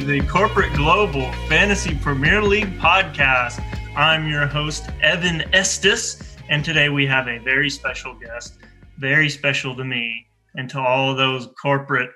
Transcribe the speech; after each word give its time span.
to 0.00 0.04
the 0.04 0.20
Corporate 0.26 0.74
Global 0.74 1.32
Fantasy 1.48 1.94
Premier 1.94 2.42
League 2.42 2.78
podcast. 2.78 3.64
I'm 3.96 4.28
your 4.28 4.46
host, 4.46 4.90
Evan 5.00 5.42
Estes, 5.54 6.36
and 6.50 6.62
today 6.62 6.90
we 6.90 7.06
have 7.06 7.28
a 7.28 7.38
very 7.38 7.70
special 7.70 8.12
guest, 8.12 8.58
very 8.98 9.30
special 9.30 9.74
to 9.74 9.84
me 9.84 10.26
and 10.54 10.68
to 10.68 10.78
all 10.78 11.10
of 11.10 11.16
those 11.16 11.48
corporate 11.62 12.10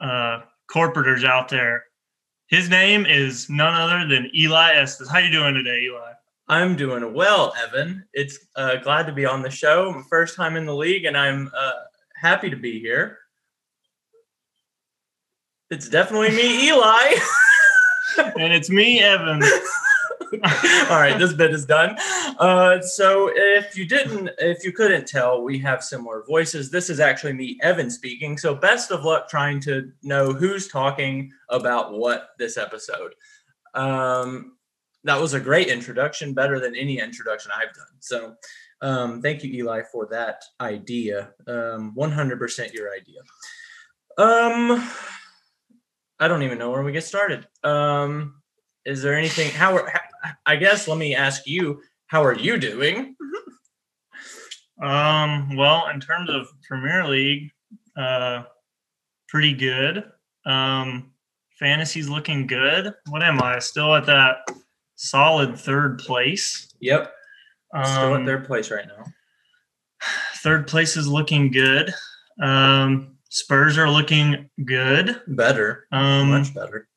uh, 0.00 0.40
corporators 0.74 1.26
out 1.26 1.50
there. 1.50 1.84
His 2.46 2.70
name 2.70 3.04
is 3.04 3.50
none 3.50 3.74
other 3.74 4.08
than 4.08 4.30
Eli 4.34 4.72
Estes. 4.72 5.10
How 5.10 5.18
are 5.18 5.20
you 5.20 5.30
doing 5.30 5.52
today, 5.52 5.82
Eli? 5.82 6.12
I'm 6.48 6.74
doing 6.74 7.12
well, 7.12 7.52
Evan. 7.62 8.02
It's 8.14 8.38
uh, 8.56 8.76
glad 8.76 9.06
to 9.08 9.12
be 9.12 9.26
on 9.26 9.42
the 9.42 9.50
show. 9.50 10.02
First 10.08 10.36
time 10.36 10.56
in 10.56 10.64
the 10.64 10.74
league, 10.74 11.04
and 11.04 11.18
I'm 11.18 11.50
uh, 11.54 11.72
happy 12.14 12.48
to 12.48 12.56
be 12.56 12.80
here. 12.80 13.18
It's 15.70 15.88
definitely 15.88 16.30
me, 16.30 16.68
Eli. 16.68 17.14
and 18.18 18.52
it's 18.52 18.70
me, 18.70 19.00
Evan. 19.00 19.42
All 20.32 21.00
right, 21.00 21.16
this 21.18 21.32
bit 21.32 21.52
is 21.52 21.66
done. 21.66 21.96
Uh, 22.38 22.80
so, 22.80 23.30
if 23.34 23.76
you 23.76 23.86
didn't, 23.86 24.30
if 24.38 24.64
you 24.64 24.72
couldn't 24.72 25.06
tell, 25.06 25.42
we 25.42 25.58
have 25.58 25.82
similar 25.82 26.24
voices. 26.26 26.70
This 26.70 26.88
is 26.88 27.00
actually 27.00 27.32
me, 27.32 27.58
Evan, 27.62 27.90
speaking. 27.90 28.38
So, 28.38 28.54
best 28.54 28.90
of 28.92 29.04
luck 29.04 29.28
trying 29.28 29.60
to 29.60 29.90
know 30.02 30.32
who's 30.32 30.68
talking 30.68 31.32
about 31.48 31.94
what 31.94 32.30
this 32.38 32.56
episode. 32.56 33.14
Um, 33.74 34.56
that 35.04 35.20
was 35.20 35.34
a 35.34 35.40
great 35.40 35.68
introduction, 35.68 36.34
better 36.34 36.60
than 36.60 36.76
any 36.76 36.98
introduction 37.00 37.50
I've 37.56 37.74
done. 37.74 37.86
So, 38.00 38.34
um, 38.82 39.22
thank 39.22 39.42
you, 39.42 39.52
Eli, 39.52 39.82
for 39.90 40.06
that 40.10 40.42
idea. 40.60 41.30
Um, 41.46 41.94
100% 41.96 42.72
your 42.72 42.90
idea. 42.92 43.20
Um, 44.18 44.88
I 46.18 46.28
don't 46.28 46.42
even 46.42 46.58
know 46.58 46.70
where 46.70 46.82
we 46.82 46.92
get 46.92 47.04
started. 47.04 47.46
Um, 47.62 48.42
is 48.84 49.02
there 49.02 49.16
anything? 49.16 49.50
How, 49.50 49.74
are, 49.74 49.92
I 50.46 50.56
guess 50.56 50.88
let 50.88 50.98
me 50.98 51.14
ask 51.14 51.46
you, 51.46 51.82
how 52.06 52.24
are 52.24 52.34
you 52.34 52.58
doing? 52.58 53.16
um, 54.82 55.56
well, 55.56 55.88
in 55.88 56.00
terms 56.00 56.30
of 56.30 56.46
Premier 56.66 57.06
League, 57.06 57.50
uh, 57.96 58.44
pretty 59.28 59.52
good. 59.52 60.04
Um, 60.46 61.12
fantasy's 61.58 62.08
looking 62.08 62.46
good. 62.46 62.94
What 63.08 63.22
am 63.22 63.42
I? 63.42 63.58
Still 63.58 63.94
at 63.94 64.06
that 64.06 64.36
solid 64.94 65.58
third 65.58 65.98
place. 65.98 66.72
Yep. 66.80 67.12
Um, 67.74 67.84
Still 67.84 68.14
at 68.14 68.24
third 68.24 68.46
place 68.46 68.70
right 68.70 68.86
now. 68.86 69.04
Third 70.42 70.68
place 70.68 70.96
is 70.96 71.08
looking 71.08 71.50
good. 71.50 71.92
Um, 72.40 73.15
Spurs 73.28 73.76
are 73.78 73.90
looking 73.90 74.48
good. 74.64 75.20
Better. 75.28 75.86
Um, 75.92 76.30
Much 76.30 76.54
better. 76.54 76.88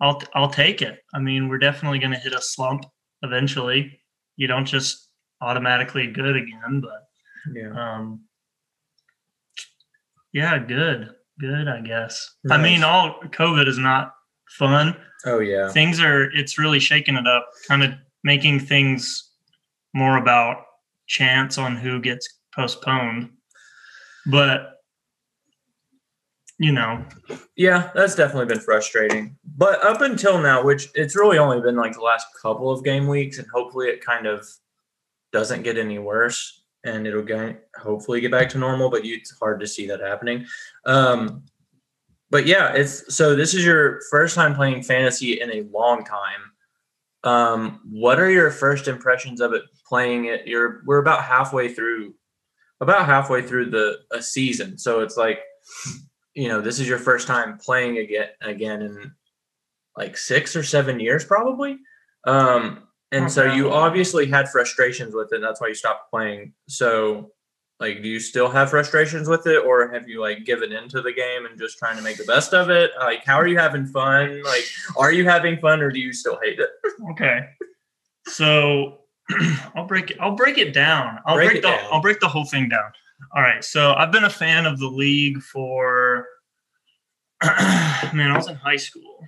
I'll 0.00 0.20
I'll 0.34 0.50
take 0.50 0.82
it. 0.82 0.98
I 1.14 1.18
mean, 1.20 1.48
we're 1.48 1.58
definitely 1.58 1.98
going 1.98 2.12
to 2.12 2.18
hit 2.18 2.34
a 2.34 2.40
slump 2.40 2.84
eventually. 3.22 4.00
You 4.36 4.46
don't 4.46 4.64
just 4.64 5.08
automatically 5.40 6.06
good 6.08 6.36
again, 6.36 6.80
but 6.80 7.04
Yeah. 7.54 7.70
um, 7.72 8.22
yeah, 10.32 10.58
good, 10.58 11.10
good. 11.40 11.68
I 11.68 11.80
guess. 11.80 12.36
I 12.50 12.58
mean, 12.58 12.82
all 12.82 13.20
COVID 13.24 13.66
is 13.68 13.78
not 13.78 14.12
fun. 14.58 14.96
Oh 15.26 15.38
yeah. 15.40 15.68
Things 15.70 16.00
are. 16.00 16.24
It's 16.32 16.58
really 16.58 16.80
shaking 16.80 17.16
it 17.16 17.26
up, 17.26 17.48
kind 17.68 17.82
of 17.82 17.92
making 18.24 18.60
things 18.60 19.30
more 19.94 20.16
about 20.16 20.64
chance 21.06 21.58
on 21.58 21.76
who 21.76 22.00
gets 22.00 22.26
postponed. 22.54 23.30
But 24.26 24.78
you 26.62 26.70
know, 26.70 27.04
Yeah, 27.56 27.90
that's 27.92 28.14
definitely 28.14 28.46
been 28.46 28.60
frustrating. 28.60 29.36
But 29.56 29.84
up 29.84 30.00
until 30.00 30.40
now, 30.40 30.62
which 30.62 30.88
it's 30.94 31.16
really 31.16 31.36
only 31.36 31.60
been 31.60 31.74
like 31.74 31.94
the 31.94 32.00
last 32.00 32.28
couple 32.40 32.70
of 32.70 32.84
game 32.84 33.08
weeks, 33.08 33.38
and 33.38 33.48
hopefully 33.52 33.88
it 33.88 34.04
kind 34.04 34.26
of 34.26 34.46
doesn't 35.32 35.64
get 35.64 35.76
any 35.76 35.98
worse 35.98 36.62
and 36.84 37.06
it'll 37.06 37.22
get 37.22 37.68
hopefully 37.76 38.20
get 38.20 38.30
back 38.30 38.48
to 38.50 38.58
normal, 38.58 38.90
but 38.90 39.04
it's 39.04 39.36
hard 39.38 39.58
to 39.58 39.66
see 39.66 39.88
that 39.88 40.00
happening. 40.00 40.46
Um, 40.86 41.42
but 42.30 42.46
yeah, 42.46 42.72
it's 42.74 43.12
so 43.14 43.34
this 43.34 43.54
is 43.54 43.64
your 43.64 44.00
first 44.08 44.36
time 44.36 44.54
playing 44.54 44.84
fantasy 44.84 45.40
in 45.40 45.50
a 45.50 45.62
long 45.76 46.04
time. 46.04 46.52
Um, 47.24 47.80
what 47.90 48.20
are 48.20 48.30
your 48.30 48.52
first 48.52 48.86
impressions 48.86 49.40
of 49.40 49.52
it 49.52 49.62
playing 49.88 50.26
it? 50.26 50.46
You're 50.46 50.82
we're 50.86 50.98
about 50.98 51.24
halfway 51.24 51.72
through 51.74 52.14
about 52.80 53.06
halfway 53.06 53.42
through 53.42 53.70
the 53.70 53.98
a 54.12 54.22
season. 54.22 54.78
So 54.78 55.00
it's 55.00 55.16
like 55.16 55.40
you 56.34 56.48
know, 56.48 56.60
this 56.60 56.78
is 56.80 56.88
your 56.88 56.98
first 56.98 57.26
time 57.26 57.58
playing 57.58 57.98
again 57.98 58.28
again 58.40 58.82
in 58.82 59.12
like 59.96 60.16
six 60.16 60.56
or 60.56 60.62
seven 60.62 60.98
years, 61.00 61.24
probably. 61.24 61.78
Um, 62.26 62.88
and 63.10 63.30
so 63.30 63.44
you 63.52 63.70
obviously 63.70 64.26
had 64.26 64.48
frustrations 64.48 65.14
with 65.14 65.32
it. 65.32 65.36
And 65.36 65.44
that's 65.44 65.60
why 65.60 65.68
you 65.68 65.74
stopped 65.74 66.10
playing. 66.10 66.54
So, 66.66 67.30
like, 67.78 68.02
do 68.02 68.08
you 68.08 68.18
still 68.18 68.48
have 68.48 68.70
frustrations 68.70 69.28
with 69.28 69.46
it, 69.46 69.58
or 69.66 69.92
have 69.92 70.08
you 70.08 70.20
like 70.20 70.46
given 70.46 70.72
into 70.72 71.02
the 71.02 71.12
game 71.12 71.44
and 71.44 71.58
just 71.58 71.78
trying 71.78 71.96
to 71.96 72.02
make 72.02 72.16
the 72.16 72.24
best 72.24 72.54
of 72.54 72.70
it? 72.70 72.92
Like, 72.98 73.24
how 73.26 73.36
are 73.36 73.46
you 73.46 73.58
having 73.58 73.84
fun? 73.84 74.42
Like, 74.44 74.64
are 74.96 75.12
you 75.12 75.28
having 75.28 75.58
fun, 75.58 75.82
or 75.82 75.90
do 75.90 76.00
you 76.00 76.12
still 76.12 76.38
hate 76.42 76.58
it? 76.58 76.70
Okay. 77.10 77.40
So 78.28 78.98
I'll 79.74 79.86
break 79.86 80.12
it. 80.12 80.18
I'll 80.20 80.36
break 80.36 80.56
it 80.58 80.72
down. 80.72 81.18
I'll 81.26 81.34
Break 81.34 81.50
break, 81.50 81.62
the 81.62 81.68
down. 81.68 81.80
I'll 81.90 82.00
break 82.00 82.20
the 82.20 82.28
whole 82.28 82.44
thing 82.44 82.68
down. 82.68 82.92
All 83.34 83.42
right. 83.42 83.64
So 83.64 83.94
I've 83.94 84.12
been 84.12 84.24
a 84.24 84.30
fan 84.30 84.66
of 84.66 84.78
the 84.78 84.88
league 84.88 85.40
for 85.42 86.26
man, 88.12 88.30
I 88.30 88.36
was 88.36 88.48
in 88.48 88.56
high 88.56 88.76
school. 88.76 89.18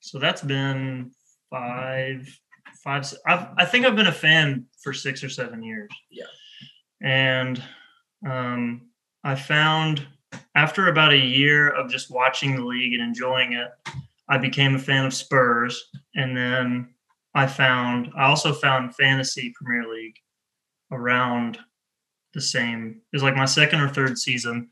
So 0.00 0.18
that's 0.18 0.42
been 0.42 1.10
five, 1.50 2.28
five. 2.84 3.10
I've, 3.26 3.48
I 3.56 3.64
think 3.64 3.86
I've 3.86 3.96
been 3.96 4.08
a 4.08 4.12
fan 4.12 4.66
for 4.82 4.92
six 4.92 5.24
or 5.24 5.28
seven 5.28 5.62
years. 5.62 5.90
Yeah. 6.10 6.26
And 7.02 7.62
um, 8.28 8.90
I 9.24 9.34
found 9.34 10.06
after 10.54 10.88
about 10.88 11.12
a 11.12 11.18
year 11.18 11.70
of 11.70 11.90
just 11.90 12.10
watching 12.10 12.56
the 12.56 12.64
league 12.64 12.92
and 12.92 13.02
enjoying 13.02 13.54
it, 13.54 13.68
I 14.28 14.38
became 14.38 14.74
a 14.74 14.78
fan 14.78 15.06
of 15.06 15.14
Spurs. 15.14 15.90
And 16.14 16.36
then 16.36 16.94
I 17.34 17.46
found, 17.46 18.10
I 18.16 18.24
also 18.24 18.52
found 18.52 18.94
Fantasy 18.96 19.52
Premier 19.56 19.90
League 19.90 20.16
around 20.92 21.58
the 22.36 22.42
same. 22.42 23.00
It 23.12 23.16
was 23.16 23.24
like 23.24 23.34
my 23.34 23.46
second 23.46 23.80
or 23.80 23.88
third 23.88 24.16
season 24.18 24.68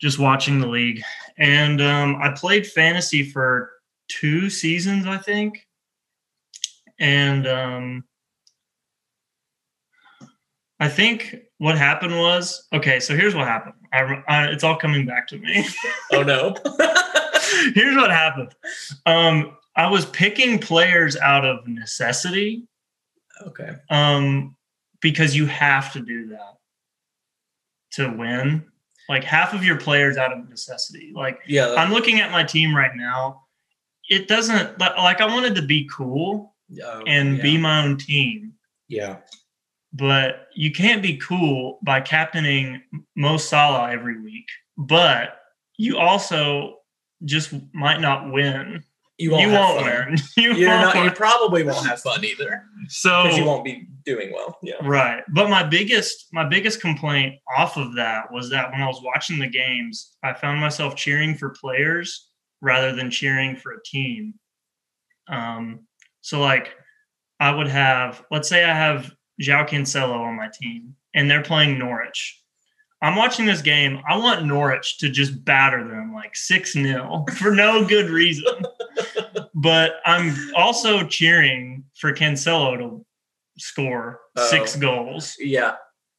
just 0.00 0.18
watching 0.18 0.60
the 0.60 0.68
league. 0.68 1.02
And 1.38 1.80
um, 1.80 2.16
I 2.22 2.30
played 2.30 2.66
fantasy 2.66 3.24
for 3.24 3.72
two 4.08 4.50
seasons, 4.50 5.06
I 5.06 5.16
think. 5.16 5.66
And 7.00 7.46
um, 7.46 8.04
I 10.78 10.88
think 10.88 11.36
what 11.58 11.78
happened 11.78 12.16
was 12.16 12.66
okay. 12.72 13.00
So 13.00 13.16
here's 13.16 13.34
what 13.34 13.46
happened. 13.46 13.74
I, 13.92 14.22
I, 14.28 14.44
it's 14.48 14.62
all 14.62 14.76
coming 14.76 15.06
back 15.06 15.26
to 15.28 15.38
me. 15.38 15.66
Oh 16.12 16.22
no. 16.22 16.54
here's 17.74 17.96
what 17.96 18.10
happened. 18.10 18.54
Um, 19.06 19.56
I 19.74 19.90
was 19.90 20.06
picking 20.06 20.58
players 20.58 21.16
out 21.16 21.44
of 21.44 21.66
necessity 21.66 22.68
okay. 23.42 23.72
um, 23.90 24.56
because 25.00 25.34
you 25.34 25.46
have 25.46 25.92
to 25.94 26.00
do 26.00 26.28
that 26.28 26.55
to 27.96 28.08
win. 28.08 28.64
Like 29.08 29.22
half 29.24 29.54
of 29.54 29.62
your 29.64 29.76
players 29.78 30.16
out 30.16 30.32
of 30.32 30.48
necessity. 30.48 31.12
Like 31.14 31.38
Yeah. 31.46 31.74
I'm 31.74 31.92
looking 31.92 32.20
at 32.20 32.30
my 32.30 32.42
team 32.44 32.74
right 32.74 32.94
now. 32.94 33.42
It 34.08 34.28
doesn't 34.28 34.78
like 34.78 35.20
I 35.20 35.26
wanted 35.26 35.54
to 35.56 35.62
be 35.62 35.88
cool 35.92 36.54
um, 36.84 37.02
and 37.06 37.36
yeah. 37.36 37.42
be 37.42 37.58
my 37.58 37.84
own 37.84 37.96
team, 37.98 38.52
Yeah. 38.88 39.16
but 39.92 40.48
you 40.54 40.72
can't 40.72 41.02
be 41.02 41.16
cool 41.18 41.78
by 41.82 42.00
captaining 42.00 42.82
Mo 43.16 43.36
Salah 43.36 43.90
every 43.90 44.20
week. 44.20 44.46
But 44.76 45.40
you 45.76 45.98
also 45.98 46.78
just 47.24 47.52
might 47.72 48.00
not 48.00 48.32
win. 48.32 48.82
You 49.18 49.30
won't. 49.30 49.42
you 49.42 49.52
won't 49.52 49.84
win. 49.84 50.16
You 50.36 50.54
You're 50.54 50.68
won't. 50.68 50.94
not. 50.94 51.04
You 51.04 51.10
probably 51.10 51.62
won't 51.62 51.86
have 51.86 52.00
fun 52.00 52.22
either 52.24 52.64
so 52.88 53.26
you 53.28 53.44
won't 53.44 53.64
be 53.64 53.86
doing 54.04 54.32
well. 54.32 54.58
Yeah. 54.62 54.74
Right. 54.82 55.22
But 55.28 55.48
my 55.48 55.62
biggest 55.62 56.26
my 56.32 56.44
biggest 56.46 56.80
complaint 56.80 57.36
off 57.56 57.76
of 57.76 57.94
that 57.96 58.30
was 58.32 58.50
that 58.50 58.70
when 58.70 58.82
I 58.82 58.86
was 58.86 59.00
watching 59.02 59.38
the 59.38 59.48
games, 59.48 60.16
I 60.22 60.34
found 60.34 60.60
myself 60.60 60.96
cheering 60.96 61.34
for 61.34 61.50
players 61.50 62.28
rather 62.60 62.94
than 62.94 63.10
cheering 63.10 63.56
for 63.56 63.72
a 63.72 63.82
team. 63.84 64.34
Um 65.28 65.80
so 66.20 66.40
like 66.40 66.74
I 67.40 67.50
would 67.50 67.68
have 67.68 68.22
let's 68.30 68.48
say 68.48 68.64
I 68.64 68.74
have 68.74 69.12
João 69.40 69.68
Cancelo 69.68 70.20
on 70.20 70.36
my 70.36 70.50
team 70.52 70.94
and 71.14 71.30
they're 71.30 71.42
playing 71.42 71.78
Norwich. 71.78 72.42
I'm 73.02 73.16
watching 73.16 73.44
this 73.44 73.60
game. 73.60 74.00
I 74.08 74.16
want 74.16 74.46
Norwich 74.46 74.98
to 74.98 75.10
just 75.10 75.44
batter 75.44 75.86
them 75.86 76.14
like 76.14 76.34
6 76.34 76.72
0 76.72 77.24
for 77.36 77.50
no 77.54 77.84
good 77.84 78.08
reason. 78.08 78.54
But 79.56 80.00
I'm 80.04 80.34
also 80.54 81.04
cheering 81.06 81.82
for 81.98 82.12
Cancelo 82.12 82.76
to 82.78 83.06
score 83.58 84.20
Oh. 84.36 84.46
six 84.48 84.76
goals. 84.76 85.34
Yeah. 85.38 85.76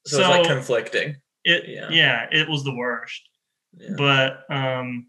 So, 0.07 0.19
it's 0.19 0.27
like 0.27 0.47
conflicting. 0.47 1.15
It 1.43 1.69
Yeah. 1.69 1.89
yeah. 1.91 2.27
it 2.31 2.49
was 2.49 2.63
the 2.63 2.73
worst. 2.75 3.21
Yeah. 3.77 3.89
But 3.95 4.43
um 4.49 5.07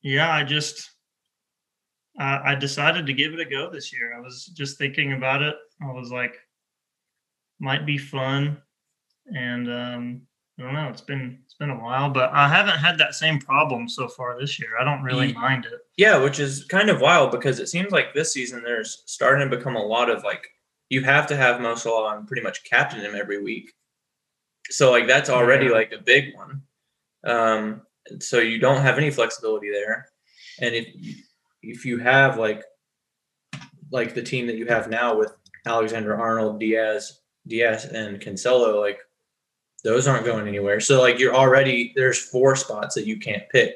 yeah, 0.00 0.30
I 0.32 0.44
just 0.44 0.88
uh, 2.20 2.40
I 2.44 2.54
decided 2.54 3.06
to 3.06 3.12
give 3.12 3.32
it 3.32 3.40
a 3.40 3.44
go 3.44 3.68
this 3.70 3.92
year. 3.92 4.16
I 4.16 4.20
was 4.20 4.46
just 4.46 4.78
thinking 4.78 5.12
about 5.12 5.42
it. 5.42 5.56
I 5.82 5.92
was 5.92 6.10
like, 6.10 6.36
might 7.60 7.86
be 7.86 7.98
fun, 7.98 8.60
and 9.26 9.70
um, 9.70 10.22
I 10.58 10.62
don't 10.62 10.74
know. 10.74 10.88
It's 10.88 11.00
been 11.00 11.38
it's 11.44 11.54
been 11.54 11.70
a 11.70 11.76
while, 11.80 12.10
but 12.10 12.30
I 12.32 12.48
haven't 12.48 12.78
had 12.78 12.98
that 12.98 13.14
same 13.14 13.38
problem 13.38 13.88
so 13.88 14.08
far 14.08 14.38
this 14.38 14.58
year. 14.58 14.70
I 14.80 14.84
don't 14.84 15.02
really 15.02 15.28
Ye- 15.28 15.32
mind 15.34 15.66
it. 15.66 15.80
Yeah, 15.96 16.18
which 16.18 16.40
is 16.40 16.64
kind 16.64 16.90
of 16.90 17.00
wild 17.00 17.30
because 17.30 17.60
it 17.60 17.68
seems 17.68 17.92
like 17.92 18.12
this 18.12 18.32
season 18.32 18.62
there's 18.62 19.02
starting 19.06 19.48
to 19.48 19.56
become 19.56 19.76
a 19.76 19.82
lot 19.82 20.10
of 20.10 20.24
like 20.24 20.48
you 20.90 21.02
have 21.04 21.26
to 21.28 21.36
have 21.36 21.60
Mo 21.60 21.74
Salah 21.76 22.16
and 22.16 22.26
pretty 22.26 22.42
much 22.42 22.64
captain 22.64 23.00
him 23.00 23.14
every 23.14 23.40
week. 23.42 23.72
So 24.70 24.90
like 24.90 25.06
that's 25.06 25.30
already 25.30 25.66
Yeah. 25.66 25.72
like 25.72 25.92
a 25.92 26.02
big 26.02 26.34
one. 26.34 26.62
Um, 27.24 27.82
so 28.20 28.38
you 28.38 28.58
don't 28.58 28.82
have 28.82 28.98
any 28.98 29.10
flexibility 29.10 29.70
there, 29.70 30.08
and 30.60 30.74
if 30.74 30.86
if 31.62 31.84
you 31.84 31.98
have 31.98 32.36
like 32.38 32.64
like 33.92 34.14
the 34.14 34.22
team 34.22 34.46
that 34.48 34.56
you 34.56 34.66
have 34.66 34.88
now 34.90 35.16
with 35.16 35.32
Alexander 35.66 36.16
Arnold, 36.16 36.58
Dias, 36.60 37.20
Dias, 37.46 37.84
and 37.84 38.20
Cancelo, 38.20 38.80
like 38.80 38.98
those 39.84 40.06
aren't 40.06 40.24
going 40.24 40.48
anywhere. 40.48 40.80
So 40.80 41.00
like 41.00 41.18
you're 41.18 41.34
already 41.34 41.92
there's 41.96 42.18
four 42.18 42.56
spots 42.56 42.94
that 42.94 43.06
you 43.06 43.18
can't 43.18 43.48
pick. 43.50 43.74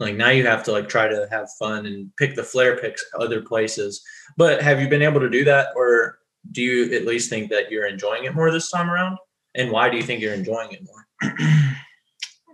Like 0.00 0.16
now 0.16 0.30
you 0.30 0.46
have 0.46 0.64
to 0.64 0.72
like 0.72 0.88
try 0.88 1.06
to 1.06 1.28
have 1.30 1.48
fun 1.58 1.86
and 1.86 2.14
pick 2.16 2.34
the 2.34 2.42
flare 2.42 2.76
picks 2.76 3.04
other 3.18 3.40
places. 3.42 4.02
But 4.36 4.62
have 4.62 4.80
you 4.80 4.88
been 4.88 5.02
able 5.02 5.20
to 5.20 5.30
do 5.30 5.44
that, 5.44 5.68
or 5.76 6.18
do 6.52 6.62
you 6.62 6.94
at 6.94 7.06
least 7.06 7.30
think 7.30 7.50
that 7.50 7.70
you're 7.70 7.86
enjoying 7.86 8.24
it 8.24 8.34
more 8.34 8.50
this 8.50 8.70
time 8.70 8.90
around? 8.90 9.18
And 9.54 9.70
why 9.70 9.88
do 9.88 9.96
you 9.96 10.02
think 10.02 10.20
you're 10.20 10.34
enjoying 10.34 10.72
it 10.72 10.82
more? 10.84 11.30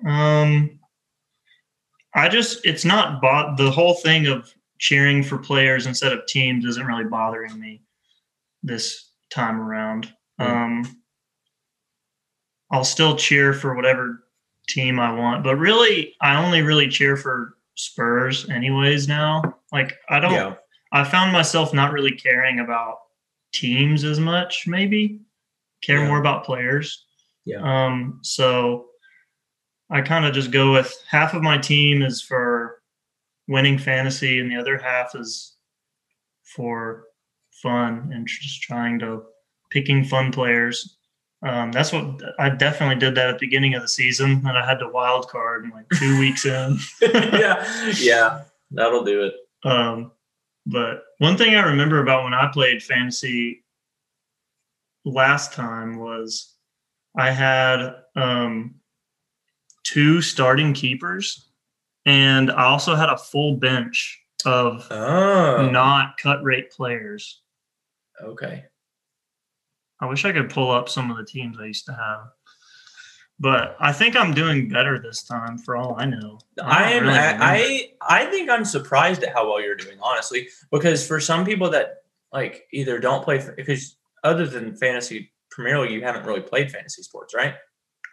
um, 0.13 0.79
I 2.15 2.29
just 2.29 2.65
it's 2.65 2.85
not 2.85 3.23
bought 3.23 3.57
the 3.57 3.71
whole 3.71 3.95
thing 3.95 4.27
of 4.27 4.53
cheering 4.79 5.23
for 5.23 5.39
players 5.39 5.87
instead 5.87 6.13
of 6.13 6.27
teams 6.27 6.65
isn't 6.65 6.87
really 6.87 7.05
bothering 7.05 7.59
me 7.59 7.83
this 8.63 9.11
time 9.31 9.61
around. 9.61 10.13
Hmm. 10.39 10.47
Um, 10.47 11.00
I'll 12.71 12.85
still 12.85 13.17
cheer 13.17 13.53
for 13.53 13.75
whatever 13.75 14.25
team 14.69 15.01
I 15.01 15.13
want, 15.13 15.43
but 15.43 15.57
really, 15.57 16.15
I 16.21 16.37
only 16.43 16.63
really 16.63 16.89
cheer 16.89 17.17
for 17.17 17.57
Spurs, 17.75 18.49
anyways. 18.51 19.09
Now, 19.09 19.43
like 19.73 19.95
I 20.09 20.21
don't, 20.21 20.33
Yeah. 20.33 20.55
I 20.93 21.05
found 21.05 21.33
myself 21.33 21.73
not 21.75 21.93
really 21.93 22.13
caring 22.13 22.61
about 22.61 22.99
teams 23.53 24.05
as 24.05 24.21
much. 24.21 24.67
Maybe 24.67 25.21
care 25.83 26.01
Yeah. 26.01 26.09
more 26.09 26.21
about 26.21 26.45
players. 26.45 27.07
Yeah. 27.45 27.61
Um. 27.63 28.21
So 28.23 28.87
I 29.91 30.03
kind 30.03 30.25
of 30.25 30.35
just 30.35 30.51
go 30.53 30.73
with 30.73 30.95
half 31.09 31.35
of 31.35 31.43
my 31.43 31.59
team 31.59 32.03
is 32.03 32.23
for 32.23 32.83
winning 33.49 33.79
fantasy, 33.79 34.39
and 34.39 34.51
the 34.51 34.57
other 34.57 34.79
half 34.79 35.15
is 35.17 35.57
for 36.45 37.05
fun 37.63 38.11
and 38.15 38.27
just 38.27 38.63
trying 38.63 38.99
to 39.01 39.23
picking 39.71 40.05
fun 40.05 40.31
players. 40.33 40.99
Um, 41.43 41.73
that's 41.73 41.91
what 41.93 42.21
I 42.39 42.51
definitely 42.51 42.97
did 42.97 43.15
that 43.15 43.29
at 43.31 43.39
the 43.39 43.47
beginning 43.47 43.75
of 43.75 43.83
the 43.83 43.89
season, 43.89 44.43
and 44.47 44.59
I 44.59 44.65
had 44.67 44.79
to 44.81 44.89
wild 44.89 45.29
card 45.29 45.65
in 45.65 45.71
like 45.71 45.89
two 45.95 46.19
weeks 46.21 46.45
in. 46.45 46.79
yeah. 47.01 47.93
Yeah. 47.97 48.43
That'll 48.71 49.05
do 49.05 49.23
it. 49.25 49.35
Um, 49.65 50.13
but 50.67 51.03
one 51.19 51.37
thing 51.37 51.55
I 51.55 51.63
remember 51.63 52.01
about 52.03 52.25
when 52.25 52.35
I 52.35 52.51
played 52.53 52.83
fantasy 52.83 53.65
last 55.05 55.53
time 55.55 55.99
was 55.99 56.55
I 57.17 57.31
had 57.31 57.95
um, 58.17 58.77
two 59.83 60.21
starting 60.21 60.75
keepers, 60.75 61.49
and 62.05 62.51
I 62.51 62.65
also 62.65 62.95
had 62.95 63.09
a 63.09 63.17
full 63.19 63.57
bench 63.57 64.21
of 64.45 64.87
Oh. 64.91 65.69
not 65.71 66.17
cut 66.19 66.43
rate 66.43 66.71
players. 66.71 67.41
Okay. 68.23 68.65
I 70.01 70.07
wish 70.07 70.25
I 70.25 70.33
could 70.33 70.51
pull 70.51 70.71
up 70.71 70.89
some 70.89 71.11
of 71.11 71.17
the 71.17 71.25
teams 71.25 71.59
I 71.61 71.67
used 71.67 71.87
to 71.87 71.93
have. 71.93 72.29
But 73.39 73.77
I 73.81 73.93
think 73.93 74.17
I'm 74.17 74.35
doing 74.35 74.69
better 74.69 74.99
this 74.99 75.23
time 75.23 75.57
for 75.57 75.75
all 75.77 75.97
I 75.99 76.05
know. 76.05 76.39
I 76.63 76.91
don't 76.91 76.93
am. 76.93 77.03
really 77.05 77.15
remember. 77.19 77.45
I 77.45 77.91
I 78.03 78.25
think 78.27 78.51
I'm 78.51 78.65
surprised 78.67 79.23
at 79.23 79.33
how 79.33 79.49
well 79.49 79.61
you're 79.63 79.77
doing, 79.77 79.97
honestly. 80.03 80.49
Because 80.71 81.07
for 81.07 81.21
some 81.21 81.45
people 81.47 81.71
that 81.71 82.03
like 82.33 82.67
either 82.73 82.99
don't 82.99 83.25
play 83.25 83.43
because 83.57 83.97
other 84.25 84.47
than 84.47 84.77
fantasy 84.77 85.33
Premier 85.51 85.79
League, 85.81 85.91
you 85.93 86.03
haven't 86.03 86.27
really 86.27 86.43
played 86.43 86.71
fantasy 86.71 87.03
sports, 87.03 87.35
right? 87.35 87.55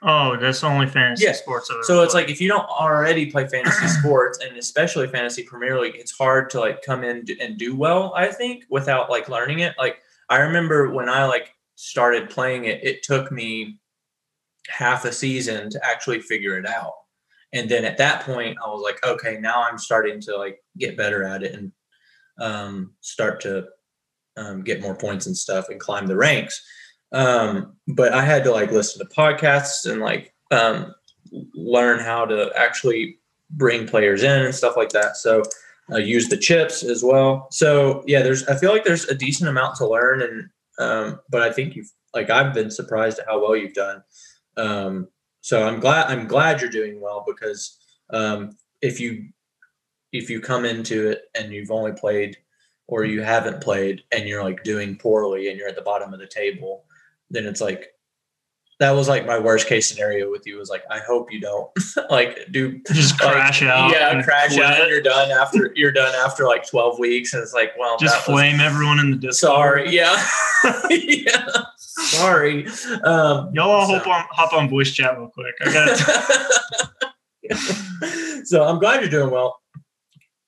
Oh, 0.01 0.38
that's 0.38 0.63
only 0.63 0.88
fantasy 0.88 1.25
Yeah. 1.25 1.33
sports. 1.33 1.68
So 1.83 2.04
it's 2.04 2.13
played. 2.13 2.24
like 2.24 2.31
if 2.31 2.40
you 2.40 2.48
don't 2.48 2.66
already 2.69 3.30
play 3.30 3.48
fantasy 3.48 3.88
sports 4.00 4.40
and 4.40 4.56
especially 4.57 5.07
fantasy 5.07 5.44
Premier 5.44 5.78
League, 5.80 5.95
it's 5.98 6.18
hard 6.18 6.50
to 6.51 6.60
like 6.62 6.83
come 6.83 7.04
in 7.04 7.25
and 7.42 7.57
do 7.57 7.75
well. 7.75 8.13
I 8.16 8.28
think 8.28 8.63
without 8.69 9.10
like 9.10 9.28
learning 9.28 9.60
it. 9.60 9.75
Like 9.78 9.98
I 10.30 10.38
remember 10.38 10.90
when 10.92 11.10
I 11.10 11.25
like 11.25 11.54
started 11.78 12.30
playing 12.30 12.66
it, 12.66 12.84
it 12.84 13.04
took 13.04 13.32
me 13.32 13.80
half 14.68 15.06
a 15.06 15.12
season 15.12 15.70
to 15.70 15.80
actually 15.86 16.20
figure 16.20 16.58
it 16.58 16.66
out. 16.68 16.94
And 17.54 17.70
then 17.70 17.86
at 17.86 17.98
that 17.98 18.24
point, 18.24 18.58
I 18.64 18.68
was 18.68 18.82
like, 18.82 19.02
okay, 19.06 19.38
now 19.40 19.64
I'm 19.64 19.78
starting 19.78 20.19
to 20.22 20.36
like 20.36 20.60
get 20.78 20.98
better 20.98 21.24
at 21.24 21.44
it 21.44 21.54
and 21.54 21.72
um, 22.40 22.94
start 23.02 23.40
to 23.42 23.68
um, 24.36 24.64
get 24.64 24.81
more 24.81 24.96
points 24.96 25.28
and 25.28 25.38
stuff 25.38 25.69
and 25.69 25.80
climb 25.80 26.07
the 26.07 26.18
ranks. 26.18 26.62
Um, 27.14 27.76
but 27.88 28.12
I 28.12 28.24
had 28.26 28.44
to 28.46 28.52
like 28.52 28.72
listen 28.72 29.07
to 29.07 29.16
podcasts 29.16 29.90
and 29.90 30.02
like 30.02 30.34
um, 30.52 30.94
learn 31.54 32.00
how 32.00 32.26
to 32.26 32.52
actually 32.57 33.19
bring 33.52 33.88
players 33.88 34.24
in 34.24 34.42
and 34.46 34.54
stuff 34.54 34.76
like 34.76 34.90
that. 34.90 35.16
So 35.16 35.44
uh, 35.92 35.98
use 35.98 36.28
the 36.28 36.38
chips 36.38 36.84
as 36.84 37.04
well. 37.04 37.48
So 37.52 38.04
yeah, 38.07 38.22
there's 38.24 38.46
I 38.48 38.57
feel 38.57 38.72
like 38.72 38.84
there's 38.84 39.06
a 39.06 39.16
decent 39.16 39.50
amount 39.50 39.76
to 39.78 39.88
learn, 39.88 40.22
and 40.22 40.50
um, 40.78 41.19
but 41.30 41.42
I 41.42 41.52
think 41.52 41.76
you've 41.76 41.92
like 42.14 42.30
I've 42.30 42.54
been 42.54 42.72
surprised 42.72 43.19
at 43.19 43.28
how 43.28 43.42
well 43.42 43.56
you've 43.56 43.74
done. 43.74 44.04
Um, 44.56 45.07
so 45.42 45.68
I'm 45.68 45.80
glad 45.80 46.07
I'm 46.07 46.28
glad 46.28 46.62
you're 46.62 46.69
doing 46.69 47.00
well 47.00 47.24
because 47.26 47.78
um, 48.12 48.57
if 48.81 49.00
you 49.00 49.30
if 50.12 50.30
you 50.30 50.40
come 50.40 50.66
into 50.66 51.10
it 51.10 51.24
and 51.36 51.52
you've 51.52 51.72
only 51.72 51.92
played 51.92 52.38
or 52.88 53.04
you 53.04 53.22
haven't 53.22 53.62
played 53.62 54.04
and 54.12 54.28
you're 54.28 54.44
like 54.44 54.64
doing 54.64 54.96
poorly 54.96 55.50
and 55.50 55.57
you're 55.57 55.68
at 55.68 55.76
the 55.76 55.81
bottom 55.81 56.14
of 56.14 56.19
the 56.19 56.28
table, 56.28 56.86
then 57.30 57.46
it's 57.46 57.62
like 57.62 57.90
that 58.80 58.92
was 58.92 59.07
like 59.07 59.26
my 59.26 59.40
worst 59.40 59.66
case 59.68 59.90
scenario 59.90 60.30
with 60.30 60.46
you 60.46 60.57
was 60.57 60.69
like 60.69 60.84
I 60.92 61.00
hope 61.00 61.31
you 61.31 61.42
don't 61.42 61.69
like 62.12 62.38
do 62.52 62.80
just 62.92 63.19
like, 63.24 63.34
crash 63.34 63.64
out. 63.64 63.92
Yeah, 63.92 64.22
crash 64.22 64.54
quit. 64.54 64.64
out. 64.64 64.80
And 64.81 64.90
you're 64.90 65.02
done 65.02 65.31
after 65.31 65.72
you're 65.76 65.92
done 65.92 66.14
after 66.16 66.46
like 66.46 66.68
12 66.68 67.00
weeks, 67.00 67.34
and 67.34 67.42
it's 67.42 67.54
like, 67.54 67.72
well, 67.80 67.98
Just 67.98 68.14
that 68.14 68.31
was- 68.31 68.40
flame 68.40 68.60
everyone 68.60 69.00
in 69.00 69.10
the 69.12 69.18
Discord. 69.18 69.36
sorry, 69.40 69.90
yeah, 69.90 70.16
yeah, 70.92 71.48
sorry. 71.78 72.68
Um, 73.04 73.50
Y'all 73.54 73.72
all 73.72 73.88
So- 73.88 73.98
hop 73.98 74.07
on 74.07 74.26
hop 74.31 74.54
on 74.54 74.69
voice 74.69 74.92
chat 74.92 75.18
real 75.18 75.30
quick. 75.34 75.56
I 75.62 75.74
got 75.74 75.98
so 78.46 78.64
I'm 78.64 78.78
glad 78.80 79.02
you're 79.02 79.10
doing 79.10 79.31
well. 79.31 79.60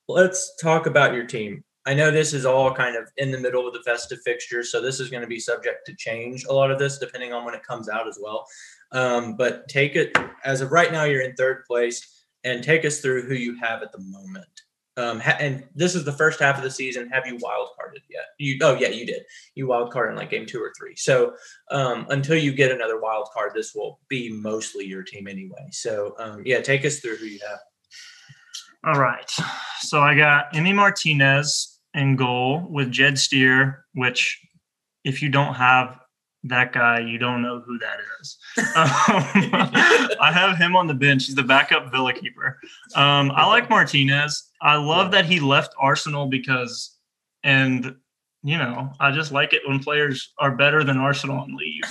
Let's 0.08 0.56
talk 0.62 0.86
about 0.86 1.14
your 1.14 1.26
team. 1.26 1.64
I 1.90 1.96
know 1.96 2.12
this 2.12 2.34
is 2.34 2.46
all 2.46 2.72
kind 2.72 2.96
of 2.96 3.10
in 3.18 3.32
the 3.32 3.40
middle 3.40 3.68
of 3.68 3.74
the 3.74 3.82
festive 3.82 4.20
fixtures, 4.24 4.72
so 4.72 4.80
this 4.80 5.00
is 5.00 5.10
going 5.10 5.22
to 5.22 5.28
be 5.28 5.40
subject 5.40 5.88
to 5.88 5.96
change. 5.96 6.46
A 6.46 6.54
lot 6.54 6.70
of 6.70 6.78
this, 6.78 7.00
depending 7.00 7.34
on 7.34 7.44
when 7.44 7.56
it 7.56 7.64
comes 7.64 7.90
out 7.90 8.08
as 8.08 8.20
well. 8.22 8.46
Um, 8.92 9.36
but 9.36 9.68
take 9.68 9.96
it 9.96 10.16
as 10.46 10.62
of 10.62 10.72
right 10.72 10.92
now, 10.92 11.06
you're 11.06 11.24
in 11.24 11.34
third 11.34 11.66
place, 11.66 12.26
and 12.44 12.64
take 12.64 12.86
us 12.86 13.00
through 13.00 13.24
who 13.24 13.34
you 13.34 13.58
have 13.58 13.82
at 13.82 13.92
the 13.92 14.02
moment. 14.02 14.46
Um, 14.98 15.20
ha- 15.20 15.38
and 15.40 15.64
this 15.74 15.96
is 15.96 16.06
the 16.06 16.12
first 16.12 16.40
half 16.40 16.58
of 16.58 16.64
the 16.64 16.70
season. 16.70 17.10
Have 17.10 17.26
you 17.26 17.40
wild 17.42 17.70
carded 17.76 18.04
yet? 18.08 18.26
You 18.38 18.60
oh 18.62 18.76
yeah, 18.76 18.90
you 18.90 19.08
did. 19.08 19.24
You 19.56 19.66
wild 19.66 19.92
card 19.92 20.12
in 20.12 20.16
like 20.16 20.30
game 20.30 20.46
two 20.46 20.62
or 20.62 20.72
three. 20.78 20.96
So 20.96 21.34
um, 21.72 22.06
until 22.12 22.38
you 22.38 22.52
get 22.52 22.72
another 22.72 23.02
wild 23.02 23.30
card, 23.34 23.54
this 23.56 23.74
will 23.74 24.00
be 24.10 24.32
mostly 24.32 24.86
your 24.86 25.02
team 25.02 25.28
anyway. 25.28 25.70
So 25.72 26.14
um, 26.20 26.44
yeah, 26.46 26.62
take 26.62 26.86
us 26.86 27.00
through 27.00 27.16
who 27.16 27.26
you 27.26 27.40
have. 27.50 27.60
All 28.84 29.02
right. 29.02 29.32
So 29.80 30.02
I 30.02 30.16
got 30.16 30.54
Emi 30.54 30.76
Martinez 30.76 31.78
in 31.94 32.16
goal 32.16 32.68
with 32.70 32.92
Jed 32.92 33.18
Steer, 33.18 33.86
which 33.94 34.40
if 35.04 35.22
you 35.22 35.30
don't 35.30 35.56
have 35.56 36.00
that 36.44 36.72
guy, 36.72 37.00
you 37.00 37.18
don't 37.18 37.42
know 37.42 37.62
who 37.66 37.78
that 37.80 37.98
is. 38.22 38.38
Um, 38.58 40.16
I 40.22 40.32
have 40.34 40.58
him 40.58 40.76
on 40.76 40.88
the 40.88 40.94
bench. 40.94 41.26
He's 41.26 41.36
the 41.36 41.44
backup 41.44 41.92
Villa 41.92 42.14
keeper. 42.14 42.58
Um, 42.96 43.32
I 43.32 43.46
like 43.48 43.70
Martinez. 43.70 44.50
I 44.62 44.76
love 44.76 45.12
that 45.12 45.26
he 45.26 45.40
left 45.40 45.74
Arsenal 45.80 46.28
because, 46.28 46.98
and 47.44 47.96
you 48.44 48.58
know, 48.58 48.94
I 49.00 49.12
just 49.12 49.32
like 49.32 49.54
it 49.54 49.62
when 49.68 49.80
players 49.80 50.34
are 50.40 50.56
better 50.56 50.84
than 50.84 50.98
Arsenal 50.98 51.44
and 51.44 51.56
leave. 51.56 51.84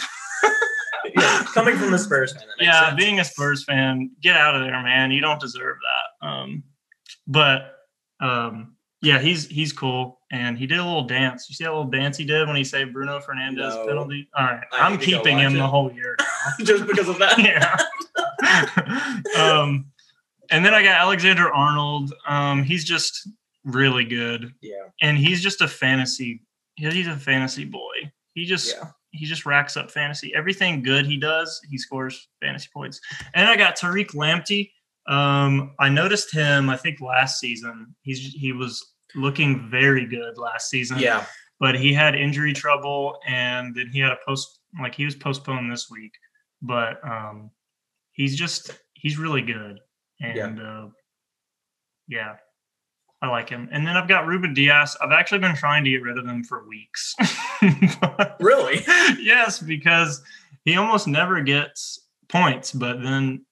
yeah, 1.17 1.45
coming 1.53 1.77
from 1.77 1.91
the 1.91 1.99
Spurs 1.99 2.33
fan. 2.33 2.45
Yeah, 2.59 2.89
sense. 2.89 2.97
being 2.97 3.21
a 3.21 3.25
Spurs 3.25 3.65
fan, 3.65 4.11
get 4.23 4.37
out 4.37 4.55
of 4.55 4.63
there, 4.63 4.83
man. 4.83 5.11
You 5.11 5.21
don't 5.21 5.41
deserve 5.41 5.77
that. 6.21 6.27
Um, 6.27 6.63
but 7.27 7.75
um, 8.21 8.77
yeah, 9.03 9.19
he's 9.21 9.47
he's 9.47 9.73
cool, 9.73 10.21
and 10.33 10.59
he 10.59 10.67
did 10.67 10.79
a 10.79 10.85
little 10.85 11.05
dance. 11.05 11.47
You 11.49 11.55
see 11.55 11.65
that 11.65 11.71
little 11.71 11.85
dance 11.91 12.17
he 12.17 12.25
did 12.25 12.47
when 12.49 12.57
he 12.57 12.65
saved 12.65 12.93
Bruno 12.93 13.21
Fernandes 13.21 13.57
No. 13.57 13.87
penalty? 13.87 14.29
All 14.37 14.45
right, 14.45 14.65
I 14.73 14.81
I'm 14.81 14.93
need 14.93 15.01
to 15.03 15.11
go 15.13 15.17
keeping 15.19 15.39
him 15.39 15.55
it. 15.55 15.59
the 15.59 15.67
whole 15.67 15.93
year. 15.93 16.17
just 16.65 16.87
because 16.87 17.09
of 17.09 17.19
that. 17.19 17.39
yeah. 17.39 17.77
um, 19.39 19.87
and 20.51 20.65
then 20.65 20.75
I 20.75 20.83
got 20.83 21.01
Alexander 21.01 21.53
Arnold. 21.53 22.13
Um, 22.27 22.63
he's 22.63 22.85
just 22.85 23.29
really 23.65 24.05
good, 24.05 24.53
Yeah. 24.63 24.85
and 25.03 25.19
he's 25.19 25.43
just 25.43 25.61
a 25.61 25.69
fantasy. 25.69 26.43
He's 26.77 27.07
a 27.09 27.17
fantasy 27.17 27.65
boy. 27.65 28.11
He 28.35 28.45
just 28.47 28.75
Yeah. 28.77 28.89
he 29.11 29.27
just 29.27 29.45
racks 29.47 29.77
up 29.77 29.91
fantasy. 29.91 30.33
Everything 30.35 30.83
good 30.83 31.07
he 31.07 31.17
does, 31.19 31.61
he 31.69 31.77
scores 31.79 32.29
fantasy 32.41 32.69
points. 32.73 33.01
And 33.35 33.49
I 33.49 33.57
got 33.57 33.77
Tariq 33.77 34.15
Lamptey. 34.15 34.71
Um, 35.09 35.73
I 35.81 35.89
noticed 35.89 36.33
him. 36.33 36.69
I 36.71 36.77
think 36.77 37.01
last 37.01 37.41
season 37.41 37.95
he's 38.03 38.19
he 38.35 38.53
was 38.53 38.85
looking 39.15 39.69
very 39.71 40.07
good 40.07 40.37
last 40.39 40.69
season. 40.69 40.99
Yeah. 40.99 41.25
but 41.61 41.75
he 41.81 41.93
had 41.95 42.15
injury 42.15 42.53
trouble, 42.53 43.19
and 43.27 43.75
then 43.75 43.89
he 43.93 43.99
had 44.01 44.13
a 44.13 44.19
post 44.27 44.61
like 44.81 44.95
he 44.95 45.05
was 45.05 45.15
postponed 45.17 45.73
this 45.73 45.89
week. 45.91 46.13
But 46.63 47.03
um, 47.05 47.51
he's 48.13 48.37
just 48.37 48.71
he's 48.95 49.17
really 49.19 49.43
good, 49.43 49.81
and 50.21 50.61
uh, 50.61 50.87
yeah, 52.09 52.37
I 53.23 53.29
like 53.29 53.49
him. 53.49 53.69
And 53.73 53.87
then 53.87 53.97
I've 53.97 54.09
got 54.09 54.27
Ruben 54.27 54.53
Dias. 54.55 54.97
I've 55.01 55.13
actually 55.13 55.39
been 55.41 55.57
trying 55.57 55.85
to 55.85 55.91
get 55.91 56.03
rid 56.03 56.19
of 56.19 56.27
him 56.27 56.45
for 56.45 56.67
weeks. 56.69 57.15
But- 58.01 58.37
Really? 58.41 58.83
yes, 59.19 59.59
because 59.59 60.23
he 60.65 60.77
almost 60.77 61.07
never 61.09 61.41
gets 61.43 62.07
points, 62.29 62.73
but 62.73 63.03
then 63.03 63.45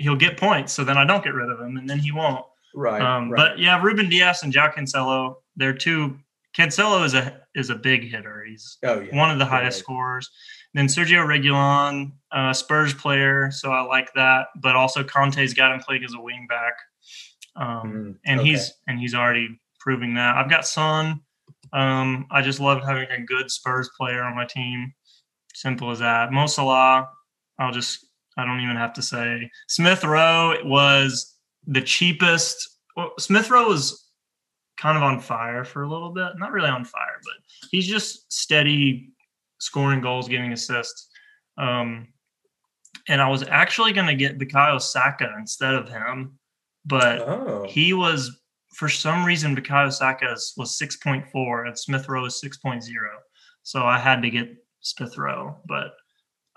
he'll 0.00 0.16
get 0.16 0.36
points. 0.36 0.72
So 0.72 0.84
then 0.84 0.96
I 0.96 1.04
don't 1.04 1.22
get 1.22 1.34
rid 1.34 1.50
of 1.50 1.60
him, 1.60 1.76
and 1.76 1.88
then 1.88 1.98
he 1.98 2.12
won't. 2.12 2.44
Right. 2.74 3.02
Um, 3.02 3.30
right. 3.30 3.36
But 3.36 3.58
yeah, 3.58 3.80
Ruben 3.82 4.08
Dias 4.08 4.42
and 4.42 4.52
João 4.52 4.72
Cancelo, 4.72 5.36
they're 5.56 5.74
two. 5.74 6.18
Cancelo 6.56 7.04
is 7.04 7.14
a 7.14 7.40
is 7.54 7.70
a 7.70 7.74
big 7.74 8.10
hitter. 8.10 8.44
He's 8.44 8.78
oh 8.84 9.00
yeah. 9.00 9.16
one 9.16 9.30
of 9.30 9.38
the 9.38 9.44
highest 9.44 9.78
right. 9.78 9.84
scorers. 9.84 10.30
Then 10.74 10.86
Sergio 10.86 11.26
Reguilon, 11.26 12.12
uh, 12.32 12.52
Spurs 12.52 12.94
player, 12.94 13.50
so 13.50 13.72
I 13.72 13.82
like 13.82 14.12
that. 14.14 14.48
But 14.56 14.76
also 14.76 15.02
Conte's 15.02 15.54
got 15.54 15.72
him 15.72 15.80
playing 15.80 16.04
as 16.04 16.14
a 16.14 16.20
wing 16.20 16.46
back, 16.48 16.74
um, 17.56 17.66
Mm, 17.66 18.16
and 18.26 18.40
okay. 18.40 18.50
he's 18.50 18.72
and 18.86 18.98
he's 18.98 19.14
already 19.14 19.60
proving 19.80 20.14
that. 20.14 20.36
I've 20.36 20.50
got 20.50 20.66
Son. 20.66 21.20
Um, 21.72 22.26
I 22.30 22.42
just 22.42 22.58
love 22.60 22.82
having 22.84 23.08
a 23.10 23.20
good 23.20 23.50
Spurs 23.50 23.90
player 23.96 24.22
on 24.22 24.34
my 24.34 24.44
team. 24.44 24.92
Simple 25.54 25.90
as 25.90 25.98
that. 26.00 26.32
Mo 26.32 26.46
Salah, 26.46 27.08
I'll 27.58 27.72
just 27.72 28.06
I 28.40 28.44
don't 28.44 28.60
even 28.60 28.76
have 28.76 28.92
to 28.94 29.02
say. 29.02 29.50
Smith 29.68 30.02
Rowe 30.04 30.56
was 30.64 31.36
the 31.66 31.82
cheapest. 31.82 32.78
Well, 32.96 33.12
Smith 33.18 33.50
Rowe 33.50 33.68
was 33.68 34.08
kind 34.76 34.96
of 34.96 35.02
on 35.02 35.20
fire 35.20 35.64
for 35.64 35.82
a 35.82 35.88
little 35.88 36.10
bit. 36.12 36.32
Not 36.38 36.52
really 36.52 36.70
on 36.70 36.84
fire, 36.84 37.20
but 37.22 37.34
he's 37.70 37.86
just 37.86 38.32
steady 38.32 39.10
scoring 39.58 40.00
goals, 40.00 40.26
giving 40.28 40.52
assists. 40.52 41.08
Um, 41.58 42.08
and 43.08 43.20
I 43.20 43.28
was 43.28 43.42
actually 43.48 43.92
going 43.92 44.06
to 44.06 44.14
get 44.14 44.38
Bukayo 44.38 44.80
Saka 44.80 45.32
instead 45.38 45.74
of 45.74 45.88
him, 45.88 46.38
but 46.84 47.20
Oh. 47.20 47.66
he 47.68 47.92
was 47.92 48.40
for 48.74 48.88
some 48.88 49.24
reason 49.24 49.54
Bukayo 49.56 49.92
Saka 49.92 50.36
was 50.56 50.78
6.4 50.78 51.66
and 51.66 51.78
Smith 51.78 52.08
Rowe 52.08 52.24
is 52.24 52.40
6.0. 52.42 52.82
So 53.62 53.82
I 53.84 53.98
had 53.98 54.22
to 54.22 54.30
get 54.30 54.48
Smith 54.80 55.18
Rowe, 55.18 55.58
but 55.66 55.92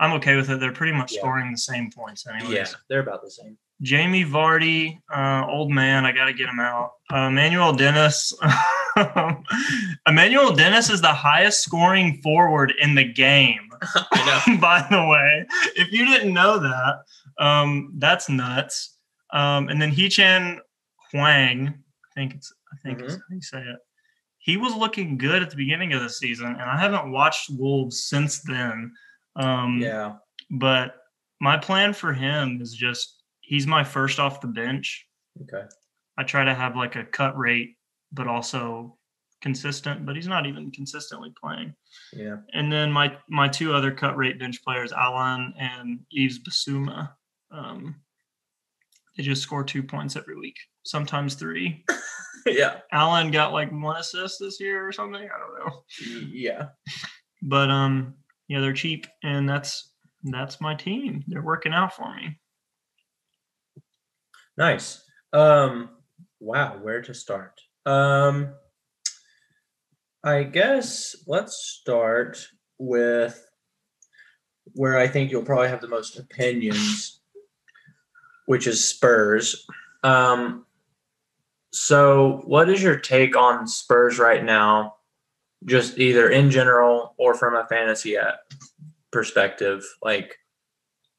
I'm 0.04 0.14
okay 0.14 0.36
with 0.36 0.50
it. 0.50 0.60
They're 0.60 0.74
pretty 0.74 0.92
much 0.94 1.14
Yeah. 1.14 1.20
scoring 1.22 1.52
the 1.52 1.58
same 1.58 1.90
points 1.92 2.28
anyways. 2.28 2.52
yeah, 2.54 2.68
they're 2.90 3.00
about 3.00 3.22
the 3.24 3.32
same. 3.32 3.58
Jamie 3.82 4.24
Vardy, 4.26 5.00
uh, 5.14 5.46
old 5.48 5.72
man, 5.72 6.06
I 6.06 6.12
got 6.12 6.26
to 6.26 6.34
get 6.34 6.48
him 6.50 6.60
out. 6.60 6.92
Uh, 7.12 7.28
Emmanuel 7.28 7.74
Dennis. 7.74 8.34
Emmanuel 10.08 10.54
Dennis 10.54 10.90
is 10.90 11.02
the 11.02 11.14
highest 11.14 11.62
scoring 11.62 12.20
forward 12.22 12.74
in 12.80 12.96
the 12.96 13.04
game. 13.04 13.70
By 14.60 14.86
the 14.90 15.06
way, 15.06 15.46
if 15.76 15.92
you 15.92 16.06
didn't 16.06 16.34
know 16.34 16.60
that, 16.60 17.00
um, 17.40 17.94
that's 17.98 18.30
nuts. 18.30 18.98
Um, 19.32 19.70
and 19.70 19.82
then 19.82 19.90
Hee-Chan 19.90 20.60
Hwang, 21.12 21.68
I 21.68 22.10
think 22.16 22.36
it's, 22.36 22.54
I 22.72 22.76
think 22.84 23.00
it's 23.02 23.16
how 23.16 23.22
you 23.32 23.42
say 23.42 23.60
it. 23.62 23.78
He 24.38 24.58
was 24.58 24.76
looking 24.76 25.18
good 25.18 25.42
at 25.42 25.50
the 25.50 25.56
beginning 25.56 25.94
of 25.94 26.02
the 26.02 26.10
season, 26.10 26.48
and 26.48 26.62
I 26.64 26.78
haven't 26.78 27.12
watched 27.12 27.50
Wolves 27.50 28.04
since 28.06 28.42
then. 28.42 28.92
Um, 29.36 29.80
Yeah. 29.80 30.16
but 30.52 30.96
my 31.42 31.58
plan 31.58 31.94
for 31.94 32.14
him 32.14 32.60
is 32.62 32.74
just 32.74 33.24
he's 33.42 33.68
my 33.68 33.84
first 33.84 34.20
off 34.20 34.42
the 34.42 34.48
bench. 34.48 35.06
Okay. 35.42 35.68
I 36.18 36.24
try 36.24 36.44
to 36.44 36.54
have 36.54 36.76
like 36.76 36.96
a 36.96 37.04
cut 37.04 37.38
rate, 37.38 37.76
but 38.12 38.28
also 38.28 38.98
consistent. 39.42 40.06
But 40.06 40.16
he's 40.16 40.28
not 40.28 40.46
even 40.46 40.72
consistently 40.72 41.34
playing. 41.42 41.74
Yeah. 42.14 42.38
And 42.54 42.72
then 42.72 42.92
my 42.92 43.18
my 43.30 43.48
two 43.48 43.74
other 43.74 43.92
cut 43.92 44.16
rate 44.16 44.40
bench 44.40 44.64
players, 44.64 44.92
Allan 44.94 45.54
and 45.58 46.00
Yves 46.12 46.40
Bissouma, 46.40 47.12
um, 47.52 47.96
they 49.18 49.24
just 49.24 49.42
score 49.42 49.64
two 49.64 49.84
points 49.84 50.16
every 50.16 50.38
week, 50.40 50.58
sometimes 50.84 51.36
three. 51.36 51.84
yeah. 52.46 52.80
Allan 52.92 53.32
got 53.32 53.54
like 53.54 53.72
one 53.72 53.98
assist 53.98 54.40
this 54.40 54.60
year 54.60 54.88
or 54.88 54.92
something. 54.92 55.22
I 55.22 55.40
don't 55.40 55.60
know. 55.68 55.84
Yeah. 56.32 56.70
But 57.42 57.70
um, 57.70 58.16
yeah, 58.54 58.60
they're 58.60 58.72
cheap, 58.72 59.08
and 59.24 59.50
that's 59.50 59.90
that's 60.22 60.62
my 60.62 60.76
team. 60.76 61.24
They're 61.28 61.42
working 61.42 61.74
out 61.74 61.96
for 61.96 62.16
me. 62.16 62.40
Nice. 64.56 65.04
Um 65.34 65.90
wow, 66.40 66.78
where 66.80 67.02
to 67.02 67.16
start? 67.16 67.60
Um 67.88 68.54
I 70.24 70.44
guess 70.44 71.16
let's 71.26 71.56
start 71.82 72.48
with 72.78 73.44
where 74.74 75.00
I 75.00 75.08
think 75.08 75.32
you'll 75.32 75.42
probably 75.42 75.70
have 75.70 75.82
the 75.82 75.88
most 75.88 76.20
opinions, 76.20 77.22
which 78.46 78.68
is 78.68 78.88
Spurs. 78.88 79.66
Um 80.04 80.68
so 81.72 82.44
what 82.46 82.70
is 82.70 82.84
your 82.84 83.00
take 83.00 83.36
on 83.36 83.66
Spurs 83.66 84.20
right 84.20 84.44
now? 84.44 84.98
Just 85.66 85.98
either 85.98 86.30
in 86.30 86.52
general 86.52 87.16
or 87.18 87.36
from 87.36 87.56
a 87.56 87.66
fantasy 87.68 88.18
uh, 88.18 88.34
perspective, 89.12 89.84
like 90.02 90.38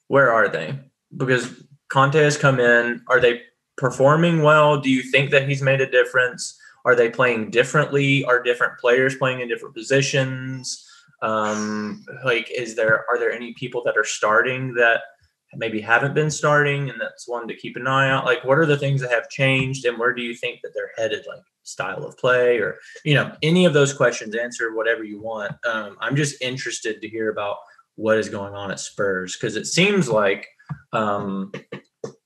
where 0.09 0.33
are 0.33 0.49
they? 0.49 0.79
Because 1.17 1.63
Conte 1.89 2.19
has 2.19 2.37
come 2.37 2.61
in. 2.61 3.03
Are 3.09 3.21
they 3.21 3.43
performing 3.77 4.43
well? 4.43 4.81
Do 4.81 4.91
you 4.91 5.03
think 5.03 5.31
that 5.31 5.49
he's 5.49 5.63
made 5.63 5.81
a 5.81 5.91
difference? 5.91 6.59
Are 6.85 6.95
they 6.95 7.09
playing 7.09 7.51
differently? 7.51 8.25
Are 8.25 8.43
different 8.43 8.79
players 8.79 9.17
playing 9.17 9.41
in 9.41 9.49
different 9.49 9.75
positions? 9.75 10.87
Um, 11.23 12.05
like, 12.25 12.51
is 12.51 12.75
there 12.75 13.05
are 13.09 13.19
there 13.19 13.33
any 13.33 13.55
people 13.55 13.83
that 13.85 13.97
are 13.97 14.05
starting 14.05 14.75
that 14.75 15.01
maybe 15.57 15.81
haven't 15.81 16.15
been 16.15 16.31
starting, 16.31 16.91
and 16.91 17.01
that's 17.01 17.29
one 17.29 17.49
to 17.49 17.55
keep 17.55 17.77
an 17.77 17.87
eye 17.87 18.11
out? 18.11 18.25
Like, 18.25 18.45
what 18.45 18.59
are 18.59 18.67
the 18.67 18.79
things 18.79 19.01
that 19.01 19.11
have 19.11 19.29
changed, 19.29 19.85
and 19.85 19.99
where 19.99 20.15
do 20.15 20.23
you 20.23 20.35
think 20.35 20.61
that 20.63 20.73
they're 20.75 20.93
headed? 20.97 21.25
Like 21.29 21.43
style 21.63 22.05
of 22.05 22.17
play, 22.19 22.59
or 22.59 22.79
you 23.05 23.15
know, 23.15 23.35
any 23.43 23.65
of 23.65 23.73
those 23.73 23.93
questions. 23.93 24.37
Answer 24.37 24.75
whatever 24.75 25.05
you 25.05 25.21
want. 25.21 25.53
Um, 25.67 25.97
I'm 26.01 26.17
just 26.17 26.41
interested 26.43 27.01
to 27.01 27.09
hear 27.09 27.31
about 27.31 27.57
what 27.97 28.19
is 28.19 28.29
going 28.29 28.55
on 28.55 28.71
at 28.71 28.81
Spurs 28.81 29.37
because 29.37 29.57
it 29.57 29.67
seems 29.67 30.09
like 30.09 30.49
um, 30.93 31.53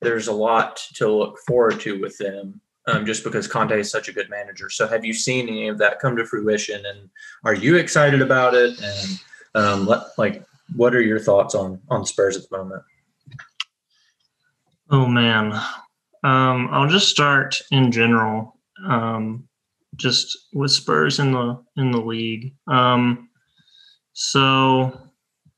there's 0.01 0.29
a 0.29 0.33
lot 0.33 0.81
to 0.95 1.09
look 1.09 1.39
forward 1.47 1.81
to 1.81 2.01
with 2.01 2.17
them 2.19 2.61
um, 2.87 3.05
just 3.05 3.25
because 3.25 3.47
Conte 3.47 3.79
is 3.79 3.91
such 3.91 4.09
a 4.09 4.13
good 4.13 4.31
manager. 4.31 4.71
So, 4.71 4.87
have 4.87 5.05
you 5.05 5.13
seen 5.13 5.49
any 5.49 5.69
of 5.69 5.79
that 5.79 6.01
come 6.01 6.17
to 6.17 6.25
fruition 6.25 6.85
and 6.87 7.09
are 7.45 7.55
you 7.55 7.77
excited 7.77 8.23
about 8.23 8.55
it? 8.55 8.81
And 8.83 9.21
um, 9.55 9.87
let, 9.87 10.07
like, 10.17 10.45
what 10.77 10.95
are 10.95 11.03
your 11.03 11.19
thoughts 11.19 11.55
on 11.55 11.81
on 11.89 12.07
Spurs 12.07 12.37
at 12.37 12.49
the 12.49 12.57
moment? 12.57 12.83
Oh 14.91 15.07
man, 15.07 15.53
um, 16.25 16.69
I'll 16.71 16.89
just 16.89 17.09
start 17.09 17.61
in 17.71 17.93
general, 17.93 18.57
um, 18.87 19.47
just 19.97 20.37
with 20.53 20.71
Spurs 20.71 21.19
in 21.19 21.33
the 21.33 21.63
in 21.77 21.91
the 21.91 22.01
league. 22.01 22.55
Um, 22.67 23.29
so 24.13 24.99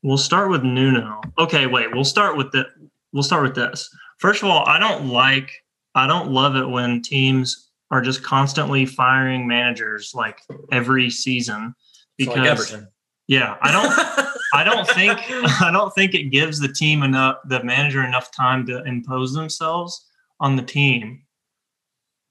we'll 0.03 0.17
start 0.17 0.49
with 0.49 0.63
Nuno. 0.63 1.21
Okay, 1.37 1.65
wait, 1.65 1.93
we'll 1.93 2.03
start 2.03 2.35
with 2.35 2.51
the 2.51 2.65
we'll 3.13 3.23
start 3.23 3.43
with 3.43 3.55
this. 3.55 3.89
First 4.19 4.43
of 4.43 4.49
all, 4.49 4.65
I 4.65 4.79
don't 4.79 5.07
like 5.07 5.51
I 5.95 6.07
don't 6.07 6.31
love 6.31 6.55
it 6.55 6.67
when 6.67 7.01
teams 7.01 7.69
are 7.89 8.01
just 8.01 8.23
constantly 8.23 8.85
firing 8.85 9.47
managers 9.47 10.13
like 10.13 10.39
every 10.71 11.09
season 11.09 11.73
because 12.17 12.37
like 12.37 12.47
Everton. 12.47 12.87
yeah, 13.27 13.57
I 13.61 13.71
don't 13.71 14.27
I 14.53 14.63
don't 14.63 14.87
think 14.89 15.19
I 15.61 15.69
don't 15.71 15.93
think 15.93 16.13
it 16.13 16.25
gives 16.25 16.59
the 16.59 16.71
team 16.71 17.03
enough 17.03 17.37
the 17.45 17.63
manager 17.63 18.03
enough 18.03 18.31
time 18.31 18.65
to 18.67 18.83
impose 18.83 19.33
themselves 19.33 20.07
on 20.39 20.55
the 20.55 20.63
team. 20.63 21.23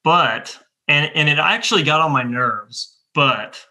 But 0.04 0.58
and 0.88 1.10
and 1.14 1.28
it 1.28 1.38
actually 1.38 1.82
got 1.82 2.00
on 2.00 2.12
my 2.12 2.22
nerves, 2.22 2.98
but 3.14 3.64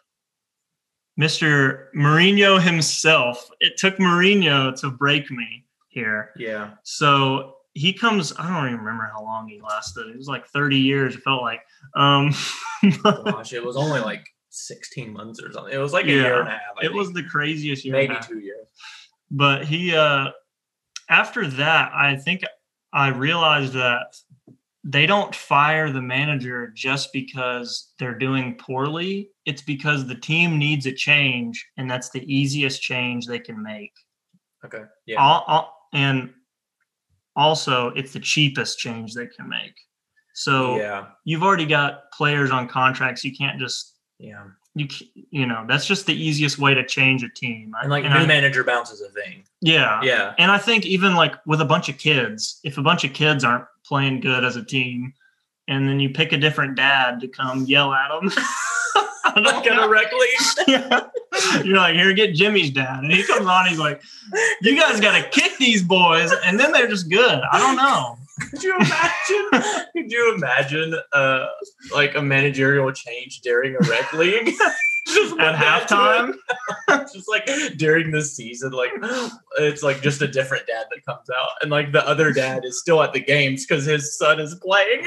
Mr. 1.20 1.88
Mourinho 1.94 2.62
himself, 2.62 3.50
it 3.60 3.78
took 3.78 3.98
Mourinho 3.98 4.80
to 4.80 4.90
break 4.90 5.30
me 5.30 5.66
here. 5.90 6.32
yeah. 6.38 6.72
So 6.84 7.56
he 7.74 7.94
comes, 7.94 8.34
I 8.38 8.48
don't 8.48 8.68
even 8.68 8.80
remember 8.80 9.10
how 9.14 9.24
long 9.24 9.48
he 9.48 9.62
lasted. 9.62 10.08
It 10.08 10.18
was 10.18 10.28
like 10.28 10.48
30 10.48 10.78
years, 10.78 11.16
it 11.16 11.22
felt 11.22 11.42
like. 11.42 11.62
Um 11.96 12.34
Gosh, 13.04 13.54
it 13.54 13.64
was 13.64 13.76
only 13.76 14.00
like 14.00 14.26
16 14.68 15.12
months 15.12 15.42
or 15.42 15.52
something. 15.52 15.74
It 15.74 15.78
was 15.78 15.94
like 15.94 16.06
a 16.06 16.10
year 16.10 16.40
and 16.40 16.48
a 16.48 16.52
half. 16.52 16.62
I 16.82 16.86
it 16.86 16.94
was 16.94 17.12
the 17.14 17.24
craziest 17.24 17.86
year. 17.86 17.94
maybe 17.94 18.16
two 18.22 18.40
years. 18.40 18.68
but 19.32 19.66
he 19.66 19.96
uh 19.96 20.30
after 21.10 21.48
that 21.48 21.92
i 21.94 22.16
think 22.16 22.44
i 22.94 23.10
realized 23.10 23.74
that 23.74 24.16
they 24.84 25.06
don't 25.06 25.36
fire 25.36 25.92
the 25.92 26.02
manager 26.02 26.72
just 26.74 27.12
because 27.12 27.94
they're 28.00 28.18
doing 28.18 28.56
poorly. 28.56 29.30
It's 29.46 29.62
because 29.62 30.08
the 30.08 30.16
team 30.16 30.58
needs 30.58 30.86
a 30.86 30.94
change, 30.94 31.68
and 31.78 31.90
that's 31.90 32.10
the 32.10 32.24
easiest 32.34 32.82
change 32.82 33.28
they 33.28 33.40
can 33.40 33.62
make. 33.62 33.92
Okay. 34.66 34.84
Yeah. 35.06 35.18
All, 35.18 35.44
all, 35.48 35.90
and 35.94 36.32
also, 37.36 37.90
it's 37.90 38.14
the 38.14 38.20
cheapest 38.20 38.80
change 38.80 39.14
they 39.14 39.28
can 39.28 39.50
make. 39.50 39.76
So 40.34 40.78
yeah. 40.78 41.08
you've 41.26 41.44
already 41.44 41.66
got 41.66 42.12
players 42.14 42.50
on 42.50 42.68
contracts. 42.68 43.24
You 43.24 43.36
can't 43.36 43.60
just 43.60 43.96
Yeah. 44.20 44.44
you 44.76 44.88
you 45.32 45.46
know 45.48 45.66
that's 45.68 45.86
just 45.86 46.06
the 46.06 46.14
easiest 46.14 46.60
way 46.60 46.74
to 46.74 46.86
change 46.86 47.24
a 47.24 47.30
team. 47.30 47.74
I- 47.76 47.82
And 47.84 47.90
like 47.90 48.04
and 48.06 48.14
new 48.14 48.20
I- 48.22 48.26
manager 48.26 48.64
bounce 48.64 48.92
is 48.92 49.02
a 49.02 49.10
thing. 49.10 49.44
yeah, 49.62 50.02
Yeah. 50.04 50.34
and 50.38 50.52
I 50.52 50.58
think 50.58 50.86
even 50.86 51.16
like 51.16 51.34
with 51.46 51.62
a 51.62 51.66
bunch 51.66 51.90
of 51.90 51.98
kids, 51.98 52.60
if 52.64 52.78
a 52.78 52.82
bunch 52.82 53.04
of 53.04 53.14
kids 53.14 53.44
aren't 53.44 53.66
playing 53.86 54.20
good 54.20 54.44
as 54.44 54.56
a 54.58 54.64
team, 54.64 55.14
and 55.68 55.88
then 55.88 56.00
you 56.00 56.10
pick 56.10 56.34
a 56.34 56.38
different 56.38 56.76
dad 56.76 57.20
to 57.22 57.28
come 57.28 57.66
yell 57.66 57.94
at 57.94 58.10
them, 58.10 58.30
I'm 59.26 59.38
in 59.38 59.46
a 59.46 59.64
don't 59.64 59.90
rec 59.90 60.12
league. 60.12 61.04
You're 61.66 61.78
like, 61.78 61.96
here, 61.96 62.12
get 62.14 62.34
Jimmy's 62.36 62.70
dad, 62.72 63.04
and 63.04 63.12
he 63.12 63.24
comes 63.24 63.46
on. 63.48 63.66
He's 63.68 63.80
like, 63.80 64.02
you 64.62 64.76
guys 64.78 65.00
got 65.00 65.18
to 65.18 65.30
kick 65.30 65.58
these 65.58 65.82
boys, 65.84 66.32
and 66.46 66.60
then 66.60 66.72
they're 66.72 66.88
just 66.88 67.10
good. 67.10 67.40
I 67.52 67.58
don't 67.60 67.76
know. 67.76 68.18
Could 68.40 68.64
you 68.64 68.76
imagine? 68.76 69.86
could 69.94 70.12
you 70.12 70.34
imagine 70.36 70.96
uh 71.14 71.46
like 71.94 72.16
a 72.16 72.22
managerial 72.22 72.92
change 72.92 73.42
during 73.42 73.76
a 73.76 73.80
rec 73.90 74.14
league? 74.14 74.54
just 75.08 75.40
At 75.40 75.56
halftime, 75.56 76.36
just 77.14 77.28
like 77.28 77.50
during 77.78 78.12
the 78.12 78.22
season, 78.22 78.72
like 78.72 78.92
it's 79.58 79.82
like 79.82 80.02
just 80.02 80.22
a 80.22 80.28
different 80.28 80.68
dad 80.68 80.86
that 80.92 81.06
comes 81.06 81.30
out, 81.30 81.50
and 81.62 81.72
like 81.72 81.92
the 81.92 82.08
other 82.08 82.32
dad 82.32 82.64
is 82.64 82.80
still 82.80 83.02
at 83.02 83.14
the 83.14 83.20
games 83.20 83.66
because 83.66 83.86
his 83.86 84.18
son 84.18 84.40
is 84.40 84.56
playing. 84.56 85.06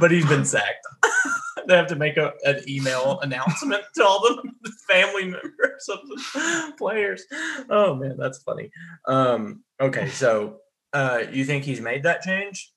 But 0.00 0.10
he's 0.10 0.26
been 0.26 0.44
sacked. 0.44 0.86
they 1.68 1.76
have 1.76 1.86
to 1.88 1.96
make 1.96 2.16
a, 2.16 2.32
an 2.44 2.60
email 2.68 3.18
announcement 3.20 3.82
to 3.94 4.04
all 4.04 4.20
the 4.20 4.72
family 4.88 5.24
members 5.24 5.88
of 5.88 5.98
the 6.08 6.72
players. 6.78 7.24
Oh 7.68 7.94
man, 7.94 8.16
that's 8.18 8.38
funny. 8.42 8.70
Um, 9.06 9.62
okay, 9.80 10.08
so 10.08 10.58
uh, 10.92 11.24
you 11.30 11.44
think 11.44 11.64
he's 11.64 11.80
made 11.80 12.04
that 12.04 12.22
change? 12.22 12.72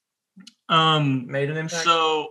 um, 0.70 1.28
Made 1.28 1.50
an 1.50 1.58
impact? 1.58 1.84
So 1.84 2.30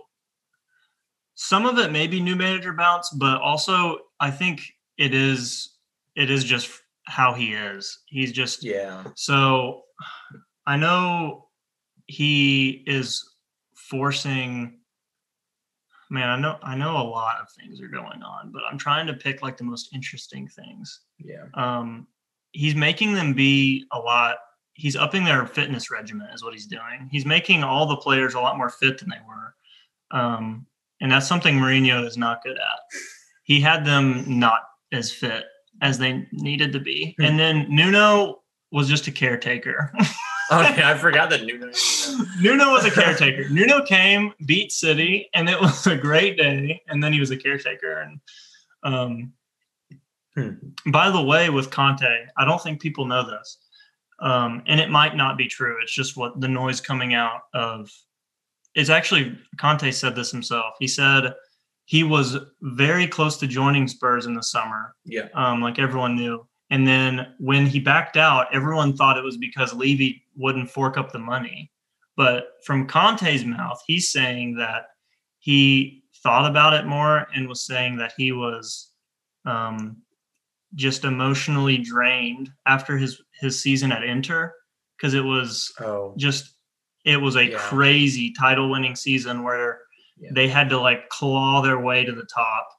some 1.35 1.65
of 1.65 1.77
it 1.79 1.91
may 1.91 2.07
be 2.07 2.19
new 2.19 2.35
manager 2.35 2.73
bounce, 2.73 3.09
but 3.11 3.41
also 3.41 3.99
I 4.19 4.31
think 4.31 4.61
it 4.97 5.13
is 5.13 5.69
it 6.15 6.29
is 6.29 6.43
just 6.43 6.69
how 7.07 7.33
he 7.33 7.53
is. 7.53 7.99
He's 8.07 8.31
just 8.31 8.63
yeah, 8.63 9.03
so 9.15 9.81
I 10.67 10.77
know 10.77 11.47
he 12.05 12.83
is 12.85 13.30
forcing 13.91 14.79
man, 16.09 16.29
I 16.29 16.35
know 16.37 16.57
I 16.63 16.75
know 16.75 16.97
a 16.97 17.07
lot 17.07 17.39
of 17.41 17.47
things 17.51 17.79
are 17.81 17.87
going 17.87 18.23
on, 18.23 18.51
but 18.51 18.63
I'm 18.69 18.77
trying 18.77 19.05
to 19.07 19.13
pick 19.13 19.41
like 19.41 19.57
the 19.57 19.63
most 19.63 19.93
interesting 19.93 20.47
things. 20.47 21.01
yeah, 21.19 21.45
Um 21.53 22.07
he's 22.53 22.75
making 22.75 23.13
them 23.13 23.33
be 23.33 23.85
a 23.91 23.99
lot 23.99 24.37
he's 24.73 24.95
upping 24.95 25.23
their 25.23 25.45
fitness 25.45 25.91
regimen 25.91 26.27
is 26.33 26.43
what 26.43 26.53
he's 26.53 26.65
doing. 26.65 27.07
He's 27.11 27.25
making 27.25 27.63
all 27.63 27.85
the 27.85 27.97
players 27.97 28.33
a 28.33 28.39
lot 28.39 28.57
more 28.57 28.69
fit 28.69 28.97
than 28.97 29.09
they 29.09 29.19
were. 29.27 29.55
Um, 30.17 30.65
and 31.01 31.11
that's 31.11 31.27
something 31.27 31.55
Mourinho 31.55 32.05
is 32.05 32.17
not 32.17 32.43
good 32.43 32.57
at. 32.57 32.79
He 33.43 33.59
had 33.59 33.85
them 33.85 34.23
not 34.27 34.61
as 34.91 35.11
fit 35.11 35.45
as 35.81 35.97
they 35.97 36.27
needed 36.31 36.71
to 36.73 36.79
be. 36.79 37.15
Hmm. 37.17 37.25
And 37.25 37.39
then 37.39 37.67
Nuno 37.69 38.41
was 38.71 38.87
just 38.87 39.07
a 39.07 39.11
caretaker. 39.11 39.93
Oh 40.53 40.61
yeah, 40.61 40.91
I 40.91 40.97
forgot 40.97 41.29
that 41.29 41.45
Nuno. 41.45 41.71
Nuno 42.41 42.71
was 42.71 42.85
a 42.85 42.91
caretaker. 42.91 43.47
Nuno 43.49 43.83
came, 43.85 44.33
beat 44.45 44.71
City, 44.71 45.29
and 45.33 45.49
it 45.49 45.59
was 45.61 45.87
a 45.87 45.95
great 45.95 46.37
day. 46.37 46.81
And 46.89 47.01
then 47.03 47.13
he 47.13 47.19
was 47.21 47.31
a 47.31 47.37
caretaker. 47.37 48.01
And 48.01 48.19
um, 48.83 49.33
Hmm. 50.35 50.51
by 50.91 51.09
the 51.09 51.21
way, 51.21 51.49
with 51.49 51.71
Conte, 51.71 52.05
I 52.37 52.45
don't 52.45 52.61
think 52.63 52.79
people 52.81 53.05
know 53.05 53.29
this, 53.29 53.57
um, 54.21 54.63
and 54.65 54.79
it 54.79 54.89
might 54.89 55.17
not 55.17 55.37
be 55.37 55.45
true. 55.45 55.75
It's 55.83 55.93
just 55.93 56.15
what 56.15 56.39
the 56.39 56.47
noise 56.47 56.79
coming 56.79 57.13
out 57.13 57.41
of. 57.53 57.89
It's 58.73 58.89
actually 58.89 59.37
Conte 59.59 59.91
said 59.91 60.15
this 60.15 60.31
himself. 60.31 60.75
He 60.79 60.87
said 60.87 61.33
he 61.83 62.03
was 62.05 62.37
very 62.61 63.07
close 63.07 63.35
to 63.39 63.47
joining 63.47 63.89
Spurs 63.89 64.25
in 64.25 64.33
the 64.33 64.41
summer, 64.43 64.95
Yeah, 65.03 65.27
um, 65.33 65.59
like 65.61 65.79
everyone 65.79 66.15
knew. 66.15 66.47
And 66.71 66.87
then 66.87 67.27
when 67.37 67.65
he 67.67 67.79
backed 67.79 68.17
out, 68.17 68.47
everyone 68.53 68.95
thought 68.95 69.17
it 69.17 69.23
was 69.23 69.37
because 69.37 69.73
Levy 69.73 70.23
wouldn't 70.35 70.71
fork 70.71 70.97
up 70.97 71.11
the 71.11 71.19
money. 71.19 71.69
But 72.17 72.45
from 72.65 72.87
Conte's 72.87 73.43
mouth, 73.45 73.81
he's 73.85 74.11
saying 74.11 74.55
that 74.55 74.85
he 75.39 76.03
thought 76.23 76.49
about 76.49 76.73
it 76.73 76.85
more 76.85 77.27
and 77.35 77.47
was 77.47 77.65
saying 77.65 77.97
that 77.97 78.13
he 78.17 78.31
was 78.31 78.91
um, 79.45 79.97
just 80.75 81.03
emotionally 81.03 81.77
drained 81.77 82.49
after 82.65 82.97
his 82.97 83.21
his 83.39 83.61
season 83.61 83.91
at 83.91 84.03
Inter 84.03 84.53
because 84.97 85.13
it 85.13 85.23
was 85.23 85.73
oh 85.79 86.13
just 86.17 86.53
it 87.05 87.17
was 87.17 87.35
a 87.35 87.45
Yeah. 87.51 87.57
crazy 87.57 88.31
title 88.31 88.69
winning 88.69 88.95
season 88.95 89.43
where 89.43 89.79
Yeah. 90.17 90.29
they 90.33 90.47
had 90.47 90.69
to 90.69 90.79
like 90.79 91.09
claw 91.09 91.61
their 91.61 91.79
way 91.79 92.05
to 92.05 92.11
the 92.13 92.27
top 92.33 92.69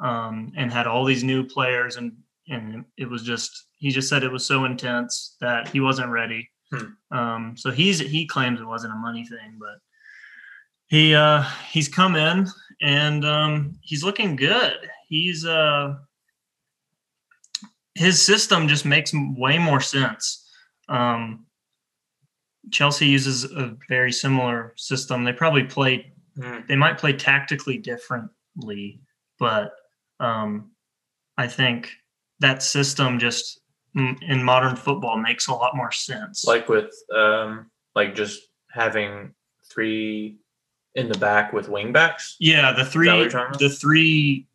um, 0.00 0.52
and 0.56 0.72
had 0.72 0.86
all 0.86 1.04
these 1.04 1.22
new 1.22 1.44
players 1.44 1.96
and 1.96 2.12
and 2.48 2.84
it 2.96 3.08
was 3.08 3.22
just 3.22 3.66
he 3.78 3.90
just 3.90 4.08
said 4.08 4.22
it 4.22 4.32
was 4.32 4.44
so 4.46 4.64
intense 4.64 5.36
that 5.40 5.68
he 5.68 5.80
wasn't 5.80 6.10
ready 6.10 6.48
Hmm. 6.72 7.16
um, 7.16 7.56
so 7.56 7.70
he's 7.70 8.00
he 8.00 8.26
claims 8.26 8.60
it 8.60 8.66
wasn't 8.66 8.92
a 8.92 8.96
money 8.96 9.24
thing 9.24 9.56
but 9.60 9.78
he 10.88 11.14
uh 11.14 11.44
he's 11.70 11.86
come 11.88 12.16
in 12.16 12.48
and 12.82 13.24
um 13.24 13.78
he's 13.82 14.02
looking 14.02 14.34
good 14.34 14.76
he's 15.08 15.46
uh 15.46 15.94
his 17.94 18.20
system 18.20 18.66
just 18.66 18.84
makes 18.84 19.12
way 19.14 19.58
more 19.58 19.80
sense 19.80 20.44
um 20.88 21.46
Chelsea 22.72 23.06
uses 23.06 23.44
a 23.44 23.76
very 23.88 24.10
similar 24.10 24.72
system. 24.76 25.22
They 25.22 25.32
probably 25.32 25.62
play 25.64 26.12
Hmm. 26.36 26.58
they 26.68 26.76
might 26.76 26.98
play 26.98 27.12
tactically 27.14 27.78
differently, 27.78 29.00
but 29.38 29.72
um, 30.20 30.72
I 31.38 31.46
think 31.46 31.92
that 32.40 32.62
system 32.62 33.18
just 33.18 33.60
mm, 33.96 34.16
in 34.22 34.42
modern 34.42 34.76
football 34.76 35.16
makes 35.18 35.48
a 35.48 35.52
lot 35.52 35.76
more 35.76 35.92
sense. 35.92 36.44
like 36.44 36.68
with 36.68 36.92
um, 37.14 37.70
like 37.94 38.14
just 38.14 38.40
having 38.70 39.34
three 39.70 40.38
in 40.94 41.08
the 41.08 41.18
back 41.18 41.52
with 41.52 41.68
wing 41.68 41.92
backs. 41.92 42.36
yeah, 42.40 42.72
the 42.72 42.84
three, 42.84 43.06
you're 43.06 43.28
talking 43.28 43.48
about? 43.48 43.58
the 43.58 43.68
three, 43.70 44.46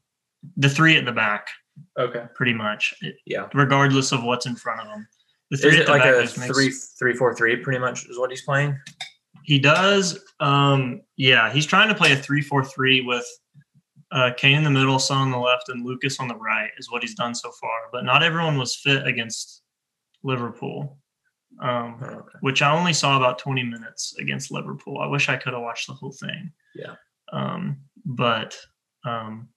the 0.58 0.70
three 0.70 0.98
at 0.98 1.06
the 1.06 1.12
back, 1.12 1.48
Okay. 2.00 2.26
pretty 2.36 2.54
much, 2.54 2.94
Yeah. 3.26 3.48
regardless 3.54 4.12
of 4.12 4.24
what's 4.24 4.46
in 4.48 4.56
front 4.56 4.82
of 4.82 4.88
them. 4.88 5.08
The 5.52 5.56
Is 5.56 5.62
three 5.62 5.72
at 5.76 5.80
it 5.82 5.86
the 5.86 5.92
like 5.92 6.06
a 6.06 6.22
just 6.22 6.38
makes- 6.40 6.54
three 6.56 6.72
three 7.00 7.14
four 7.16 7.36
three? 7.36 7.56
Pretty 7.58 7.80
much 7.80 8.06
is 8.08 8.18
what 8.18 8.30
he's 8.32 8.42
playing. 8.44 8.78
He 9.44 9.60
does. 9.60 10.24
Um, 10.40 11.02
yeah, 11.18 11.52
he's 11.52 11.66
trying 11.66 11.90
to 11.90 11.96
play 11.96 12.12
a 12.12 12.16
three-four-three 12.16 13.02
with 13.02 13.26
uh, 14.12 14.32
Kane 14.38 14.58
in 14.58 14.64
the 14.64 14.70
middle, 14.70 15.00
Son 15.00 15.18
on 15.20 15.32
the 15.32 15.38
left, 15.38 15.70
and 15.70 15.86
Lucas 15.86 16.20
on 16.20 16.28
the 16.28 16.36
right. 16.36 16.70
Is 16.78 16.92
what 16.92 17.02
he's 17.02 17.16
done 17.16 17.34
so 17.36 17.52
far. 17.52 17.72
But 17.92 18.04
not 18.06 18.24
everyone 18.24 18.58
was 18.58 18.76
fit 18.76 19.08
against 19.08 19.62
Liverpool, 20.24 20.98
um, 21.62 21.98
Oh, 22.02 22.06
okay. 22.06 22.38
which 22.42 22.62
I 22.62 22.72
only 22.78 22.94
saw 22.94 23.18
about 23.18 23.40
20 23.40 23.64
minutes 23.64 24.16
against 24.20 24.52
Liverpool. 24.52 25.00
I 25.00 25.08
wish 25.08 25.30
I 25.30 25.38
could 25.38 25.54
have 25.54 25.62
watched 25.62 25.88
the 25.88 25.94
whole 25.94 26.12
thing. 26.14 26.52
Yeah. 26.76 26.96
Um, 27.34 27.78
but 28.06 28.58
um, 29.06 29.48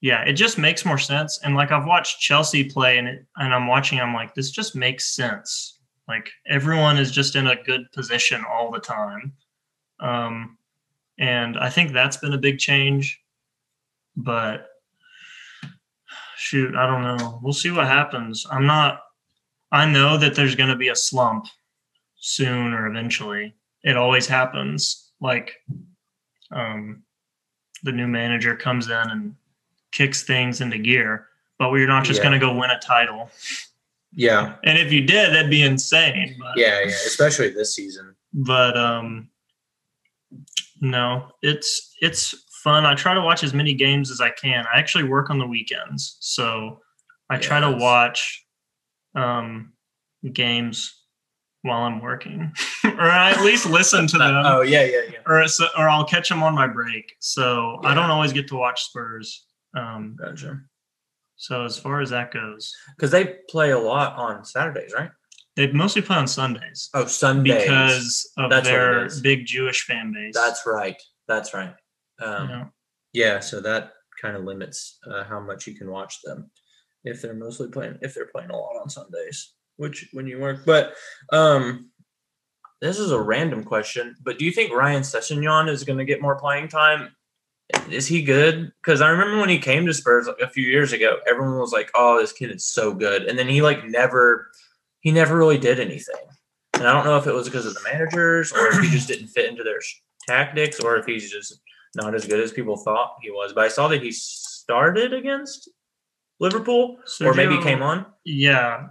yeah, 0.00 0.22
it 0.22 0.34
just 0.34 0.58
makes 0.58 0.84
more 0.84 0.98
sense. 0.98 1.40
And 1.44 1.54
like 1.54 1.70
I've 1.72 1.86
watched 1.86 2.20
Chelsea 2.20 2.64
play, 2.64 2.98
and 2.98 3.08
it, 3.08 3.26
and 3.36 3.52
I'm 3.54 3.66
watching. 3.66 4.00
I'm 4.00 4.14
like, 4.14 4.34
this 4.34 4.50
just 4.50 4.74
makes 4.76 5.14
sense. 5.14 5.78
Like 6.08 6.30
everyone 6.48 6.98
is 6.98 7.10
just 7.12 7.36
in 7.36 7.46
a 7.46 7.62
good 7.62 7.90
position 7.92 8.44
all 8.50 8.70
the 8.70 8.80
time. 8.80 9.32
Um, 10.00 10.58
and 11.18 11.56
I 11.58 11.70
think 11.70 11.92
that's 11.92 12.16
been 12.16 12.32
a 12.32 12.38
big 12.38 12.58
change. 12.58 13.20
But 14.16 14.68
shoot, 16.36 16.74
I 16.74 16.86
don't 16.86 17.02
know. 17.02 17.40
We'll 17.42 17.52
see 17.52 17.70
what 17.70 17.86
happens. 17.86 18.46
I'm 18.50 18.66
not, 18.66 19.00
I 19.70 19.86
know 19.86 20.18
that 20.18 20.34
there's 20.34 20.54
going 20.54 20.68
to 20.70 20.76
be 20.76 20.88
a 20.88 20.96
slump 20.96 21.46
soon 22.16 22.72
or 22.72 22.86
eventually. 22.86 23.54
It 23.82 23.96
always 23.96 24.26
happens. 24.26 25.12
Like, 25.20 25.54
um, 26.50 27.02
the 27.82 27.92
new 27.92 28.06
manager 28.06 28.54
comes 28.54 28.88
in 28.88 28.92
and 29.10 29.34
kicks 29.92 30.22
things 30.24 30.60
into 30.60 30.78
gear, 30.78 31.26
but 31.58 31.70
we're 31.70 31.88
not 31.88 32.04
just 32.04 32.18
Yeah. 32.18 32.24
going 32.28 32.40
to 32.40 32.46
go 32.46 32.54
win 32.56 32.70
a 32.70 32.78
title. 32.78 33.30
Yeah. 34.14 34.56
And 34.64 34.78
if 34.78 34.92
you 34.92 35.06
did, 35.06 35.32
that'd 35.32 35.50
be 35.50 35.62
insane. 35.62 36.36
But, 36.38 36.56
Yeah. 36.56 36.80
Yeah. 36.80 36.86
Especially 37.06 37.50
this 37.50 37.74
season. 37.74 38.14
but 38.34 38.76
um 38.78 39.28
no 40.80 41.28
it's 41.42 41.94
it's 42.00 42.34
fun 42.62 42.84
i 42.84 42.94
try 42.94 43.14
to 43.14 43.20
watch 43.20 43.42
as 43.44 43.52
many 43.54 43.74
games 43.74 44.10
as 44.10 44.20
i 44.20 44.30
can 44.30 44.64
i 44.72 44.78
actually 44.78 45.04
work 45.04 45.30
on 45.30 45.38
the 45.38 45.46
weekends 45.46 46.16
so 46.20 46.80
i 47.30 47.36
try 47.36 47.60
to 47.60 47.70
watch 47.70 48.44
um 49.14 49.72
games 50.32 50.94
while 51.62 51.82
i'm 51.82 52.00
working 52.00 52.52
or 52.84 53.00
I 53.02 53.30
at 53.30 53.42
least 53.42 53.66
listen 53.68 54.06
to 54.08 54.18
them, 54.22 54.34
oh 54.44 54.60
yeah, 54.62 54.84
yeah, 54.84 55.00
yeah. 55.12 55.18
or 55.26 55.46
so, 55.48 55.66
or 55.78 55.88
I'll 55.88 56.04
catch 56.04 56.28
them 56.28 56.42
on 56.42 56.54
my 56.54 56.66
break. 56.66 57.14
So 57.20 57.78
I 57.84 57.94
don't 57.94 58.10
always 58.10 58.32
get 58.32 58.48
to 58.48 58.56
watch 58.56 58.82
Spurs. 58.84 59.46
Um, 59.76 60.16
Gotcha. 60.20 60.60
so 61.36 61.64
as 61.64 61.78
far 61.78 62.00
as 62.00 62.10
that 62.10 62.32
goes, 62.32 62.74
Because 62.96 63.10
they 63.12 63.36
play 63.48 63.70
a 63.70 63.78
lot 63.78 64.16
on 64.16 64.44
Saturdays, 64.44 64.92
right? 64.92 65.10
they 65.56 65.70
mostly 65.72 66.02
play 66.02 66.16
on 66.16 66.26
Sundays 66.26 66.90
Oh, 66.94 67.06
Sundays. 67.06 67.62
because 67.62 68.32
of 68.36 68.50
That's 68.50 68.66
their 68.66 69.08
big 69.22 69.46
Jewish 69.46 69.84
fan 69.84 70.12
base. 70.12 70.34
that's 70.34 70.62
right. 70.66 71.00
That's 71.28 71.54
right. 71.54 71.74
Um, 72.22 72.48
know. 72.48 72.70
Yeah, 73.12 73.40
so 73.40 73.60
that 73.60 73.92
kind 74.20 74.36
of 74.36 74.44
limits 74.44 74.98
uh, 75.10 75.24
how 75.24 75.40
much 75.40 75.66
you 75.66 75.74
can 75.74 75.90
watch 75.90 76.22
them 76.22 76.50
if 77.04 77.20
they're 77.20 77.34
mostly 77.34 77.68
playing 77.68 77.98
if 78.02 78.14
they're 78.14 78.26
playing 78.26 78.50
a 78.50 78.56
lot 78.56 78.80
on 78.80 78.88
Sundays, 78.88 79.54
which 79.76 80.08
when 80.12 80.26
you 80.26 80.38
work. 80.40 80.64
But 80.64 80.94
um 81.32 81.90
this 82.80 82.98
is 82.98 83.12
a 83.12 83.20
random 83.20 83.62
question, 83.62 84.16
but 84.24 84.38
do 84.38 84.44
you 84.44 84.50
think 84.50 84.72
Ryan 84.72 85.02
Sessegnon 85.02 85.68
is 85.68 85.84
going 85.84 86.00
to 86.00 86.04
get 86.04 86.20
more 86.20 86.34
playing 86.34 86.66
time? 86.66 87.14
Is 87.88 88.08
he 88.08 88.22
good? 88.22 88.72
Because 88.82 89.00
I 89.00 89.08
remember 89.08 89.38
when 89.38 89.48
he 89.48 89.60
came 89.60 89.86
to 89.86 89.94
Spurs 89.94 90.26
like 90.26 90.40
a 90.42 90.50
few 90.50 90.64
years 90.64 90.92
ago, 90.92 91.18
everyone 91.26 91.60
was 91.60 91.72
like, 91.72 91.90
"Oh, 91.94 92.20
this 92.20 92.32
kid 92.32 92.50
is 92.50 92.66
so 92.66 92.92
good," 92.92 93.22
and 93.22 93.38
then 93.38 93.48
he 93.48 93.62
like 93.62 93.86
never, 93.86 94.50
he 95.00 95.12
never 95.12 95.38
really 95.38 95.58
did 95.58 95.78
anything. 95.78 96.26
And 96.74 96.88
I 96.88 96.92
don't 96.92 97.04
know 97.04 97.16
if 97.16 97.26
it 97.28 97.32
was 97.32 97.48
because 97.48 97.66
of 97.66 97.74
the 97.74 97.82
managers 97.84 98.52
or 98.52 98.66
if 98.66 98.80
he 98.80 98.90
just 98.90 99.06
didn't 99.08 99.28
fit 99.28 99.48
into 99.48 99.62
their 99.62 99.78
tactics 100.26 100.80
or 100.80 100.96
if 100.96 101.06
he's 101.06 101.30
just 101.30 101.60
not 101.94 102.14
as 102.14 102.26
good 102.26 102.40
as 102.40 102.52
people 102.52 102.76
thought 102.76 103.16
he 103.22 103.30
was. 103.30 103.52
But 103.52 103.64
I 103.64 103.68
saw 103.68 103.88
that 103.88 104.02
he 104.02 104.12
started 104.12 105.12
against 105.12 105.68
Liverpool, 106.40 106.98
or 107.20 107.34
maybe 107.34 107.60
came 107.62 107.82
on. 107.82 108.06
Yeah. 108.24 108.88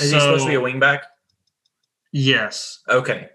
Is 0.00 0.12
he 0.12 0.20
supposed 0.20 0.44
to 0.44 0.48
be 0.50 0.54
a 0.54 0.60
wing 0.60 0.78
back? 0.78 1.04
Yes. 2.12 2.80
Okay, 2.88 3.28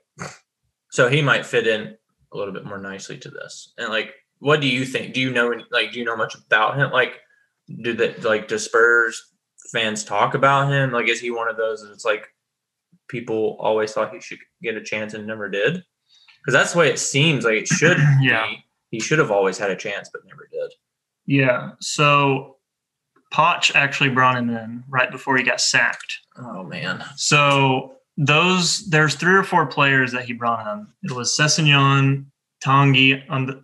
so 0.92 1.08
he 1.10 1.22
might 1.22 1.46
fit 1.46 1.68
in 1.68 1.96
a 2.34 2.38
little 2.38 2.54
bit 2.54 2.66
more 2.66 2.80
nicely 2.80 3.18
to 3.20 3.30
this. 3.30 3.74
And 3.78 3.90
like, 3.90 4.14
what 4.40 4.62
do 4.62 4.68
you 4.68 4.86
think? 4.86 5.14
Do 5.14 5.22
you 5.22 5.32
know 5.32 5.54
like 5.72 5.92
do 5.92 6.00
you 6.00 6.06
know 6.06 6.16
much 6.16 6.36
about 6.36 6.78
him? 6.78 6.92
Like, 6.92 7.20
do 7.84 7.94
that 7.94 8.24
like 8.24 8.48
do 8.48 8.58
Spurs 8.58 9.32
fans 9.72 10.04
talk 10.04 10.34
about 10.34 10.72
him? 10.72 10.92
Like, 10.92 11.08
is 11.08 11.20
he 11.20 11.32
one 11.32 11.50
of 11.50 11.58
those 11.58 11.82
that 11.84 11.92
it's 11.92 12.06
like 12.06 12.28
people 13.10 13.58
always 13.60 13.92
thought 13.94 14.14
he 14.14 14.20
should 14.22 14.40
get 14.62 14.76
a 14.78 14.84
chance 14.84 15.14
and 15.14 15.28
never 15.28 15.50
did? 15.50 15.84
Because 16.42 16.54
that's 16.54 16.74
the 16.74 16.80
way 16.80 16.90
it 16.90 17.00
seems 17.00 17.46
like 17.46 17.56
it 17.56 17.68
should 17.68 17.98
Yeah. 18.22 18.48
be. 18.48 18.64
He 18.94 19.00
should 19.00 19.18
have 19.18 19.32
always 19.32 19.58
had 19.58 19.72
a 19.72 19.76
chance, 19.76 20.08
but 20.14 20.22
never 20.28 20.48
did. 20.52 20.72
Yeah. 21.26 21.72
So 21.80 22.58
Poch 23.34 23.74
actually 23.74 24.12
brought 24.12 24.38
him 24.38 24.52
in 24.52 24.84
right 24.88 25.10
before 25.10 25.36
he 25.36 25.44
got 25.44 25.60
sacked. 25.60 26.20
Oh 26.38 26.62
man. 26.62 27.04
So 27.16 27.96
those 28.18 28.88
there's 28.92 29.16
three 29.16 29.34
or 29.34 29.44
four 29.44 29.66
players 29.66 30.12
that 30.12 30.26
he 30.26 30.34
brought 30.34 30.68
in. 30.72 30.86
It 31.02 31.12
was 31.12 31.36
Sessegnon, 31.36 32.26
Tanguy 32.64 33.24
on 33.32 33.48
the 33.48 33.64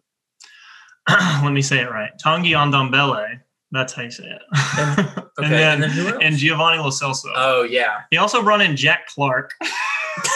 let 1.44 1.54
me 1.54 1.62
say 1.62 1.80
it 1.80 1.92
right. 1.92 2.10
Tanguy 2.26 2.56
Ndombele. 2.56 3.42
That's 3.70 3.94
how 3.94 4.02
you 4.02 4.12
say 4.12 4.24
it. 4.26 5.24
Okay, 5.39 5.63
and 5.63 5.82
then 5.84 5.84
and 5.84 6.08
then 6.08 6.21
and 6.21 6.36
Giovanni 6.38 6.78
Lo 6.80 6.89
Celso. 6.89 7.32
Oh 7.36 7.63
yeah. 7.63 8.02
he 8.12 8.17
also 8.17 8.41
brought 8.43 8.62
in 8.62 8.75
Jack 8.75 9.08
Clarke 9.08 9.54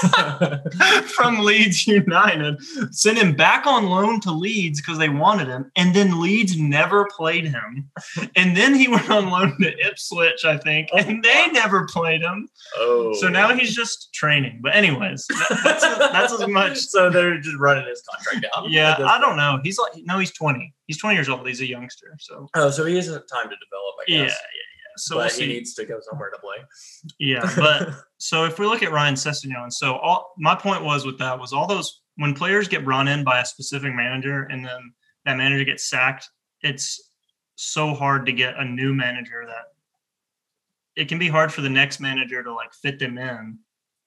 from 1.16 1.40
Leeds 1.40 1.86
United, 1.88 2.58
sent 2.92 3.18
him 3.18 3.34
back 3.36 3.66
on 3.66 3.86
loan 3.88 4.20
to 4.22 4.32
Leeds 4.32 4.82
because 4.82 4.98
they 4.98 5.10
wanted 5.10 5.48
him, 5.48 5.72
and 5.76 5.94
then 5.96 6.22
Leeds 6.22 6.58
never 6.58 7.06
played 7.16 7.46
him. 7.48 7.90
And 8.36 8.56
then 8.56 8.76
he 8.76 8.88
went 8.94 9.10
on 9.10 9.30
loan 9.30 9.58
to 9.62 9.88
Ipswich, 9.88 10.46
I 10.46 10.58
think, 10.58 10.90
oh, 10.94 10.98
and 10.98 11.24
they 11.24 11.48
never 11.48 11.86
played 11.88 12.22
him. 12.22 12.48
oh. 12.78 13.14
So 13.20 13.28
now 13.28 13.54
he's 13.56 13.76
just 13.76 14.14
training. 14.14 14.60
But 14.62 14.76
anyways, 14.76 15.26
that- 15.28 15.62
that's 15.64 15.82
that's 16.12 16.34
as 16.34 16.48
much. 16.48 16.78
So 16.78 17.10
they're 17.10 17.40
just 17.40 17.58
running 17.58 17.86
his 17.88 18.02
contract 18.10 18.46
down. 18.54 18.72
Yeah, 18.72 18.96
I 19.00 19.20
don't 19.20 19.38
know. 19.38 19.60
He's 19.64 19.78
like 19.80 20.04
no, 20.06 20.20
he's 20.20 20.32
twenty. 20.32 20.74
He's 20.88 20.98
twenty 20.98 21.16
years 21.16 21.30
old. 21.30 21.48
He's 21.48 21.62
a 21.62 21.68
youngster. 21.68 22.16
So 22.20 22.48
Oh, 22.56 22.70
so 22.70 22.86
he 22.86 22.96
has 22.96 23.08
time 23.08 23.16
to 23.16 23.56
develop, 23.56 23.96
I 24.00 24.04
yeah, 24.08 24.18
yeah, 24.18 24.24
guess. 24.26 24.32
yeah. 24.32 24.73
So 24.98 25.16
but 25.16 25.32
we'll 25.32 25.40
he 25.48 25.54
needs 25.54 25.74
to 25.76 25.86
go 25.86 26.00
somewhere 26.02 26.30
to 26.30 26.38
play. 26.40 26.58
Yeah, 27.20 27.52
but 27.58 27.90
so 28.18 28.46
if 28.46 28.60
we 28.60 28.66
look 28.66 28.84
at 28.84 28.92
Ryan 28.92 29.16
Sessegnon, 29.16 29.72
so 29.72 29.96
all 29.96 30.34
my 30.38 30.56
point 30.56 30.84
was 30.84 31.06
with 31.06 31.18
that 31.20 31.40
was 31.40 31.54
all 31.54 31.68
those 31.68 32.02
when 32.18 32.34
players 32.34 32.68
get 32.68 32.86
run 32.86 33.08
in 33.08 33.24
by 33.24 33.40
a 33.42 33.46
specific 33.46 33.94
manager 33.94 34.44
and 34.44 34.64
then 34.66 34.94
that 35.26 35.38
manager 35.38 35.64
gets 35.66 35.90
sacked, 35.90 36.30
it's 36.62 37.12
so 37.56 37.94
hard 37.94 38.26
to 38.26 38.32
get 38.32 38.56
a 38.58 38.66
new 38.66 38.94
manager 38.94 39.44
that 39.48 39.66
it 40.96 41.08
can 41.08 41.18
be 41.18 41.28
hard 41.28 41.52
for 41.52 41.62
the 41.62 41.70
next 41.70 42.00
manager 42.00 42.44
to 42.44 42.54
like 42.54 42.72
fit 42.74 43.00
them 43.00 43.18
in 43.18 43.58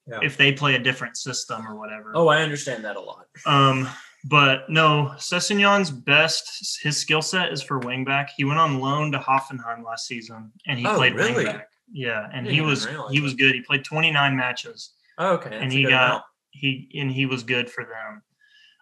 Yeah. 0.07 0.19
if 0.23 0.37
they 0.37 0.53
play 0.53 0.75
a 0.75 0.79
different 0.79 1.17
system 1.17 1.67
or 1.67 1.75
whatever. 1.75 2.13
oh, 2.15 2.27
I 2.29 2.41
understand 2.43 2.85
that 2.85 2.95
a 2.95 3.01
lot. 3.01 3.25
Um, 3.45 3.89
but 4.29 4.69
no, 4.69 5.11
Sessegnon's 5.17 5.91
best 5.91 6.79
his 6.83 6.97
skill 6.97 7.21
set 7.21 7.51
is 7.51 7.61
for 7.61 7.79
wingback. 7.79 8.27
He 8.35 8.43
went 8.45 8.59
on 8.59 8.79
loan 8.79 9.11
to 9.11 9.19
Hoffenheim 9.19 9.83
last 9.85 10.07
season 10.07 10.51
and 10.67 10.79
he 10.79 10.85
Oh, 10.85 10.95
played 10.95 11.13
really? 11.15 11.45
wingback. 11.45 11.63
Yeah, 11.91 12.27
and 12.33 12.45
he 12.47 12.61
was 12.61 12.85
realize 12.87 13.11
he 13.11 13.21
was 13.21 13.33
good. 13.33 13.55
He 13.55 13.61
played 13.61 13.83
29 13.85 14.35
matches 14.35 14.93
Oh, 15.17 15.33
okay. 15.35 15.51
and 15.53 15.63
that's 15.63 15.73
a 15.73 15.77
he 15.77 15.83
got 15.83 16.05
amount. 16.09 16.23
he 16.51 16.89
and 16.95 17.11
he 17.11 17.25
was 17.25 17.43
good 17.43 17.69
for 17.69 17.83
them. 17.83 18.21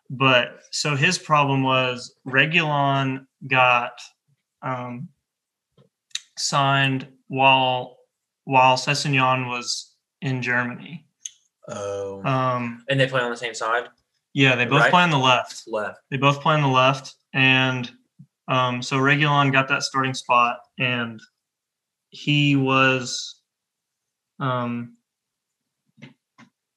But 0.10 0.60
so 0.72 0.96
his 0.96 1.18
problem 1.18 1.64
was 1.64 2.16
Reguilon 2.28 3.26
got 3.48 3.94
um, 4.62 5.10
signed 6.38 7.08
while 7.28 7.98
while 8.46 8.78
Sessegnon 8.78 9.48
was 9.50 9.96
in 10.22 10.42
Germany. 10.42 11.06
Oh. 11.68 12.24
Um, 12.24 12.84
and 12.90 13.00
they 13.00 13.08
play 13.08 13.22
on 13.22 13.32
the 13.32 13.38
same 13.38 13.56
side? 13.56 13.88
Yeah, 14.36 14.56
they 14.56 14.66
both 14.66 14.82
Right. 14.82 14.92
play 14.92 15.02
on 15.04 15.12
the 15.12 15.18
left. 15.18 15.64
Left. 15.66 16.02
They 16.12 16.18
both 16.18 16.42
play 16.42 16.56
on 16.56 16.62
the 16.62 16.68
left, 16.68 17.16
and 17.34 17.90
um, 18.50 18.82
so 18.82 18.98
Reguilon 18.98 19.52
got 19.54 19.70
that 19.70 19.82
starting 19.82 20.14
spot, 20.14 20.60
and 20.78 21.22
he 22.10 22.58
was, 22.58 23.42
um, 24.40 24.98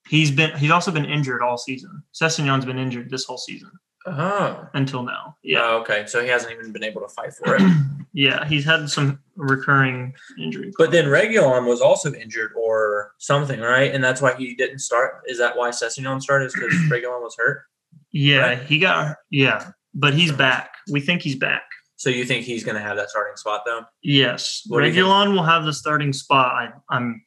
he's 0.09 0.31
been 0.31 0.57
he's 0.57 0.71
also 0.71 0.93
been 0.93 1.05
injured 1.05 1.43
all 1.43 1.59
season. 1.59 2.05
Sessegnon's 2.15 2.65
been 2.65 2.79
injured 2.79 3.11
this 3.11 3.25
whole 3.25 3.37
season 3.39 3.73
Oh. 4.07 4.67
until 4.75 5.03
now. 5.03 5.37
Yeah, 5.43 5.61
Oh, 5.63 5.79
okay. 5.81 6.07
So 6.07 6.23
he 6.23 6.29
hasn't 6.29 6.53
even 6.53 6.73
been 6.73 6.85
able 6.85 7.03
to 7.03 7.09
fight 7.09 7.33
for 7.35 7.57
it. 7.57 7.63
yeah, 8.13 8.47
he's 8.47 8.65
had 8.65 8.89
some 8.89 9.19
recurring 9.37 10.15
injuries. 10.41 10.75
but 10.79 10.91
then 10.91 11.07
Reguilon 11.07 11.67
was 11.67 11.81
also 11.81 12.13
injured 12.15 12.53
or 12.57 13.13
something, 13.19 13.61
right? 13.61 13.95
And 13.95 14.03
that's 14.03 14.23
why 14.23 14.35
he 14.35 14.55
didn't 14.55 14.79
start. 14.79 15.23
Is 15.27 15.39
that 15.39 15.57
why 15.57 15.71
Sessegnon 15.71 16.23
started? 16.23 16.47
Is 16.47 16.55
because 16.55 16.73
Reguilon 16.91 17.21
was 17.23 17.37
hurt? 17.39 17.65
yeah, 18.13 18.39
right. 18.39 18.63
he 18.63 18.79
got 18.79 19.17
yeah, 19.31 19.71
but 19.95 20.15
he's 20.15 20.33
back. 20.33 20.71
We 20.91 21.01
think 21.01 21.21
he's 21.23 21.37
back. 21.37 21.63
So 21.97 22.09
you 22.11 22.25
think 22.25 22.45
he's 22.45 22.63
going 22.65 22.77
to 22.77 22.81
have 22.81 22.97
that 22.97 23.11
starting 23.11 23.37
spot 23.37 23.63
though? 23.67 23.83
Yes, 24.03 24.63
What 24.69 24.81
do 24.81 24.87
you 24.87 24.93
think? 24.95 25.05
Reguilon 25.07 25.33
will 25.35 25.43
have 25.43 25.65
the 25.65 25.73
starting 25.75 26.13
spot. 26.13 26.55
I, 26.55 26.97
I'm 26.97 27.23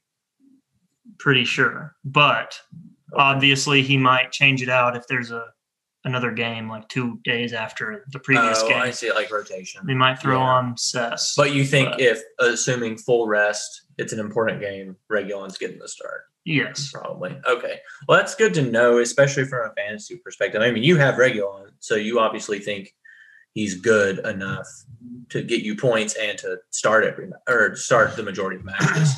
pretty 1.19 1.43
sure, 1.45 1.95
but 2.05 2.57
obviously 3.13 3.81
he 3.81 3.97
might 3.97 4.31
change 4.31 4.61
it 4.63 4.69
out 4.69 4.95
if 4.95 5.05
there's 5.07 5.29
a 5.31 5.45
another 6.03 6.31
game 6.31 6.67
like 6.69 6.87
two 6.89 7.19
days 7.23 7.53
after 7.53 8.05
the 8.11 8.19
previous 8.19 8.59
oh, 8.61 8.67
game. 8.69 8.81
I 8.81 8.91
see, 8.91 9.07
it 9.07 9.15
like 9.15 9.31
rotation. 9.31 9.81
They 9.85 9.93
might 9.93 10.19
throw 10.19 10.37
Yeah. 10.39 10.43
on 10.43 10.77
Cess. 10.77 11.35
But 11.35 11.53
you 11.53 11.63
think 11.65 11.91
But- 11.91 12.01
if 12.01 12.21
assuming 12.39 12.97
full 12.97 13.27
rest, 13.27 13.83
it's 13.97 14.11
an 14.13 14.19
important 14.19 14.61
game, 14.61 14.95
Reguilon's 15.11 15.57
getting 15.57 15.79
the 15.79 15.87
start? 15.87 16.21
yes, 16.43 16.89
Probably. 16.91 17.39
Okay. 17.47 17.79
Well, 18.07 18.17
that's 18.17 18.33
good 18.33 18.53
to 18.55 18.63
know, 18.63 18.97
especially 18.97 19.45
from 19.45 19.69
a 19.69 19.73
fantasy 19.75 20.17
perspective. 20.17 20.61
I 20.63 20.71
mean, 20.71 20.81
you 20.83 20.97
have 20.97 21.15
Reguilon, 21.15 21.67
so 21.79 21.93
you 21.95 22.19
obviously 22.19 22.57
think 22.57 22.95
he's 23.53 23.75
good 23.79 24.19
enough 24.25 24.65
to 25.29 25.43
get 25.43 25.61
you 25.61 25.75
points 25.75 26.15
and 26.15 26.37
to 26.39 26.57
start 26.71 27.03
every 27.03 27.29
or 27.47 27.75
start 27.75 28.15
the 28.15 28.23
majority 28.23 28.55
of 28.57 28.65
matches. 28.65 29.13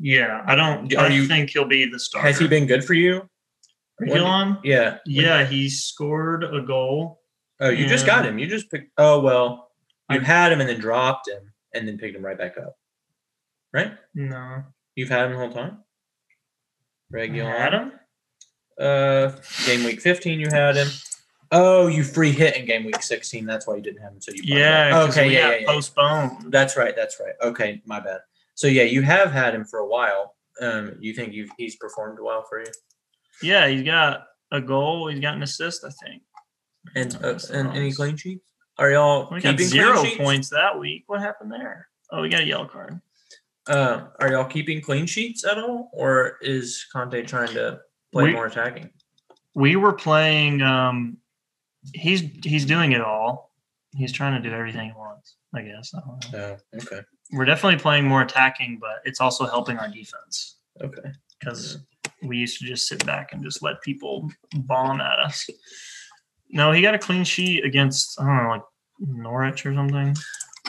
yeah. 0.00 0.42
I 0.46 0.56
don't. 0.56 0.92
Are 0.96 1.04
I 1.06 1.08
you- 1.10 1.26
think 1.26 1.50
he'll 1.50 1.64
be 1.64 1.88
the 1.88 2.00
starter. 2.00 2.26
Has 2.26 2.38
he 2.40 2.48
been 2.48 2.66
good 2.66 2.84
for 2.84 2.94
you? 2.94 3.28
Reguilon? 4.00 4.58
Yeah. 4.64 4.98
Yeah, 5.06 5.44
he 5.46 5.68
scored 5.68 6.44
a 6.44 6.60
goal. 6.62 7.20
Oh, 7.60 7.68
you 7.70 7.86
just 7.86 8.06
got 8.06 8.26
him. 8.26 8.38
You 8.38 8.46
just 8.46 8.70
picked. 8.70 8.90
Oh 8.98 9.20
well, 9.20 9.70
you 10.10 10.20
I- 10.20 10.24
had 10.24 10.50
him 10.52 10.60
and 10.60 10.68
then 10.68 10.80
dropped 10.80 11.28
him 11.28 11.52
and 11.72 11.86
then 11.86 11.98
picked 11.98 12.16
him 12.16 12.24
right 12.24 12.36
back 12.38 12.58
up. 12.58 12.76
Right? 13.72 13.92
No, 14.14 14.62
You've 14.94 15.08
had 15.08 15.26
him 15.26 15.32
the 15.32 15.38
whole 15.38 15.52
time. 15.52 15.78
I 17.12 17.16
Reguilon. 17.16 17.56
had 17.58 17.74
him. 17.74 17.92
Uh, 18.78 19.32
game 19.66 19.84
week 19.84 20.00
15, 20.00 20.38
you 20.40 20.48
had 20.50 20.76
him. 20.76 20.88
Oh, 21.52 21.86
you 21.86 22.02
free 22.02 22.32
hit 22.32 22.56
in 22.56 22.66
game 22.66 22.84
week 22.84 23.02
16. 23.02 23.46
That's 23.46 23.66
why 23.66 23.76
you 23.76 23.82
didn't 23.82 24.02
have 24.02 24.12
him. 24.12 24.20
So 24.20 24.32
you 24.32 24.42
Yeah, 24.56 25.06
Okay, 25.08 25.30
yeah, 25.32 25.50
yeah, 25.50 25.56
yeah. 25.60 25.66
postponed. 25.66 26.52
That's 26.52 26.76
right. 26.76 26.94
That's 26.96 27.20
right. 27.20 27.34
Okay, 27.42 27.82
my 27.86 28.00
bad. 28.00 28.20
So 28.54 28.66
yeah, 28.66 28.82
you 28.84 29.02
have 29.02 29.30
had 29.32 29.54
him 29.54 29.64
for 29.64 29.78
a 29.80 29.86
while. 29.86 30.34
Um, 30.60 30.96
you 31.00 31.12
think 31.14 31.32
you've 31.32 31.50
he's 31.58 31.76
performed 31.76 32.18
well 32.20 32.44
for 32.48 32.60
you, 32.60 32.66
Yeah, 33.42 33.68
he's 33.68 33.82
got 33.82 34.26
a 34.52 34.60
goal. 34.60 35.08
He's 35.08 35.20
got 35.20 35.34
an 35.34 35.42
assist, 35.42 35.84
I 35.84 35.90
think. 36.04 36.22
and 36.94 37.16
uh, 37.24 37.38
and 37.52 37.68
any 37.76 37.92
clean 37.92 38.16
sheets? 38.16 38.50
Are 38.78 38.90
y'all 38.90 39.28
We 39.30 39.40
got 39.40 39.52
keeping 39.52 39.66
zero 39.66 39.92
clean 39.98 40.06
sheets? 40.06 40.16
points 40.22 40.48
that 40.50 40.78
week. 40.78 41.04
What 41.06 41.20
happened 41.20 41.52
there? 41.52 41.88
Oh, 42.10 42.22
we 42.22 42.28
got 42.28 42.40
a 42.42 42.46
yellow 42.46 42.66
card. 42.66 43.00
Uh, 43.66 44.06
are 44.20 44.30
y'all 44.30 44.44
keeping 44.44 44.80
clean 44.80 45.06
sheets 45.06 45.44
at 45.44 45.58
all, 45.58 45.90
or 45.92 46.36
is 46.42 46.86
Conte 46.92 47.22
trying 47.22 47.52
to 47.54 47.80
play 48.12 48.24
We- 48.24 48.32
more 48.32 48.46
attacking? 48.46 48.90
we 49.54 49.76
were 49.76 49.92
playing. 49.92 50.60
Um, 50.62 51.18
he's 51.94 52.20
he's 52.44 52.64
doing 52.66 52.92
it 52.92 53.00
all. 53.00 53.52
He's 53.96 54.10
trying 54.12 54.40
to 54.42 54.48
do 54.48 54.54
everything 54.54 54.90
at 54.90 54.98
once. 54.98 55.36
I 55.54 55.62
guess. 55.62 55.94
I 55.94 56.00
don't. 56.00 56.34
Oh, 56.34 56.56
okay. 56.82 57.00
We're 57.32 57.44
definitely 57.44 57.78
playing 57.78 58.06
more 58.06 58.22
attacking, 58.22 58.78
but 58.80 59.00
it's 59.04 59.20
also 59.20 59.46
helping 59.46 59.78
our 59.78 59.88
defense 59.88 60.56
Okay. 60.82 61.10
because 61.38 61.78
we 62.24 62.36
used 62.38 62.58
to 62.60 62.64
just 62.66 62.88
sit 62.88 63.04
back 63.06 63.32
and 63.32 63.42
just 63.42 63.62
let 63.62 63.82
people 63.82 64.30
bomb 64.54 65.00
at 65.00 65.18
us. 65.18 65.48
No, 66.50 66.72
he 66.72 66.82
got 66.82 66.94
a 66.94 66.98
clean 66.98 67.24
sheet 67.24 67.64
against 67.64 68.20
I 68.20 68.24
don't 68.26 68.44
know, 68.44 68.50
like 68.50 68.62
Norwich 69.00 69.66
or 69.66 69.74
something. 69.74 70.14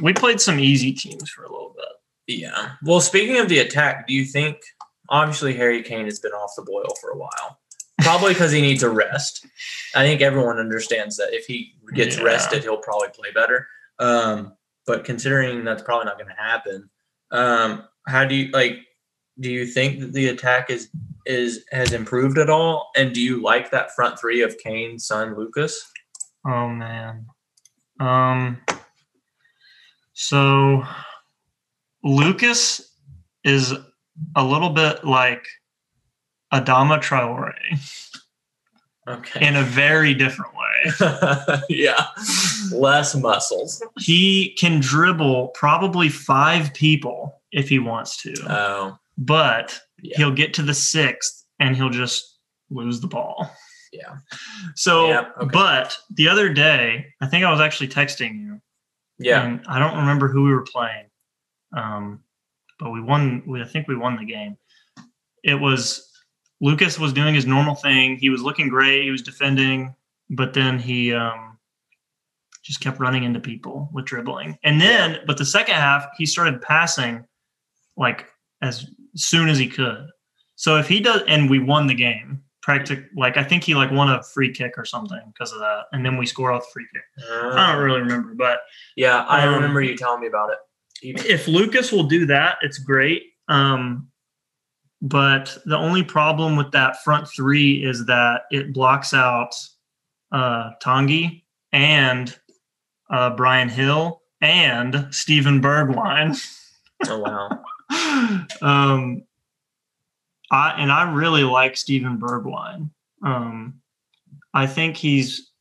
We 0.01 0.13
played 0.13 0.41
some 0.41 0.59
easy 0.59 0.91
teams 0.91 1.29
for 1.29 1.43
a 1.43 1.51
little 1.51 1.73
bit. 1.75 1.85
Yeah. 2.39 2.71
Well, 2.83 2.99
speaking 3.01 3.37
of 3.37 3.49
the 3.49 3.59
attack, 3.59 4.07
do 4.07 4.13
you 4.13 4.25
think 4.25 4.57
obviously 5.09 5.53
Harry 5.53 5.83
Kane 5.83 6.05
has 6.05 6.19
been 6.19 6.31
off 6.31 6.51
the 6.57 6.63
boil 6.63 6.87
for 6.99 7.11
a 7.11 7.17
while? 7.17 7.59
Probably 8.01 8.33
because 8.33 8.51
he 8.51 8.61
needs 8.61 8.83
a 8.83 8.89
rest. 8.89 9.45
I 9.95 10.03
think 10.05 10.21
everyone 10.21 10.57
understands 10.59 11.15
that 11.17 11.33
if 11.33 11.45
he 11.45 11.75
gets 11.93 12.17
Yeah. 12.17 12.23
rested, 12.23 12.63
he'll 12.63 12.77
probably 12.77 13.09
play 13.09 13.31
better. 13.31 13.67
Um, 13.99 14.53
but 14.85 15.05
considering 15.05 15.63
that's 15.63 15.81
probably 15.81 16.05
not 16.05 16.17
going 16.17 16.29
to 16.29 16.41
happen, 16.41 16.89
um, 17.31 17.87
how 18.07 18.25
do 18.25 18.35
you 18.35 18.51
like? 18.51 18.79
Do 19.39 19.51
you 19.51 19.65
think 19.65 19.99
that 19.99 20.13
the 20.13 20.27
attack 20.29 20.69
is 20.69 20.89
is 21.25 21.65
has 21.71 21.91
improved 21.93 22.37
at 22.37 22.49
all? 22.49 22.91
And 22.95 23.13
do 23.13 23.21
you 23.21 23.41
like 23.41 23.71
that 23.71 23.91
front 23.95 24.19
three 24.19 24.41
of 24.41 24.57
Kane, 24.59 24.97
Son, 24.99 25.35
Lucas? 25.35 25.91
Oh 26.47 26.69
man. 26.69 27.25
Um 27.99 28.57
so 30.13 30.83
Lucas 32.03 32.93
is 33.43 33.73
a 34.35 34.43
little 34.43 34.69
bit 34.69 35.03
like 35.03 35.45
Adama 36.53 36.99
Traore 37.01 37.53
Okay. 39.07 39.45
in 39.47 39.55
a 39.55 39.63
very 39.63 40.13
different 40.13 40.51
way. 40.55 41.59
yeah. 41.69 42.05
Less 42.71 43.15
muscles. 43.15 43.83
He 43.99 44.55
can 44.59 44.79
dribble 44.79 45.49
probably 45.49 46.09
five 46.09 46.73
people 46.73 47.41
if 47.51 47.69
he 47.69 47.77
wants 47.79 48.21
to, 48.23 48.33
Oh. 48.49 48.97
But 49.17 49.79
Yeah. 50.01 50.17
he'll 50.17 50.31
get 50.31 50.53
to 50.55 50.61
the 50.63 50.73
sixth 50.73 51.45
and 51.59 51.75
he'll 51.75 51.89
just 51.89 52.39
lose 52.69 52.99
the 53.01 53.07
ball. 53.07 53.49
Yeah. 53.93 54.17
So, 54.75 55.07
Yeah, 55.07 55.29
okay. 55.37 55.49
but 55.53 55.97
the 56.15 56.27
other 56.27 56.51
day, 56.53 57.05
I 57.21 57.27
think 57.27 57.45
I 57.45 57.51
was 57.51 57.61
actually 57.61 57.87
texting 57.87 58.37
you. 58.39 58.61
Yeah. 59.19 59.45
And 59.45 59.61
I 59.67 59.79
don't 59.79 59.97
remember 59.97 60.27
who 60.27 60.43
we 60.43 60.51
were 60.51 60.63
playing. 60.65 61.05
Um, 61.75 62.19
but 62.79 62.91
we 62.91 62.99
won. 63.01 63.43
We, 63.47 63.61
I 63.61 63.65
think 63.65 63.87
we 63.87 63.95
won 63.95 64.17
the 64.17 64.25
game. 64.25 64.57
It 65.43 65.55
was 65.55 66.11
Lucas 66.59 66.99
was 66.99 67.13
doing 67.13 67.33
his 67.33 67.45
normal 67.45 67.75
thing. 67.75 68.17
He 68.17 68.29
was 68.29 68.41
looking 68.41 68.67
great. 68.67 69.03
He 69.03 69.11
was 69.11 69.21
defending, 69.21 69.95
but 70.29 70.53
then 70.53 70.77
he 70.79 71.13
um, 71.13 71.57
just 72.63 72.81
kept 72.81 72.99
running 72.99 73.23
into 73.23 73.39
people 73.39 73.89
with 73.93 74.05
dribbling. 74.05 74.57
And 74.63 74.81
then, 74.81 75.19
but 75.25 75.37
the 75.37 75.45
second 75.45 75.75
half, 75.75 76.05
he 76.17 76.25
started 76.25 76.61
passing 76.61 77.23
like 77.95 78.25
as 78.61 78.89
soon 79.15 79.49
as 79.49 79.57
he 79.57 79.67
could. 79.67 80.07
So 80.55 80.77
if 80.77 80.87
he 80.87 80.99
does, 80.99 81.21
and 81.27 81.49
we 81.49 81.59
won 81.59 81.87
the 81.87 81.93
game. 81.95 82.41
Practic, 82.61 83.05
like 83.15 83.37
I 83.37 83.43
think 83.43 83.63
he 83.63 83.75
like 83.75 83.91
won 83.91 84.09
a 84.09 84.23
free 84.23 84.51
kick 84.51 84.73
or 84.75 84.85
something 84.85 85.21
because 85.27 85.51
of 85.51 85.59
that, 85.59 85.83
and 85.91 86.03
then 86.03 86.17
we 86.17 86.25
score 86.25 86.51
off 86.51 86.63
the 86.63 86.71
free 86.73 86.87
kick. 86.91 87.03
I 87.31 87.73
don't 87.73 87.83
really 87.83 87.99
remember, 88.01 88.33
but 88.33 88.59
Yeah, 88.95 89.23
I 89.29 89.45
Um, 89.45 89.53
remember 89.53 89.81
you 89.81 89.95
telling 89.95 90.21
me 90.21 90.27
about 90.27 90.49
it. 90.49 90.57
He- 90.99 91.11
if 91.31 91.47
Lucas 91.47 91.91
will 91.91 92.05
do 92.05 92.25
that, 92.25 92.57
it's 92.63 92.79
great. 92.79 93.21
Um, 93.49 94.07
but 95.01 95.55
the 95.65 95.77
only 95.77 96.01
problem 96.03 96.55
with 96.55 96.71
that 96.71 97.03
front 97.03 97.27
three 97.27 97.83
is 97.85 98.05
that 98.07 98.43
it 98.49 98.73
blocks 98.73 99.13
out 99.13 99.53
uh, 100.31 100.71
Tanguy 100.83 101.43
and 101.71 102.35
uh, 103.11 103.29
Bryan 103.35 103.67
Gil 103.69 104.23
and 104.41 105.07
Steven 105.11 105.61
Bergwijn. 105.61 106.35
Oh 107.07 107.19
wow. 107.19 107.49
um, 108.61 109.23
I 110.51 110.73
and 110.77 110.91
I 110.91 111.11
really 111.11 111.43
like 111.43 111.75
Steven 111.77 112.17
Bergwijn. 112.17 112.89
Um, 113.23 113.81
I 114.53 114.67
think 114.67 114.97
he's. 114.97 115.51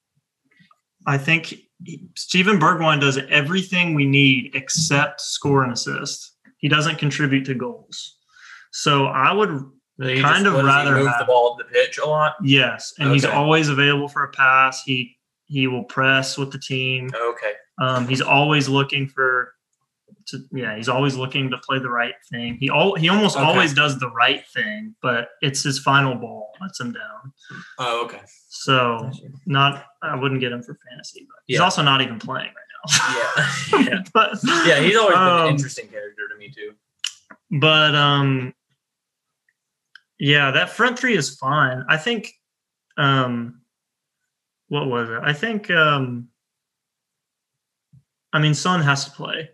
I 1.06 1.18
think 1.18 1.46
he- 1.84 2.08
Steven 2.16 2.58
Bergwijn 2.58 3.00
does 3.00 3.18
everything 3.28 3.94
we 3.94 4.06
need 4.06 4.54
except 4.54 5.20
score 5.20 5.64
and 5.64 5.72
assist. 5.72 6.32
He 6.58 6.68
doesn't 6.68 6.96
contribute 6.98 7.44
to 7.46 7.54
goals. 7.54 8.16
So 8.72 9.06
I 9.06 9.32
would 9.32 9.50
He 10.00 10.20
Kind 10.22 10.46
of 10.46 10.54
does 10.54 10.62
he 10.62 10.66
rather 10.66 10.94
move 10.96 11.06
have- 11.08 11.18
the 11.18 11.24
ball 11.26 11.52
up 11.52 11.58
the 11.58 11.64
pitch 11.72 11.98
a 11.98 12.06
lot. 12.06 12.34
yes, 12.42 12.94
and 12.98 13.12
he's 13.12 13.24
always 13.24 13.68
available 13.68 14.08
for 14.08 14.24
a 14.24 14.30
pass. 14.30 14.82
He 14.82 15.16
he 15.46 15.66
will 15.66 15.84
press 15.84 16.38
with 16.38 16.50
the 16.52 16.58
team. 16.58 17.10
Okay. 17.14 17.52
Um, 17.80 18.08
he's 18.08 18.22
always 18.22 18.66
looking 18.68 19.06
for, 19.06 19.52
to, 20.26 20.38
yeah, 20.52 20.76
he's 20.76 20.88
always 20.88 21.16
looking 21.16 21.50
to 21.50 21.58
play 21.58 21.78
the 21.78 21.88
right 21.90 22.14
thing. 22.30 22.56
He 22.58 22.70
all 22.70 22.94
he 22.94 23.08
almost 23.08 23.36
Okay. 23.36 23.44
always 23.44 23.74
does 23.74 23.98
the 23.98 24.10
right 24.10 24.44
thing, 24.48 24.94
but 25.02 25.28
it's 25.42 25.62
his 25.62 25.78
final 25.78 26.14
ball 26.14 26.50
lets 26.60 26.80
him 26.80 26.92
down. 26.92 27.32
Oh, 27.78 28.04
okay. 28.04 28.20
So 28.48 29.10
not, 29.46 29.86
I 30.02 30.14
wouldn't 30.16 30.40
get 30.40 30.52
him 30.52 30.62
for 30.62 30.78
fantasy, 30.88 31.26
but 31.28 31.36
he's 31.46 31.60
also 31.60 31.82
not 31.82 32.00
even 32.00 32.18
playing 32.18 32.46
right 32.48 32.54
now. 32.54 33.78
yeah. 33.78 33.88
Yeah. 33.94 34.02
but 34.12 34.38
Yeah, 34.66 34.80
he's 34.80 34.96
always 34.96 35.16
been 35.16 35.22
an 35.22 35.40
um, 35.40 35.48
interesting 35.48 35.88
character 35.88 36.22
to 36.32 36.38
me 36.38 36.50
too. 36.54 36.72
But 37.58 37.94
um, 37.94 38.54
yeah, 40.18 40.50
that 40.52 40.70
front 40.70 40.98
three 40.98 41.16
is 41.16 41.36
fine. 41.36 41.84
I 41.88 41.96
think, 41.96 42.32
um, 42.96 43.60
what 44.68 44.86
was 44.86 45.08
it? 45.10 45.20
I 45.22 45.32
think, 45.32 45.70
um, 45.70 46.28
I 48.32 48.38
mean, 48.40 48.54
Son 48.54 48.80
has 48.82 49.04
to 49.04 49.10
play. 49.12 49.50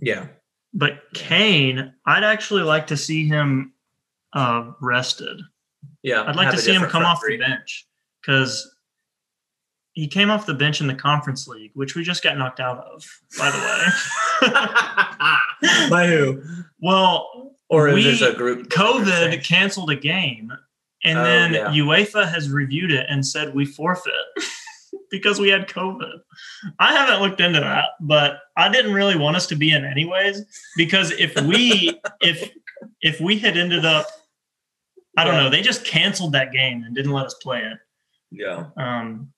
Yeah. 0.00 0.26
But 0.74 1.00
Kane, 1.14 1.92
I'd 2.06 2.24
actually 2.24 2.62
like 2.62 2.86
to 2.88 2.96
see 2.96 3.26
him 3.26 3.72
uh, 4.32 4.72
rested. 4.80 5.40
Yeah. 6.02 6.22
I'd 6.26 6.36
like 6.36 6.50
to 6.50 6.58
see 6.58 6.72
him 6.74 6.82
come 6.86 7.04
off 7.04 7.20
three. 7.20 7.36
the 7.36 7.44
bench 7.44 7.86
because 8.20 8.74
he 9.92 10.06
came 10.06 10.30
off 10.30 10.44
the 10.44 10.52
bench 10.54 10.80
in 10.82 10.86
the 10.86 10.94
conference 10.94 11.48
league, 11.48 11.70
which 11.74 11.94
we 11.94 12.02
just 12.02 12.22
got 12.22 12.36
knocked 12.36 12.60
out 12.60 12.78
of, 12.78 13.02
by 13.38 13.50
the 13.50 13.58
way. 13.58 14.52
By 15.90 16.06
who? 16.06 16.42
well, 16.80 17.54
Or 17.70 17.88
is 17.88 17.94
We- 17.94 18.02
this 18.04 18.20
a 18.22 18.34
group? 18.34 18.68
COVID 18.68 19.42
canceled 19.42 19.90
a 19.90 19.96
game, 19.96 20.52
and 21.04 21.18
Oh, 21.18 21.24
then 21.24 21.54
yeah. 21.54 21.68
UEFA 21.68 22.28
has 22.28 22.50
reviewed 22.50 22.92
it 22.92 23.06
and 23.08 23.26
said 23.26 23.54
we 23.54 23.64
forfeit 23.64 24.12
because 25.10 25.38
we 25.40 25.48
had 25.48 25.68
COVID. 25.68 26.12
I 26.78 26.92
haven't 26.92 27.20
looked 27.20 27.40
into 27.40 27.60
that, 27.60 27.90
but 28.00 28.38
I 28.56 28.68
didn't 28.70 28.92
really 28.94 29.16
want 29.16 29.36
us 29.36 29.46
to 29.48 29.56
be 29.56 29.72
in 29.72 29.84
anyways 29.84 30.42
because 30.76 31.10
if 31.12 31.38
we 31.42 31.98
if 32.20 32.50
if 33.00 33.20
we 33.20 33.38
had 33.38 33.56
ended 33.56 33.84
up, 33.84 34.06
I 35.16 35.24
don't 35.24 35.34
Yeah. 35.34 35.42
know, 35.44 35.50
they 35.50 35.62
just 35.62 35.84
canceled 35.84 36.32
that 36.32 36.52
game 36.52 36.82
and 36.84 36.94
didn't 36.94 37.12
let 37.12 37.26
us 37.26 37.34
play 37.42 37.60
it. 37.62 37.78
Yeah. 38.30 38.66
Um, 38.76 39.32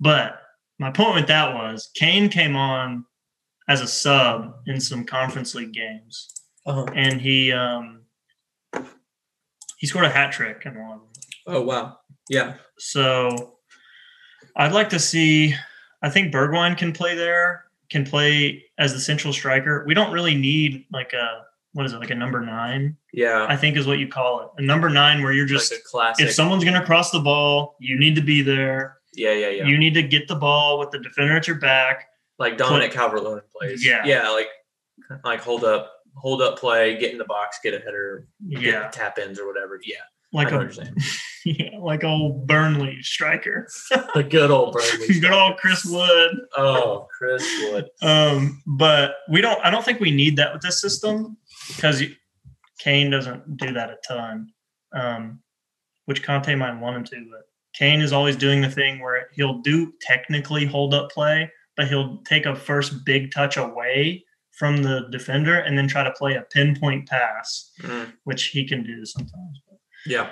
but 0.00 0.40
my 0.78 0.90
point 0.90 1.14
with 1.14 1.26
that 1.28 1.54
was 1.54 1.90
Kane 1.94 2.28
came 2.28 2.54
on 2.56 3.04
as 3.68 3.80
a 3.80 3.86
sub 3.86 4.54
in 4.66 4.80
some 4.80 5.04
conference 5.04 5.54
league 5.54 5.72
games 5.72 6.28
Uh-huh. 6.66 6.86
and 6.94 7.20
he 7.20 7.52
um 7.52 8.02
he 9.78 9.86
scored 9.86 10.04
a 10.04 10.10
hat 10.10 10.32
trick 10.32 10.62
in 10.66 10.78
one. 10.88 11.00
Oh 11.46 11.62
wow. 11.62 11.98
Yeah. 12.28 12.54
So 12.78 13.57
I'd 14.56 14.72
like 14.72 14.88
to 14.90 14.98
see. 14.98 15.54
I 16.02 16.10
think 16.10 16.32
Bergwijn 16.32 16.76
can 16.76 16.92
play 16.92 17.14
there. 17.14 17.64
Can 17.90 18.04
play 18.04 18.64
as 18.78 18.92
the 18.92 19.00
central 19.00 19.32
striker. 19.32 19.84
We 19.86 19.94
don't 19.94 20.12
really 20.12 20.34
need 20.34 20.84
like 20.92 21.12
a 21.14 21.44
what 21.72 21.86
is 21.86 21.92
it 21.92 21.98
like 22.00 22.10
a 22.10 22.14
number 22.14 22.40
nine? 22.40 22.96
Yeah. 23.12 23.46
I 23.48 23.56
think 23.56 23.76
is 23.76 23.86
what 23.86 23.98
you 23.98 24.08
call 24.08 24.40
it. 24.42 24.62
A 24.62 24.66
number 24.66 24.88
nine 24.90 25.22
where 25.22 25.32
you're 25.32 25.46
just 25.46 25.72
like 25.72 25.84
classic. 25.84 26.26
if 26.26 26.32
someone's 26.32 26.64
gonna 26.64 26.84
cross 26.84 27.10
the 27.10 27.20
ball, 27.20 27.76
you 27.78 27.98
need 27.98 28.14
to 28.16 28.20
be 28.22 28.42
there. 28.42 28.98
yeah, 29.14 29.32
yeah, 29.32 29.48
yeah. 29.50 29.66
You 29.66 29.78
need 29.78 29.94
to 29.94 30.02
get 30.02 30.28
the 30.28 30.34
ball 30.34 30.78
with 30.78 30.90
the 30.90 30.98
defender 30.98 31.36
at 31.36 31.46
your 31.46 31.58
back. 31.58 32.08
like 32.38 32.56
Dominic 32.56 32.92
Calvert-Lewin 32.92 33.42
plays. 33.56 33.84
Yeah. 33.84 34.04
Yeah. 34.04 34.28
Like, 34.30 34.48
like 35.24 35.40
hold 35.40 35.64
up, 35.64 35.92
hold 36.14 36.42
up, 36.42 36.58
play, 36.58 36.98
get 36.98 37.12
in 37.12 37.18
the 37.18 37.24
box, 37.24 37.58
get 37.62 37.74
a 37.74 37.78
header, 37.78 38.26
Yeah, 38.46 38.60
get 38.60 38.92
tap 38.92 39.18
ins 39.18 39.38
or 39.38 39.46
whatever. 39.46 39.80
Yeah. 39.84 39.96
like 40.32 40.50
a 40.52 40.56
what 40.56 40.62
you're 40.62 40.72
saying. 40.72 40.96
yeah, 41.44 41.78
like 41.78 42.04
old 42.04 42.46
Burnley 42.46 42.98
striker. 43.02 43.68
the 44.14 44.22
good 44.22 44.50
old 44.50 44.74
Burnley. 44.74 45.20
Good 45.20 45.32
old 45.32 45.56
Chris 45.56 45.84
Wood. 45.84 46.36
oh, 46.56 47.06
Chris 47.16 47.44
Wood. 47.62 47.88
Um, 48.02 48.62
but 48.66 49.12
we 49.30 49.40
don't. 49.40 49.58
I 49.64 49.70
don't 49.70 49.84
think 49.84 50.00
we 50.00 50.10
need 50.10 50.36
that 50.36 50.52
with 50.52 50.62
this 50.62 50.80
system 50.80 51.36
because 51.68 52.02
Kane 52.78 53.10
doesn't 53.10 53.56
do 53.56 53.72
that 53.72 53.90
a 53.90 53.96
ton. 54.06 54.48
Um, 54.92 55.40
which 56.06 56.22
Conte 56.22 56.54
might 56.54 56.78
want 56.80 56.96
him 56.96 57.04
to, 57.04 57.26
but 57.30 57.42
Kane 57.74 58.00
is 58.00 58.12
always 58.14 58.34
doing 58.36 58.62
the 58.62 58.70
thing 58.70 59.00
where 59.00 59.28
he'll 59.34 59.60
do 59.60 59.92
technically 60.00 60.64
hold 60.64 60.94
up 60.94 61.10
play, 61.10 61.50
but 61.76 61.86
he'll 61.88 62.18
take 62.24 62.46
a 62.46 62.56
first 62.56 63.04
big 63.04 63.30
touch 63.30 63.56
away 63.58 64.24
from 64.52 64.82
the 64.82 65.06
defender 65.12 65.60
and 65.60 65.76
then 65.76 65.86
try 65.86 66.02
to 66.02 66.10
play 66.12 66.34
a 66.34 66.42
pinpoint 66.50 67.06
pass, 67.08 67.70
Mm, 67.82 68.12
which 68.24 68.46
he 68.46 68.66
can 68.66 68.82
do 68.82 69.04
sometimes. 69.04 69.60
Yeah. 70.06 70.30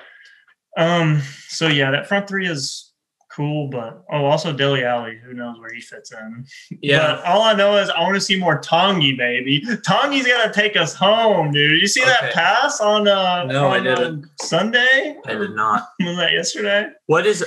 Um. 0.76 1.22
So 1.48 1.68
yeah, 1.68 1.90
that 1.90 2.06
front 2.06 2.28
three 2.28 2.46
is 2.46 2.92
cool, 3.34 3.68
but 3.68 4.02
oh, 4.10 4.24
also 4.26 4.52
Dele 4.52 4.84
Alli. 4.84 5.18
Who 5.24 5.32
knows 5.34 5.58
where 5.58 5.72
he 5.72 5.80
fits 5.80 6.12
in? 6.12 6.46
Yeah. 6.82 7.16
But 7.16 7.24
all 7.24 7.42
I 7.42 7.54
know 7.54 7.76
is 7.76 7.88
I 7.90 8.00
want 8.00 8.14
to 8.14 8.20
see 8.20 8.38
more 8.38 8.60
Tanguy, 8.60 9.16
baby. 9.16 9.62
Tanguy's 9.86 10.26
gonna 10.26 10.52
take 10.52 10.76
us 10.76 10.94
home, 10.94 11.50
dude. 11.52 11.80
You 11.80 11.86
see 11.86 12.04
that 12.04 12.32
pass 12.34 12.80
on 12.80 13.08
uh 13.08 13.44
No, 13.44 13.68
on, 13.68 13.86
uh, 13.86 13.94
didn't. 13.94 14.26
Sunday? 14.40 15.16
I 15.26 15.34
did 15.34 15.54
not. 15.54 15.88
Was 16.00 16.16
that 16.18 16.32
yesterday? 16.32 16.88
What 17.06 17.26
is? 17.26 17.44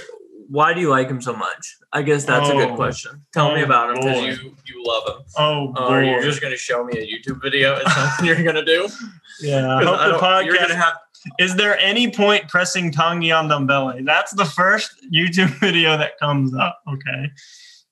Why 0.51 0.73
do 0.73 0.82
you 0.82 0.89
like 0.89 1.08
him 1.08 1.21
so 1.21 1.36
much? 1.36 1.75
I 1.93 2.01
guess 2.01 2.25
that's 2.25 2.49
a 2.49 2.53
Oh. 2.53 2.65
good 2.65 2.75
question. 2.75 3.23
Tell 3.34 3.53
me 3.53 3.62
Oh, 3.62 3.65
about 3.65 3.91
him 3.91 3.95
because 3.97 4.39
you 4.43 4.55
you 4.65 4.84
love 4.84 5.03
him. 5.08 5.23
Oh, 5.38 5.73
Oh, 5.77 5.89
are 5.89 6.03
you 6.03 6.15
boy. 6.15 6.23
just 6.23 6.41
gonna 6.41 6.58
show 6.58 6.84
me 6.84 6.97
a 6.97 7.05
YouTube 7.05 7.39
video? 7.43 7.75
Is 7.75 7.93
something 7.93 8.25
you're 8.25 8.41
gonna 8.43 8.65
do? 8.65 8.88
yeah. 9.41 9.75
I 9.77 9.84
hope 9.86 9.99
I 9.99 10.08
the 10.08 10.17
don't- 10.17 10.45
You're 10.45 10.55
podcast. 10.55 10.62
gonna 10.62 10.75
have. 10.75 10.93
Is 11.39 11.55
there 11.55 11.77
any 11.79 12.10
point 12.12 12.47
pressing 12.47 12.91
Tongi 12.91 13.36
on 13.38 13.65
belly? 13.67 14.01
That's 14.03 14.32
the 14.34 14.45
first 14.45 14.91
YouTube 15.13 15.49
video 15.60 15.97
that 15.97 16.17
comes 16.19 16.53
up. 16.55 16.79
Okay. 16.91 17.32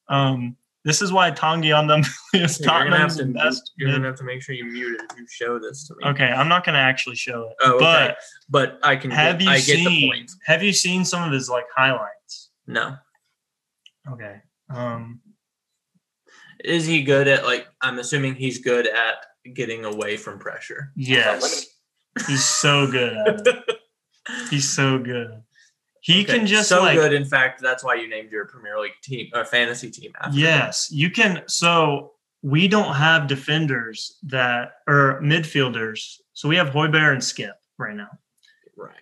Um, 0.10 0.56
this 0.86 1.02
is 1.02 1.12
why 1.12 1.32
Tanguy 1.32 1.66
Ndombele 1.74 2.08
is 2.42 2.60
You're 2.62 2.68
gonna 2.70 2.98
have 2.98 3.10
Tottenham's 3.10 3.18
to. 3.18 3.26
best. 3.26 3.72
You're 3.78 3.92
gonna 3.92 4.08
have 4.08 4.16
to 4.18 4.24
make 4.24 4.42
sure 4.42 4.56
you 4.56 4.64
mute 4.66 4.96
it 5.02 5.12
if 5.12 5.18
you 5.20 5.26
show 5.30 5.60
this 5.60 5.86
to 5.88 5.96
me. 5.98 6.08
Okay, 6.12 6.28
I'm 6.28 6.48
not 6.48 6.64
gonna 6.66 6.78
actually 6.78 7.18
show 7.18 7.50
it. 7.50 7.56
Oh, 7.62 7.74
okay. 7.76 8.16
But 8.50 8.80
But 8.80 8.80
I 8.88 8.96
can. 8.96 9.12
have 9.12 9.40
get, 9.40 9.46
you 9.46 9.52
I 9.52 9.58
get 9.60 9.66
the 9.78 9.84
seen 9.86 10.12
point. 10.12 10.32
have 10.46 10.64
you 10.64 10.72
seen 10.72 11.04
some 11.04 11.24
of 11.24 11.34
his 11.34 11.50
like 11.50 11.66
highlights? 11.76 12.52
No. 12.68 12.96
Okay. 14.10 14.38
Um 14.70 15.20
Is 16.64 16.86
he 16.86 17.04
good 17.04 17.28
at 17.28 17.44
like? 17.44 17.68
I'm 17.82 18.00
assuming 18.00 18.36
he's 18.36 18.60
good 18.60 18.88
at 18.88 19.16
getting 19.54 19.84
away 19.84 20.16
from 20.18 20.40
pressure. 20.40 20.92
yes. 20.96 21.66
He's 22.28 22.44
so 22.46 22.90
good. 22.90 23.48
He's 24.50 24.70
so 24.70 24.98
good. 24.98 25.42
He 26.02 26.24
Okay, 26.24 26.38
can 26.40 26.48
just 26.48 26.70
so 26.70 26.82
like 26.82 26.96
good. 26.98 27.14
In 27.14 27.26
fact, 27.26 27.62
that's 27.62 27.84
why 27.84 27.96
you 27.96 28.08
named 28.08 28.32
your 28.32 28.46
Premier 28.46 28.80
League 28.80 28.94
team 29.04 29.28
or 29.34 29.44
fantasy 29.46 29.90
team 29.92 30.12
after. 30.20 30.32
him. 30.32 30.38
Yes, 30.40 30.90
you 30.92 31.10
can. 31.12 31.44
So 31.48 32.14
we 32.44 32.68
don't 32.68 32.94
have 32.96 33.28
defenders 33.28 34.18
that 34.24 34.74
or 34.88 35.20
midfielders. 35.22 36.16
So 36.34 36.48
we 36.48 36.56
have 36.56 36.70
Højbjerg 36.70 37.14
and 37.14 37.22
Skipp 37.22 37.54
right 37.78 37.96
now, 37.96 38.10
Right. 38.78 38.96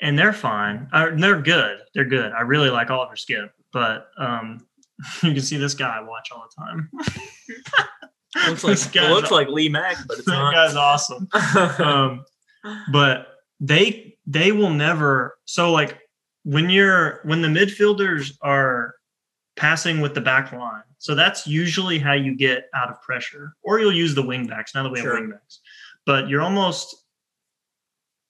and 0.00 0.16
they're 0.18 0.32
fine. 0.32 0.88
Uh, 0.92 1.10
they're 1.16 1.40
good. 1.40 1.78
They're 1.94 2.04
good. 2.04 2.30
I 2.32 2.42
really 2.42 2.70
like 2.70 2.90
Oliver 2.90 3.16
Skipp, 3.16 3.50
but 3.72 4.08
um, 4.18 4.66
you 5.22 5.32
can 5.32 5.40
see 5.42 5.56
this 5.56 5.74
guy 5.74 5.98
I 5.98 6.02
watch 6.02 6.28
all 6.30 6.44
the 6.56 6.62
time. 6.64 6.90
Looks 8.48 8.64
like 8.64 8.96
it 8.96 9.10
looks 9.10 9.30
like 9.30 9.48
Lee 9.48 9.68
Mack, 9.68 9.96
but 10.06 10.18
it's 10.18 10.26
that 10.26 10.32
not. 10.32 10.54
guy's 10.54 10.74
awesome. 10.76 11.28
Um, 11.78 12.24
but 12.92 13.26
they 13.60 14.16
they 14.26 14.52
will 14.52 14.70
never. 14.70 15.36
So 15.44 15.70
like 15.72 15.98
when 16.44 16.70
you're 16.70 17.20
when 17.24 17.42
the 17.42 17.48
midfielders 17.48 18.32
are 18.40 18.94
passing 19.56 20.00
with 20.00 20.14
the 20.14 20.20
back 20.20 20.52
line, 20.52 20.82
so 20.98 21.14
that's 21.14 21.46
usually 21.46 21.98
how 21.98 22.12
you 22.14 22.34
get 22.36 22.68
out 22.74 22.88
of 22.88 23.00
pressure, 23.02 23.52
or 23.62 23.80
you'll 23.80 23.92
use 23.92 24.14
the 24.14 24.22
wing 24.22 24.46
backs. 24.46 24.74
Now 24.74 24.82
that 24.84 24.90
we 24.92 25.00
Sure. 25.00 25.14
have 25.14 25.20
wing 25.22 25.30
backs, 25.32 25.60
but 26.06 26.28
you're 26.28 26.40
almost 26.42 26.96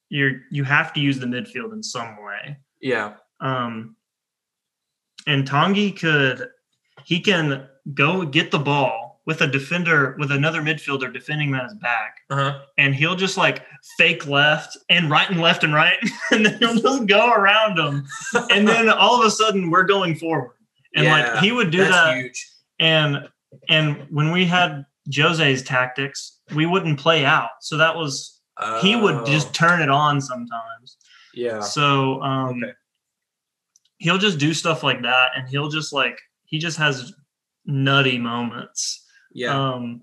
you're 0.09 0.41
you 0.51 0.65
have 0.65 0.93
to 0.95 1.01
use 1.01 1.19
the 1.19 1.27
midfield 1.27 1.73
in 1.73 1.83
some 1.83 2.17
way. 2.23 2.57
yeah. 2.81 3.15
Um, 3.41 3.97
and 5.27 5.49
Tanguy 5.49 5.99
could 5.99 6.49
he 7.05 7.21
can 7.21 7.67
go 7.95 8.25
get 8.25 8.51
the 8.51 8.59
ball 8.59 9.02
with 9.25 9.41
a 9.41 9.47
defender 9.47 10.17
with 10.19 10.33
another 10.33 10.61
midfielder 10.63 11.13
defending 11.13 11.55
at 11.55 11.63
his 11.65 11.75
back 11.75 12.17
Uh 12.31 12.35
huh. 12.37 12.59
and 12.79 12.95
he'll 12.95 13.15
just 13.15 13.37
like 13.37 13.65
fake 13.97 14.27
left 14.27 14.77
and 14.91 15.11
right 15.11 15.31
and 15.31 15.41
left 15.41 15.63
and 15.65 15.73
right, 15.75 15.99
and 16.33 16.45
then 16.47 16.59
he'll 16.59 16.75
just 16.77 17.07
go 17.07 17.33
around 17.33 17.77
them, 17.79 18.05
and 18.51 18.67
then 18.67 18.89
all 18.89 19.21
of 19.21 19.27
a 19.27 19.31
sudden 19.31 19.71
we're 19.71 19.85
going 19.85 20.15
forward, 20.17 20.57
and 20.97 21.05
Yeah, 21.05 21.33
like 21.35 21.43
he 21.45 21.53
would 21.53 21.71
do 21.71 21.85
that, 21.85 22.17
huge. 22.17 22.49
and 22.81 23.29
and 23.69 24.07
when 24.11 24.33
we 24.33 24.45
had 24.45 24.85
Jose's 25.15 25.63
tactics, 25.63 26.41
we 26.55 26.67
wouldn't 26.67 26.99
play 26.99 27.25
out, 27.25 27.51
so 27.61 27.77
that 27.77 27.95
was 27.97 28.41
he 28.81 28.97
would 28.97 29.15
Oh, 29.17 29.25
just 29.25 29.53
turn 29.55 29.81
it 29.83 29.89
on 29.89 30.21
sometimes. 30.21 30.97
yeah. 31.35 31.61
So 31.61 32.21
um, 32.23 32.63
Okay. 32.63 32.73
he'll 33.99 34.19
just 34.19 34.39
do 34.39 34.53
stuff 34.55 34.83
like 34.83 35.03
that, 35.03 35.31
and 35.37 35.49
he'll 35.49 35.69
just 35.69 35.93
like 35.93 36.19
he 36.45 36.59
just 36.59 36.79
has 36.79 37.13
nutty 37.67 38.19
moments. 38.19 39.02
Yeah. 39.35 39.73
Um, 39.75 40.03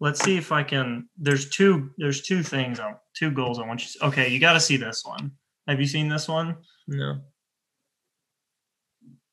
let's 0.00 0.22
see 0.22 0.36
if 0.36 0.52
I 0.52 0.62
can. 0.62 1.08
There's 1.18 1.48
two. 1.50 1.90
There's 1.98 2.22
two 2.22 2.42
things. 2.42 2.80
On, 2.80 2.96
two 3.14 3.30
goals. 3.30 3.58
I 3.58 3.66
want 3.66 3.82
you. 3.82 4.00
To, 4.00 4.06
okay, 4.08 4.28
you 4.28 4.38
got 4.40 4.54
to 4.54 4.60
see 4.60 4.76
this 4.76 5.04
one. 5.04 5.32
Have 5.68 5.80
you 5.80 5.86
seen 5.86 6.08
this 6.08 6.28
one? 6.28 6.56
no. 6.88 7.20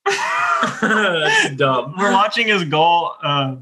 That's 0.82 1.56
dumb. 1.56 1.96
We're 1.98 2.12
watching 2.12 2.48
his 2.48 2.64
goal 2.64 3.14
uh, 3.22 3.56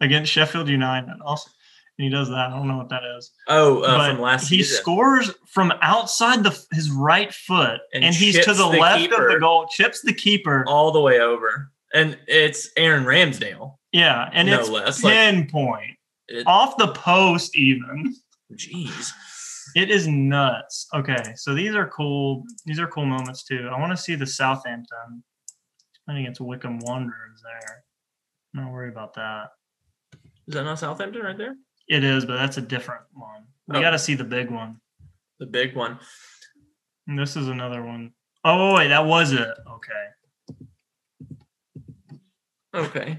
against 0.00 0.32
Sheffield 0.32 0.68
United. 0.68 1.20
Also, 1.24 1.50
and 1.98 2.04
he 2.04 2.10
does 2.10 2.28
that. 2.28 2.50
I 2.50 2.50
don't 2.50 2.68
know 2.68 2.78
what 2.78 2.88
that 2.88 3.02
is. 3.18 3.30
Oh, 3.48 3.82
uh, 3.82 4.08
from 4.08 4.22
last 4.22 4.48
he 4.48 4.62
season. 4.62 4.76
scores 4.78 5.30
from 5.46 5.72
outside 5.82 6.42
the 6.42 6.58
his 6.72 6.90
right 6.90 7.32
foot, 7.32 7.80
And 7.92 8.04
and, 8.04 8.14
he's 8.14 8.42
to 8.44 8.54
the, 8.54 8.70
the 8.70 8.78
left 8.78 9.12
of 9.12 9.28
the 9.28 9.38
goal. 9.38 9.66
Chips 9.70 10.00
the 10.00 10.14
keeper. 10.14 10.64
all 10.66 10.92
the 10.92 11.00
way 11.00 11.20
over, 11.20 11.70
and 11.92 12.18
it's 12.26 12.70
Aaron 12.76 13.04
Ramsdale. 13.04 13.74
Yeah, 13.92 14.30
and 14.32 14.48
no 14.48 14.60
it's 14.60 14.68
less. 14.68 15.02
Like, 15.02 15.14
pinpoint 15.14 15.96
it, 16.28 16.46
off 16.46 16.76
the 16.76 16.88
post. 16.92 17.56
Even 17.56 18.14
jeez. 18.54 19.10
it 19.74 19.90
is 19.90 20.06
nuts. 20.06 20.86
Okay, 20.94 21.22
so 21.36 21.54
these 21.54 21.74
are 21.74 21.88
cool. 21.88 22.44
These 22.66 22.78
are 22.80 22.86
cool 22.86 23.06
moments 23.06 23.42
too. 23.44 23.68
I 23.72 23.78
want 23.80 23.90
to 23.92 23.96
see 23.96 24.14
the 24.14 24.26
Southampton 24.26 25.22
playing 26.06 26.22
against 26.22 26.40
Wycombe 26.40 26.78
Wanderers 26.80 27.42
there. 27.42 27.84
Don't 28.54 28.72
worry 28.72 28.88
about 28.88 29.14
that. 29.14 29.48
Is 30.46 30.54
that 30.54 30.64
not 30.64 30.78
Southampton 30.78 31.22
right 31.22 31.36
there? 31.38 31.56
It 31.88 32.04
is, 32.04 32.24
but 32.24 32.36
that's 32.36 32.56
a 32.56 32.60
different 32.62 33.02
one. 33.12 33.44
We 33.68 33.78
Oh. 33.78 33.80
got 33.80 33.90
to 33.90 33.98
see 33.98 34.14
the 34.14 34.24
big 34.24 34.50
one. 34.50 34.80
The 35.38 35.46
big 35.46 35.74
one. 35.76 35.98
And 37.08 37.18
this 37.18 37.34
is 37.36 37.48
another 37.48 37.82
one. 37.82 38.12
Oh 38.44 38.74
wait, 38.76 38.88
that 38.88 39.04
was 39.04 39.32
it. 39.32 39.48
Okay, 39.68 40.06
Okay. 42.74 43.18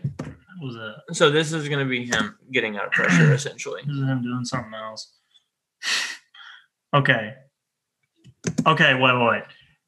That 0.62 0.68
was 0.68 0.76
it. 0.76 1.16
So 1.16 1.32
this 1.32 1.52
is 1.54 1.68
going 1.68 1.80
to 1.80 1.90
be 1.90 2.06
him 2.06 2.38
getting 2.52 2.78
out 2.78 2.86
of 2.86 2.92
pressure, 2.92 3.34
essentially. 3.34 3.82
This 3.86 3.96
is 3.96 4.04
him 4.04 4.22
doing 4.22 4.46
something 4.46 4.74
else. 4.74 5.12
Okay. 6.94 7.34
Okay, 8.66 8.94
wait, 8.94 9.02
wait, 9.02 9.28
wait. 9.28 9.44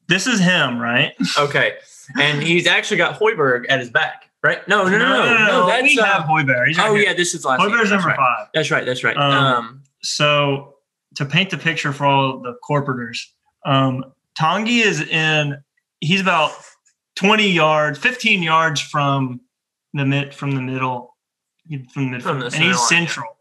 This 0.08 0.26
is 0.26 0.40
him, 0.40 0.78
right? 0.78 1.12
Okay. 1.38 1.74
And 2.18 2.42
he's 2.42 2.66
actually 2.66 2.98
got 2.98 3.18
Højbjerg 3.18 3.66
at 3.68 3.80
his 3.80 3.90
back, 3.90 4.30
right? 4.42 4.66
No, 4.68 4.84
no, 4.84 4.98
no, 4.98 4.98
no. 4.98 5.46
no, 5.46 5.66
that's, 5.66 5.82
we 5.82 5.98
uh, 5.98 6.04
have 6.04 6.22
Højbjerg. 6.24 6.66
He's 6.68 6.78
right 6.78 6.88
oh, 6.90 6.94
here. 6.94 7.04
yeah, 7.04 7.14
this 7.14 7.34
is 7.34 7.44
last. 7.44 7.60
Højbjerg's 7.60 7.90
That's 7.90 7.90
number 7.90 8.08
right. 8.08 8.16
five. 8.16 8.48
That's 8.52 8.70
right. 8.70 8.84
That's 8.84 9.04
right. 9.04 9.16
Um, 9.16 9.32
Um, 9.32 9.82
So 10.02 10.74
to 11.16 11.24
paint 11.24 11.50
the 11.50 11.58
picture 11.58 11.92
for 11.92 12.04
all 12.04 12.40
the 12.40 12.56
corporators, 12.68 13.18
um, 13.64 14.04
Tanguy 14.38 14.84
is 14.84 15.00
in. 15.00 15.56
He's 16.00 16.20
about 16.20 16.52
twenty 17.16 17.48
yards, 17.48 17.98
fifteen 17.98 18.42
yards 18.42 18.80
from 18.80 19.40
the 19.98 20.04
mid 20.04 20.34
from 20.34 20.52
the 20.52 20.60
middle, 20.60 21.16
from 21.92 22.10
the 22.10 22.18
midfield, 22.18 22.22
From 22.22 22.40
the 22.40 22.46
and 22.46 22.54
he's 22.54 22.76
line, 22.76 22.88
central. 22.88 23.36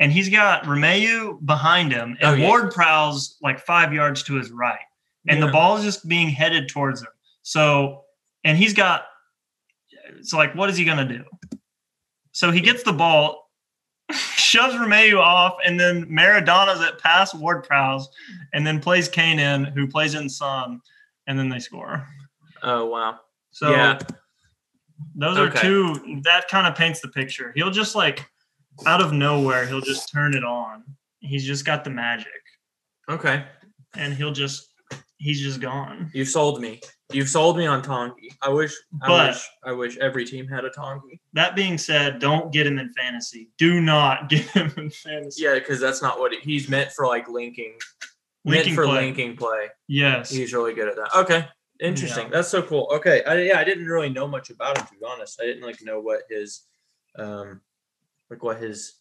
And 0.00 0.12
he's 0.12 0.28
got 0.28 0.64
Romeu 0.64 1.44
behind 1.44 1.92
him, 1.92 2.16
and 2.20 2.22
Oh, 2.22 2.32
yeah. 2.34 2.46
Ward 2.46 2.72
Prowse 2.72 3.36
like 3.42 3.58
five 3.58 3.92
yards 3.92 4.22
to 4.24 4.34
his 4.34 4.50
right, 4.50 4.78
and 5.28 5.38
yeah. 5.38 5.46
the 5.46 5.52
ball 5.52 5.76
is 5.76 5.84
just 5.84 6.08
being 6.08 6.28
headed 6.28 6.68
towards 6.68 7.00
him. 7.02 7.08
So, 7.42 8.04
and 8.44 8.56
he's 8.56 8.74
got. 8.74 9.06
It's 10.18 10.32
like, 10.32 10.54
what 10.54 10.70
is 10.70 10.76
he 10.76 10.84
gonna 10.84 11.04
do? 11.06 11.24
So 12.32 12.50
he 12.52 12.60
gets 12.60 12.84
the 12.84 12.92
ball, 12.92 13.50
shoves 14.12 14.74
Romeu 14.74 15.18
off, 15.20 15.56
and 15.64 15.78
then 15.78 16.04
Maradona's 16.06 16.80
at 16.80 16.98
pass 16.98 17.34
Ward 17.34 17.64
Prowse, 17.64 18.08
and 18.52 18.66
then 18.66 18.80
plays 18.80 19.08
Kane 19.08 19.38
in, 19.40 19.64
who 19.64 19.86
plays 19.88 20.14
in 20.14 20.28
Son, 20.28 20.80
and 21.26 21.38
then 21.38 21.48
they 21.48 21.58
score. 21.58 22.06
Oh, 22.62 22.86
wow. 22.86 23.18
So 23.50 23.70
yeah. 23.70 23.98
Those 25.14 25.38
are 25.38 25.50
two. 25.50 26.20
That 26.24 26.48
kind 26.48 26.66
of 26.66 26.74
paints 26.74 27.00
the 27.00 27.08
picture. 27.08 27.52
He'll 27.54 27.70
just 27.70 27.94
like 27.94 28.24
out 28.86 29.00
of 29.00 29.12
nowhere, 29.12 29.66
he'll 29.66 29.80
just 29.80 30.10
turn 30.12 30.34
it 30.34 30.44
on. 30.44 30.84
He's 31.20 31.44
just 31.44 31.64
got 31.64 31.82
the 31.84 31.90
magic, 31.90 32.30
Okay. 33.10 33.44
and 33.96 34.14
he'll 34.14 34.32
just 34.32 34.72
he's 35.18 35.40
just 35.40 35.60
gone. 35.60 36.10
You've 36.14 36.28
sold 36.28 36.60
me. 36.60 36.80
You've 37.12 37.28
sold 37.28 37.56
me 37.56 37.66
on 37.66 37.82
Tanguy. 37.82 38.28
I 38.42 38.50
wish. 38.50 38.72
I 39.02 39.08
But- 39.08 39.28
wish. 39.30 39.48
I 39.64 39.72
wish 39.72 39.96
every 39.98 40.24
team 40.24 40.46
had 40.46 40.64
a 40.64 40.70
Tanguy. 40.70 41.18
That 41.32 41.56
being 41.56 41.78
said, 41.78 42.18
don't 42.20 42.52
get 42.52 42.66
him 42.66 42.78
in 42.78 42.92
fantasy. 42.92 43.50
Do 43.58 43.80
not 43.80 44.28
get 44.28 44.44
him 44.50 44.72
in 44.76 44.90
fantasy. 44.90 45.42
Yeah, 45.42 45.54
because 45.54 45.80
that's 45.80 46.02
not 46.02 46.20
what 46.20 46.32
he, 46.32 46.38
he's 46.40 46.68
meant 46.68 46.92
for. 46.92 47.06
Like 47.06 47.28
linking. 47.28 47.74
Linking 48.44 48.74
meant 48.74 48.76
for 48.76 48.84
play. 48.86 48.94
linking 49.06 49.36
play. 49.36 49.68
Yes. 49.88 50.30
He's 50.30 50.52
really 50.52 50.74
good 50.74 50.88
at 50.88 50.96
that. 50.96 51.10
Okay. 51.16 51.46
Interesting. 51.80 52.24
Yeah. 52.24 52.30
That's 52.32 52.48
so 52.48 52.62
cool. 52.62 52.88
Okay. 52.92 53.22
I, 53.24 53.40
yeah, 53.42 53.58
I 53.60 53.64
didn't 53.64 53.86
really 53.86 54.08
know 54.10 54.26
much 54.26 54.50
about 54.50 54.78
him 54.78 54.86
to 54.86 54.92
be 54.94 55.04
honest. 55.06 55.40
I 55.40 55.46
didn't 55.46 55.62
like 55.62 55.82
know 55.82 56.00
what 56.00 56.22
his 56.28 56.62
um 57.16 57.60
like 58.30 58.42
what 58.42 58.58
his 58.60 58.94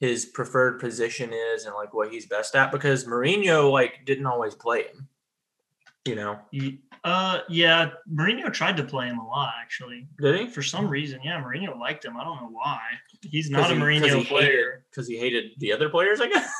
his 0.00 0.26
preferred 0.26 0.80
position 0.80 1.32
is 1.32 1.64
and 1.64 1.74
like 1.74 1.94
what 1.94 2.10
he's 2.12 2.26
best 2.26 2.54
at 2.56 2.72
because 2.72 3.04
Mourinho 3.04 3.70
like 3.70 4.04
didn't 4.04 4.26
always 4.26 4.54
play 4.54 4.82
him. 4.84 5.08
You 6.04 6.16
know, 6.16 6.38
Uh, 7.04 7.38
yeah, 7.48 7.90
Mourinho 8.12 8.52
tried 8.52 8.76
to 8.78 8.82
play 8.84 9.06
him 9.06 9.18
a 9.20 9.26
lot 9.26 9.52
actually. 9.62 10.08
did 10.20 10.40
he? 10.40 10.46
For 10.48 10.60
some 10.60 10.88
reason, 10.88 11.20
yeah, 11.22 11.40
Mourinho 11.40 11.78
liked 11.78 12.04
him. 12.04 12.16
I 12.16 12.24
don't 12.24 12.36
know 12.42 12.48
why. 12.50 12.80
He's 13.22 13.50
not 13.50 13.70
a 13.70 13.74
Mourinho 13.74 14.18
he 14.18 14.24
player. 14.24 14.84
because 14.90 15.06
he 15.06 15.16
hated 15.16 15.52
the 15.58 15.72
other 15.72 15.88
players. 15.88 16.20
I 16.20 16.28
guess. 16.28 16.52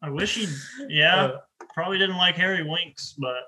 I 0.00 0.08
wish 0.08 0.36
he, 0.36 0.46
yeah, 0.88 1.24
Uh, 1.24 1.38
probably 1.74 1.98
didn't 1.98 2.16
like 2.16 2.36
Harry 2.36 2.62
Winks, 2.62 3.14
but 3.18 3.42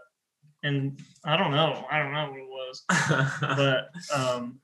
and 0.65 1.01
I 1.25 1.37
don't 1.37 1.53
know. 1.53 1.87
I 1.91 1.99
don't 2.01 2.13
know 2.13 2.31
what 2.31 2.41
it 2.41 2.49
was, 2.49 2.85
but 3.41 3.91
um, 4.15 4.59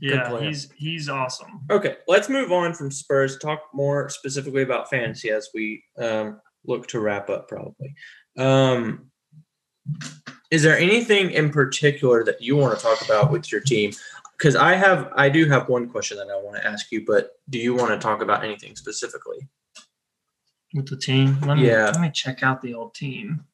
yeah, 0.00 0.40
he's 0.40 0.70
he's 0.76 1.08
awesome. 1.08 1.60
Okay, 1.70 1.96
let's 2.08 2.28
move 2.28 2.50
on 2.52 2.72
from 2.72 2.90
Spurs. 2.90 3.38
Talk 3.38 3.60
more 3.74 4.08
specifically 4.08 4.62
about 4.62 4.88
fantasy 4.88 5.30
as 5.30 5.48
we 5.52 5.84
um, 5.98 6.40
look 6.64 6.86
to 6.88 7.00
wrap 7.00 7.28
up. 7.28 7.48
Probably. 7.48 7.94
Um, 8.38 9.10
is 10.50 10.62
there 10.62 10.78
anything 10.78 11.30
in 11.32 11.50
particular 11.50 12.24
that 12.24 12.40
you 12.40 12.56
want 12.56 12.78
to 12.78 12.82
talk 12.82 13.02
about 13.04 13.30
with 13.30 13.50
your 13.50 13.60
team? 13.60 13.92
Because 14.38 14.54
I 14.56 14.74
have, 14.74 15.10
I 15.14 15.28
do 15.28 15.48
have 15.48 15.68
one 15.68 15.88
question 15.88 16.16
that 16.18 16.28
I 16.28 16.36
want 16.40 16.56
to 16.56 16.66
ask 16.66 16.90
you. 16.90 17.04
But 17.06 17.30
do 17.50 17.58
you 17.58 17.74
want 17.74 17.90
to 17.90 17.98
talk 17.98 18.22
about 18.22 18.44
anything 18.44 18.76
specifically? 18.76 19.48
with 20.74 20.88
the 20.88 20.96
team. 20.96 21.38
Let 21.42 21.58
me 21.58 21.66
Yeah. 21.66 21.86
let 21.86 22.00
me 22.00 22.10
check 22.10 22.42
out 22.42 22.62
the 22.62 22.74
old 22.74 22.94
team. 22.94 23.44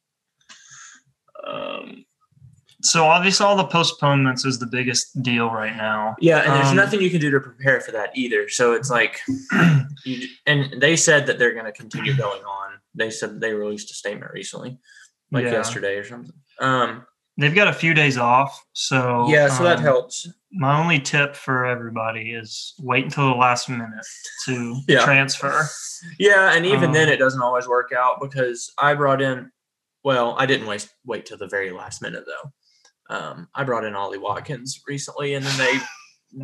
So 2.90 3.04
obviously 3.04 3.44
all 3.46 3.56
the 3.56 3.64
postponements 3.66 4.44
is 4.44 4.58
the 4.58 4.66
biggest 4.66 5.22
deal 5.22 5.50
right 5.50 5.76
now. 5.76 6.16
Yeah, 6.20 6.38
and 6.38 6.54
there's 6.54 6.68
Um, 6.70 6.76
nothing 6.76 7.00
you 7.02 7.10
can 7.10 7.20
do 7.20 7.30
to 7.30 7.40
prepare 7.40 7.80
for 7.80 7.92
that 7.92 8.10
either. 8.16 8.48
So 8.48 8.72
it's 8.72 8.90
like, 8.90 9.20
you, 10.04 10.26
and 10.46 10.80
they 10.80 10.96
said 10.96 11.26
that 11.26 11.38
they're 11.38 11.52
going 11.54 11.66
to 11.66 11.72
continue 11.72 12.14
going 12.16 12.42
on. 12.44 12.72
They 12.94 13.10
said 13.10 13.40
they 13.40 13.52
released 13.54 13.90
a 13.90 13.94
statement 13.94 14.32
recently, 14.32 14.78
like 15.30 15.44
Yeah. 15.44 15.52
yesterday 15.52 15.96
or 15.96 16.04
something. 16.04 16.34
Um, 16.60 17.06
They've 17.40 17.54
got 17.54 17.68
a 17.68 17.72
few 17.72 17.94
days 17.94 18.18
off, 18.18 18.60
so 18.72 19.28
yeah, 19.28 19.46
so 19.46 19.62
that 19.62 19.76
um, 19.78 19.84
helps. 19.84 20.26
My 20.50 20.76
only 20.80 20.98
tip 20.98 21.36
for 21.36 21.66
everybody 21.66 22.32
is 22.32 22.74
wait 22.80 23.04
until 23.04 23.28
the 23.28 23.36
last 23.36 23.68
minute 23.68 24.04
to 24.46 24.80
Yeah. 24.88 25.04
transfer. 25.04 25.64
Yeah, 26.18 26.52
and 26.54 26.66
even 26.66 26.90
then, 26.90 27.06
Um, 27.06 27.14
it 27.14 27.18
doesn't 27.18 27.40
always 27.40 27.68
work 27.68 27.92
out 27.96 28.20
because 28.20 28.72
I 28.76 28.94
brought 28.94 29.22
in. 29.22 29.52
Well, 30.02 30.34
I 30.36 30.46
didn't 30.46 30.66
waste 30.66 30.88
wait 31.06 31.26
till 31.26 31.38
the 31.38 31.46
very 31.46 31.70
last 31.70 32.02
minute 32.02 32.24
though. 32.26 32.50
Um, 33.08 33.48
I 33.54 33.64
brought 33.64 33.84
in 33.84 33.94
Ollie 33.94 34.18
Watkins 34.18 34.82
recently, 34.86 35.34
and 35.34 35.44
then 35.44 35.58
they 35.58 35.78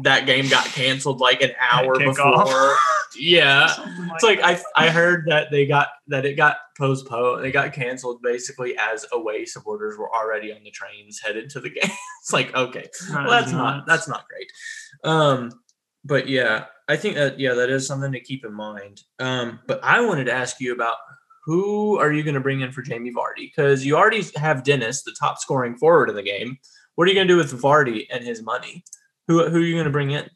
that 0.02 0.26
game 0.26 0.48
got 0.48 0.64
canceled 0.66 1.20
like 1.20 1.42
an 1.42 1.52
hour 1.60 1.98
before. 1.98 2.74
yeah, 3.16 3.66
Something 3.74 4.10
it's 4.14 4.24
like 4.24 4.40
that. 4.40 4.64
I 4.76 4.86
I 4.86 4.90
heard 4.90 5.26
that 5.26 5.50
they 5.50 5.66
got 5.66 5.88
that 6.08 6.24
it 6.24 6.36
got 6.36 6.56
postponed. 6.78 7.44
They 7.44 7.52
got 7.52 7.72
canceled 7.72 8.22
basically 8.22 8.76
as 8.78 9.04
away 9.12 9.44
supporters 9.44 9.98
were 9.98 10.14
already 10.14 10.52
on 10.52 10.62
the 10.64 10.70
trains 10.70 11.20
headed 11.20 11.50
to 11.50 11.60
the 11.60 11.70
game. 11.80 11.90
it's 12.22 12.32
like 12.32 12.54
okay, 12.54 12.88
well, 13.12 13.28
that's 13.28 13.52
not 13.52 13.86
that's 13.86 14.08
not 14.08 14.24
great. 14.28 14.50
Um, 15.04 15.50
but 16.04 16.28
yeah, 16.28 16.66
I 16.88 16.96
think 16.96 17.16
that 17.16 17.38
yeah, 17.38 17.54
that 17.54 17.70
is 17.70 17.86
something 17.86 18.12
to 18.12 18.20
keep 18.20 18.44
in 18.44 18.54
mind. 18.54 19.02
Um, 19.18 19.60
but 19.66 19.80
I 19.82 20.00
wanted 20.00 20.24
to 20.24 20.32
ask 20.32 20.60
you 20.60 20.72
about 20.72 20.96
who 21.44 21.98
are 21.98 22.12
you 22.12 22.22
going 22.22 22.34
to 22.34 22.40
bring 22.40 22.60
in 22.60 22.72
for 22.72 22.82
Jamie 22.82 23.12
Vardy? 23.12 23.50
Because 23.54 23.84
you 23.84 23.96
already 23.96 24.24
have 24.36 24.64
Dennis, 24.64 25.02
the 25.02 25.14
top 25.18 25.38
scoring 25.38 25.76
forward 25.76 26.08
in 26.08 26.16
the 26.16 26.22
game. 26.22 26.58
What 26.94 27.04
are 27.04 27.08
you 27.08 27.14
going 27.14 27.28
to 27.28 27.34
do 27.34 27.38
with 27.38 27.60
Vardy 27.60 28.06
and 28.10 28.24
his 28.24 28.42
money? 28.42 28.84
Who 29.28 29.48
who 29.48 29.58
are 29.58 29.64
you 29.64 29.74
going 29.74 29.84
to 29.84 29.90
bring 29.90 30.10
in? 30.10 30.28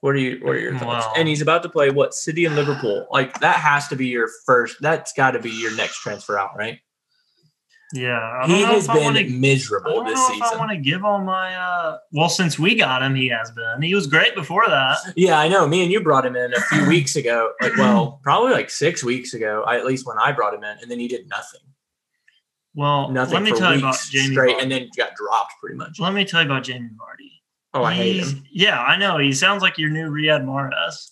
What 0.00 0.14
are 0.14 0.18
you 0.18 0.38
what 0.42 0.56
are 0.56 0.60
your 0.60 0.78
thoughts? 0.78 1.06
Wow. 1.06 1.12
And 1.16 1.26
he's 1.26 1.40
about 1.40 1.62
to 1.62 1.68
play 1.68 1.90
what 1.90 2.14
City 2.14 2.44
and 2.44 2.54
Liverpool. 2.54 3.06
Like 3.10 3.40
that 3.40 3.56
has 3.56 3.88
to 3.88 3.96
be 3.96 4.08
your 4.08 4.28
first. 4.44 4.76
That's 4.80 5.12
got 5.12 5.32
to 5.32 5.38
be 5.38 5.50
your 5.50 5.74
next 5.76 6.00
transfer 6.00 6.38
out, 6.38 6.50
right? 6.56 6.78
Yeah, 7.92 8.18
I 8.18 8.46
don't 8.46 8.56
He 8.56 8.62
know 8.62 8.68
has 8.68 8.88
wanna- 8.88 9.12
been 9.12 9.16
I 9.16 9.28
miserable 9.38 9.94
don't 9.96 10.06
this 10.06 10.14
know 10.18 10.28
if 10.34 10.42
I 10.42 10.56
want 10.56 10.70
to 10.70 10.76
give 10.78 11.04
all 11.04 11.20
my. 11.20 11.54
uh 11.54 11.98
Well, 12.12 12.28
since 12.28 12.58
we 12.58 12.74
got 12.74 13.02
him, 13.02 13.14
he 13.14 13.28
has 13.28 13.50
been. 13.52 13.82
He 13.82 13.94
was 13.94 14.06
great 14.06 14.34
before 14.34 14.64
that. 14.66 14.98
Yeah, 15.16 15.38
I 15.38 15.48
know. 15.48 15.66
Me 15.68 15.82
and 15.82 15.92
you 15.92 16.00
brought 16.02 16.24
him 16.26 16.34
in 16.34 16.52
a 16.54 16.60
few 16.62 16.86
weeks 16.88 17.14
ago. 17.14 17.52
Like, 17.60 17.76
well, 17.76 18.20
probably 18.24 18.52
like 18.52 18.70
six 18.70 19.04
weeks 19.04 19.34
ago. 19.34 19.62
I, 19.66 19.76
at 19.76 19.84
least 19.84 20.06
when 20.06 20.18
I 20.18 20.32
brought 20.32 20.54
him 20.54 20.64
in, 20.64 20.78
and 20.80 20.90
then 20.90 20.98
he 20.98 21.06
did 21.08 21.28
nothing, 21.28 21.60
Well, 22.74 23.10
nothing 23.10 23.34
let 23.34 23.42
me 23.42 23.52
tell 23.52 23.72
you 23.72 23.78
about 23.80 23.98
Jamie. 24.10 24.32
straight, 24.32 24.56
Vardy. 24.56 24.62
and 24.62 24.72
then 24.72 24.88
got 24.96 25.14
dropped 25.14 25.52
pretty 25.60 25.76
much. 25.76 26.00
let 26.00 26.14
me 26.14 26.24
tell 26.24 26.40
you 26.40 26.46
about 26.46 26.64
Jamie 26.64 26.88
Vardy. 26.98 27.30
Oh, 27.74 27.84
I 27.84 27.92
hate 27.92 28.16
him. 28.24 28.44
Yeah, 28.52 28.80
I 28.80 28.96
know. 28.96 29.18
He 29.18 29.32
sounds 29.32 29.62
like 29.62 29.78
your 29.78 29.90
new 29.90 30.08
Riyad 30.10 30.44
Mahrez. 30.44 31.10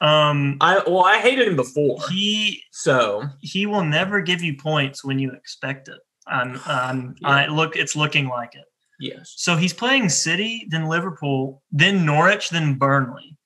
Um, 0.00 0.58
I 0.60 0.82
well, 0.86 1.04
I 1.04 1.18
hated 1.18 1.48
him 1.48 1.56
before. 1.56 1.98
he 2.10 2.62
So 2.72 3.24
he 3.40 3.64
will 3.64 3.84
never 3.84 4.20
give 4.20 4.42
you 4.42 4.54
points 4.56 5.02
when 5.04 5.18
you 5.18 5.32
expect 5.32 5.88
it. 5.88 5.98
I'm, 6.26 6.60
I'm, 6.66 7.16
I 7.24 7.46
look, 7.46 7.76
it's 7.76 7.94
looking 7.96 8.28
like 8.28 8.54
it. 8.54 8.64
yes, 9.00 9.34
So 9.36 9.56
he's 9.56 9.72
playing 9.74 10.08
City, 10.08 10.66
then 10.70 10.86
Liverpool, 10.88 11.62
then 11.70 12.04
Norwich, 12.06 12.50
then 12.50 12.74
Burnley. 12.74 13.36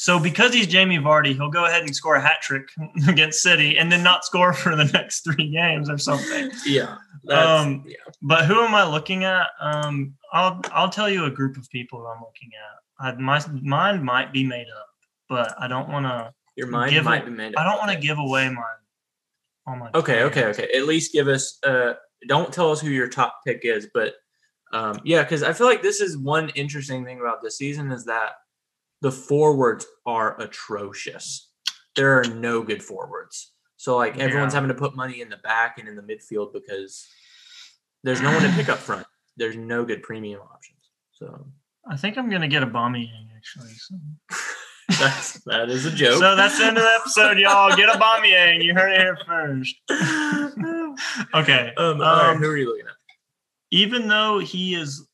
So 0.00 0.20
because 0.20 0.54
he's 0.54 0.66
Jamie 0.68 0.98
Vardy, 0.98 1.34
he'll 1.34 1.50
go 1.50 1.64
ahead 1.64 1.82
and 1.82 1.94
score 1.94 2.14
a 2.16 2.20
hat 2.20 2.40
trick 2.40 2.68
against 3.08 3.42
City 3.42 3.78
and 3.78 3.90
then 3.90 4.02
not 4.02 4.24
score 4.24 4.52
for 4.52 4.76
the 4.76 4.84
next 4.94 5.22
three 5.24 5.50
games 5.50 5.90
or 5.90 5.98
something. 5.98 6.50
yeah, 6.66 6.98
that's, 7.24 7.62
Um, 7.62 7.84
yeah. 7.86 7.96
But 8.22 8.44
who 8.44 8.62
am 8.62 8.74
I 8.74 8.84
looking 8.88 9.24
at? 9.24 9.48
Um, 9.60 10.14
I'll 10.32 10.60
I'll 10.72 10.88
tell 10.90 11.08
you 11.10 11.24
a 11.24 11.30
group 11.30 11.56
of 11.56 11.68
people 11.70 12.06
I'm 12.06 12.20
looking 12.20 12.50
at. 12.54 13.16
I, 13.16 13.20
my 13.20 13.42
mine 13.62 14.04
might 14.04 14.32
be 14.32 14.44
made 14.44 14.66
up, 14.78 14.88
but 15.28 15.54
I 15.60 15.66
don't 15.66 15.88
want 15.88 16.06
to. 16.06 16.32
Your 16.56 16.66
mind 16.68 16.92
give 16.92 17.04
might 17.04 17.24
be 17.24 17.30
made. 17.32 17.54
I 17.56 17.64
don't 17.64 17.78
want 17.78 17.90
to 17.90 17.98
give 17.98 18.18
away 18.18 18.48
my. 18.50 18.62
All 19.66 19.76
my 19.76 19.90
Okay, 19.94 20.22
okay, 20.22 20.44
okay. 20.46 20.68
At 20.76 20.84
least 20.84 21.12
give 21.12 21.26
us. 21.28 21.58
Uh, 21.64 21.94
don't 22.26 22.52
tell 22.52 22.72
us 22.72 22.80
who 22.80 22.88
your 22.90 23.08
top 23.08 23.40
pick 23.46 23.60
is, 23.64 23.88
but 23.92 24.14
um, 24.72 25.00
yeah, 25.04 25.22
because 25.22 25.42
I 25.42 25.52
feel 25.52 25.66
like 25.66 25.82
this 25.82 26.00
is 26.00 26.16
one 26.18 26.50
interesting 26.50 27.04
thing 27.04 27.20
about 27.20 27.42
this 27.42 27.56
season 27.56 27.90
is 27.90 28.04
that 28.04 28.32
the 29.00 29.12
forwards 29.12 29.86
are 30.04 30.38
atrocious. 30.40 31.50
There 31.96 32.18
are 32.20 32.24
no 32.24 32.62
good 32.62 32.82
forwards. 32.82 33.52
So 33.76 33.96
like 33.96 34.18
everyone's 34.18 34.52
Yeah. 34.52 34.60
having 34.60 34.68
to 34.68 34.74
put 34.74 34.96
money 34.96 35.20
in 35.20 35.28
the 35.30 35.36
back 35.38 35.78
and 35.78 35.88
in 35.88 35.96
the 35.96 36.02
midfield 36.02 36.52
because 36.52 37.06
there's 38.02 38.20
no 38.20 38.32
one 38.32 38.42
to 38.42 38.50
pick 38.50 38.68
up 38.68 38.78
front. 38.78 39.06
There's 39.36 39.56
no 39.56 39.84
good 39.84 40.02
premium 40.02 40.40
options. 40.42 40.90
So 41.12 41.46
I 41.88 41.96
think 41.96 42.18
I'm 42.18 42.28
gonna 42.28 42.48
get 42.48 42.62
Aubameyang 42.62 43.28
actually. 43.36 43.72
So. 43.74 43.94
that's 44.98 45.44
that 45.44 45.70
is 45.70 45.86
a 45.86 45.90
joke. 45.92 46.18
So 46.18 46.34
that's 46.36 46.58
the 46.58 46.64
end 46.66 46.76
of 46.76 46.82
the 46.82 46.90
episode, 47.00 47.38
y'all. 47.38 47.74
Get 47.76 47.88
Aubameyang. 47.88 48.62
You 48.64 48.74
heard 48.74 48.92
it 48.92 49.00
here 49.00 49.18
first. 49.26 49.74
Okay. 51.34 51.72
um, 51.76 52.00
all 52.00 52.16
right, 52.16 52.30
um, 52.30 52.38
who 52.38 52.48
are 52.50 52.56
you 52.56 52.66
looking 52.66 52.86
at? 52.86 52.92
Even 53.70 54.08
though 54.08 54.38
he 54.38 54.74
is, 54.74 55.06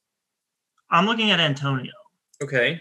I'm 0.90 1.06
looking 1.06 1.30
at 1.30 1.40
Antonio 1.40 1.92
Okay. 2.42 2.80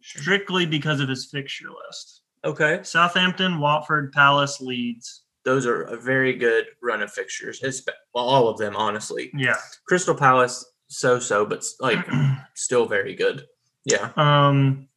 strictly 0.00 0.66
because 0.66 1.00
of 1.00 1.08
his 1.08 1.26
fixture 1.26 1.68
list. 1.86 2.22
Okay. 2.44 2.80
Southampton, 2.82 3.58
Watford, 3.58 4.12
Palace, 4.12 4.60
Leeds. 4.60 5.24
Those 5.44 5.66
are 5.66 5.82
a 5.82 5.96
very 5.96 6.34
good 6.34 6.66
run 6.82 7.02
of 7.02 7.12
fixtures. 7.12 7.60
It's, 7.62 7.82
well, 8.14 8.24
all 8.24 8.48
of 8.48 8.58
them, 8.58 8.76
honestly. 8.76 9.30
Yeah. 9.34 9.56
Crystal 9.86 10.14
Palace, 10.14 10.64
so 10.88 11.18
so, 11.18 11.46
but 11.46 11.64
like 11.80 12.06
still 12.54 12.86
very 12.86 13.14
good. 13.14 13.44
Yeah. 13.84 14.10
Um, 14.16 14.88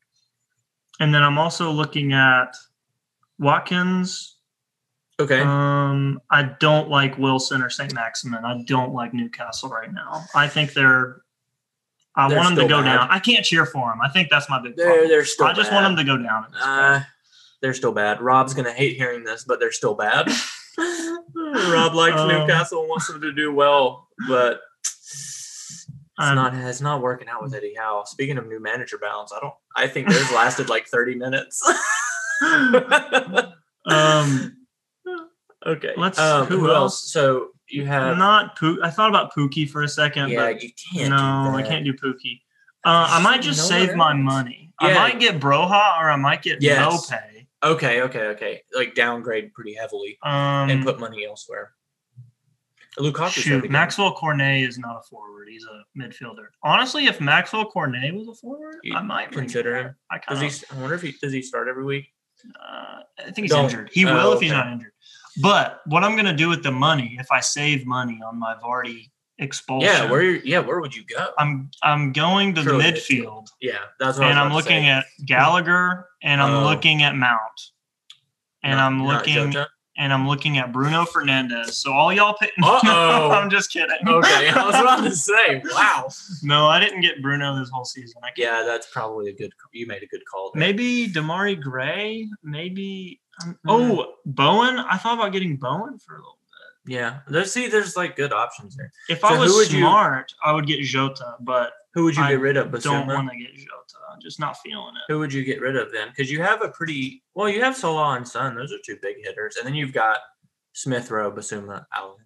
and 0.99 1.13
then 1.13 1.23
I'm 1.23 1.37
also 1.37 1.71
looking 1.71 2.13
at 2.13 2.55
Watkins. 3.39 4.32
Okay. 5.19 5.41
Um, 5.41 6.19
I 6.31 6.43
don't 6.59 6.89
like 6.89 7.17
Wilson 7.17 7.61
or 7.61 7.69
St. 7.69 7.93
Maximin. 7.93 8.43
I 8.45 8.63
don't 8.65 8.93
like 8.93 9.13
Newcastle 9.13 9.69
right 9.69 9.91
now. 9.93 10.23
I 10.35 10.47
think 10.47 10.73
they're. 10.73 11.21
I 12.15 12.27
They're 12.29 12.37
want 12.37 12.55
them 12.55 12.67
to 12.67 12.69
go 12.71 12.81
bad. 12.83 12.95
down. 12.97 13.07
I 13.09 13.17
can't 13.19 13.43
cheer 13.43 13.65
for 13.65 13.89
them. 13.89 13.99
I 14.03 14.07
think 14.09 14.29
that's 14.29 14.47
my 14.49 14.61
big 14.61 14.75
they're 14.75 14.85
problem. 14.87 15.07
they're 15.09 15.25
still. 15.25 15.47
I 15.47 15.53
just 15.53 15.71
bad. 15.71 15.81
want 15.83 15.97
them 15.97 16.05
to 16.05 16.11
go 16.11 16.17
down. 16.21 16.43
at 16.45 16.51
this 16.51 16.59
point. 16.61 16.79
Uh, 16.79 16.99
they're 17.61 17.73
still 17.73 17.91
bad. 17.91 18.21
Rob's 18.21 18.53
gonna 18.53 18.71
hate 18.71 18.97
hearing 18.97 19.23
this, 19.23 19.43
but 19.45 19.59
they're 19.59 19.71
still 19.71 19.95
bad. 19.95 20.27
Rob 21.35 21.93
likes 21.95 22.17
Um, 22.19 22.27
Newcastle 22.27 22.81
and 22.81 22.89
wants 22.89 23.07
them 23.07 23.19
to 23.21 23.31
do 23.31 23.51
well, 23.53 24.09
but 24.27 24.61
it's 24.83 25.87
not. 26.19 26.53
It's 26.53 26.81
not 26.81 27.01
working 27.01 27.27
out 27.29 27.41
with 27.41 27.53
Eddie 27.55 27.73
Howe. 27.75 28.03
Speaking 28.05 28.37
of 28.37 28.45
new 28.47 28.59
manager 28.61 28.97
balance, 28.99 29.31
I 29.35 29.39
don't. 29.39 29.53
I 29.75 29.87
think 29.87 30.07
theirs 30.09 30.31
lasted 30.33 30.69
like 30.69 30.87
thirty 30.87 31.15
minutes. 31.15 31.61
um, 33.85 34.52
okay. 35.73 35.93
Let's- 35.97 36.19
Um, 36.19 36.45
who 36.47 36.59
who, 36.59 36.69
else? 36.71 36.75
else? 37.03 37.11
So 37.11 37.49
you 37.67 37.85
have. 37.85 38.17
not 38.17 38.57
Poo. 38.57 38.79
I 38.83 38.89
thought 38.89 39.09
about 39.09 39.33
Pukki 39.33 39.69
for 39.69 39.83
a 39.83 39.87
second, 39.87 40.29
yeah, 40.29 40.51
but 40.53 40.63
you 40.63 40.69
can't. 40.93 41.09
no, 41.11 41.55
I 41.55 41.63
can't 41.63 41.83
do 41.85 41.93
Pukki. 41.93 42.41
Uh, 42.85 43.07
I 43.09 43.21
might 43.21 43.41
just 43.41 43.59
No 43.59 43.77
save 43.77 43.95
my 43.95 44.13
money. 44.13 44.71
I 44.79 44.93
might 44.93 45.19
get 45.19 45.39
Broja 45.39 45.99
or 45.99 46.09
I 46.11 46.15
might 46.17 46.41
get 46.41 46.61
Yes. 46.61 46.79
Maupay. 47.09 47.47
Okay, 47.63 48.01
okay, 48.01 48.23
okay. 48.27 48.61
Like 48.75 48.93
downgrade 48.93 49.53
pretty 49.53 49.73
heavily 49.73 50.17
Um, 50.23 50.69
and 50.69 50.83
put 50.83 50.99
money 50.99 51.25
elsewhere. 51.25 51.71
Lukaku 52.99 53.31
shoot, 53.31 53.69
Maxwell 53.71 54.13
Cornet 54.13 54.67
is 54.69 54.77
not 54.77 54.97
a 54.97 55.01
forward. 55.09 55.47
He's 55.49 55.65
a 55.65 55.83
midfielder. 55.99 56.47
Honestly, 56.61 57.05
if 57.07 57.19
Maxwell 57.19 57.65
Cornet 57.65 58.13
was 58.13 58.27
a 58.27 58.35
forward, 58.35 58.75
You 58.83 58.95
I 58.95 59.01
might 59.01 59.31
consider 59.31 59.75
him. 59.75 59.95
I 60.11 60.17
Does 60.17 60.25
kind 60.39 60.41
he? 60.41 60.47
of. 60.47 60.77
I 60.77 60.81
wonder 60.81 60.95
if 60.95 61.01
he 61.01 61.13
does 61.19 61.33
he 61.33 61.41
start 61.41 61.67
every 61.67 61.85
week. 61.85 62.13
Uh, 62.59 62.99
I 63.19 63.23
think 63.31 63.37
he's 63.45 63.51
Don't. 63.51 63.63
injured. 63.65 63.89
He 63.93 64.05
Oh, 64.05 64.13
will 64.13 64.33
if 64.33 64.41
he's 64.41 64.51
not 64.51 64.67
injured. 64.67 64.91
But 65.41 65.81
what 65.85 66.03
I'm 66.03 66.15
gonna 66.15 66.35
do 66.35 66.49
with 66.49 66.63
the 66.63 66.71
money, 66.71 67.17
if 67.19 67.31
I 67.31 67.39
save 67.39 67.85
money 67.85 68.19
on 68.25 68.39
my 68.39 68.55
Vardy 68.55 69.09
expulsion, 69.39 69.89
Yeah, 69.89 70.09
where 70.11 70.21
yeah, 70.23 70.59
where 70.59 70.79
would 70.79 70.95
you 70.95 71.03
go? 71.05 71.33
I'm 71.39 71.71
I'm 71.81 72.11
going 72.11 72.53
to 72.55 72.61
the 72.63 72.71
midfield, 72.73 73.47
Yeah, 73.61 73.79
that's 73.99 74.17
what 74.19 74.27
and 74.27 74.37
I'm 74.39 74.49
to 74.49 74.55
looking 74.55 74.87
at 74.87 75.05
Gallagher, 75.25 76.07
and 76.21 76.41
I'm 76.41 76.63
Oh. 76.63 76.63
looking 76.63 77.01
at 77.03 77.15
Mount, 77.15 77.39
and 78.63 78.77
Not- 78.77 78.85
I'm 78.85 78.97
not 78.99 79.07
looking 79.07 79.51
Jota? 79.51 79.69
And 79.95 80.11
I'm 80.11 80.27
looking 80.27 80.57
at 80.57 80.71
Bruno 80.71 81.03
Fernandes. 81.05 81.73
So 81.73 81.93
all 81.93 82.11
y'all 82.11 82.33
pick. 82.33 82.51
I'm 82.63 83.49
just 83.49 83.71
kidding. 83.71 83.95
Okay, 84.07 84.49
I 84.49 84.65
was 84.65 84.75
about 84.75 85.03
to 85.03 85.15
say, 85.15 85.61
wow. 85.71 86.07
no, 86.41 86.65
I 86.65 86.79
didn't 86.79 87.01
get 87.01 87.21
Bruno 87.21 87.57
this 87.59 87.69
whole 87.69 87.85
season. 87.85 88.21
I. 88.23 88.29
Yeah, 88.35 88.63
that's 88.65 88.87
probably 88.91 89.29
a 89.29 89.33
good. 89.33 89.53
You 89.71 89.85
made 89.85 90.01
a 90.01 90.07
good 90.07 90.21
call. 90.25 90.51
There. 90.53 90.59
Maybe 90.59 91.07
Demarai 91.07 91.59
Gray. 91.61 92.27
Maybe. 92.43 93.19
Um, 93.43 93.53
Mm. 93.53 93.57
oh, 93.67 94.13
Bowen. 94.25 94.77
I 94.79 94.97
thought 94.97 95.17
about 95.17 95.31
getting 95.31 95.57
Bowen 95.57 95.97
for 95.99 96.15
a 96.15 96.17
little 96.19 96.37
bit. 96.85 96.93
Yeah, 96.95 97.19
there's 97.27 97.51
see, 97.53 97.67
there's 97.67 97.95
like 97.95 98.15
good 98.15 98.33
options 98.33 98.75
there. 98.75 98.91
If 99.09 99.21
So 99.21 99.27
I 99.27 99.37
was 99.39 99.53
would 99.53 99.71
you- 99.71 99.79
smart, 99.79 100.33
I 100.43 100.51
would 100.53 100.67
get 100.67 100.81
Jota, 100.81 101.35
but 101.39 101.71
Who 101.93 102.03
would 102.05 102.15
you 102.15 102.23
I 102.23 102.31
get 102.31 102.41
rid 102.41 102.57
of? 102.57 102.71
But 102.71 102.83
don't 102.83 103.07
want 103.07 103.29
to 103.31 103.37
get 103.37 103.55
Jota. 103.55 103.69
Just 104.21 104.39
not 104.39 104.57
feeling 104.63 104.95
it. 104.95 105.11
Who 105.11 105.19
would 105.19 105.33
you 105.33 105.43
get 105.43 105.61
rid 105.61 105.75
of 105.75 105.91
then? 105.91 106.09
Because 106.09 106.31
you 106.31 106.41
have 106.41 106.61
a 106.61 106.69
pretty 106.69 107.23
well, 107.35 107.49
you 107.49 107.61
have 107.61 107.75
Salah 107.75 108.15
and 108.15 108.27
Son. 108.27 108.55
Those 108.55 108.71
are 108.73 108.77
two 108.85 108.97
big 109.01 109.17
hitters, 109.23 109.55
and 109.57 109.65
then 109.65 109.75
you've 109.75 109.93
got 109.93 110.17
Smith 110.73 111.09
Rowe, 111.11 111.31
Bissouma, 111.31 111.85
Allan, 111.95 112.17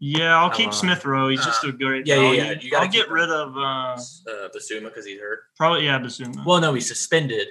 Yeah, 0.00 0.36
I'll 0.38 0.50
keep 0.50 0.68
Um, 0.68 0.72
Smith 0.72 1.04
Rowe. 1.04 1.28
He's 1.28 1.44
just 1.44 1.64
uh, 1.64 1.68
a 1.68 1.72
great. 1.72 2.06
yeah, 2.06 2.14
yeah, 2.16 2.20
value. 2.22 2.42
yeah, 2.42 2.52
you 2.60 2.70
gotta 2.70 2.86
I'll 2.86 2.90
get 2.92 3.06
him. 3.08 3.12
rid 3.12 3.30
of 3.30 3.56
uh, 3.56 3.60
uh, 3.60 4.48
Bissouma 4.56 4.84
because 4.84 5.04
he's 5.06 5.20
hurt. 5.20 5.40
probably 5.56 5.84
yeah 5.84 5.98
Bissouma. 5.98 6.44
Well, 6.46 6.60
no, 6.60 6.74
he's 6.74 6.88
suspended. 6.88 7.48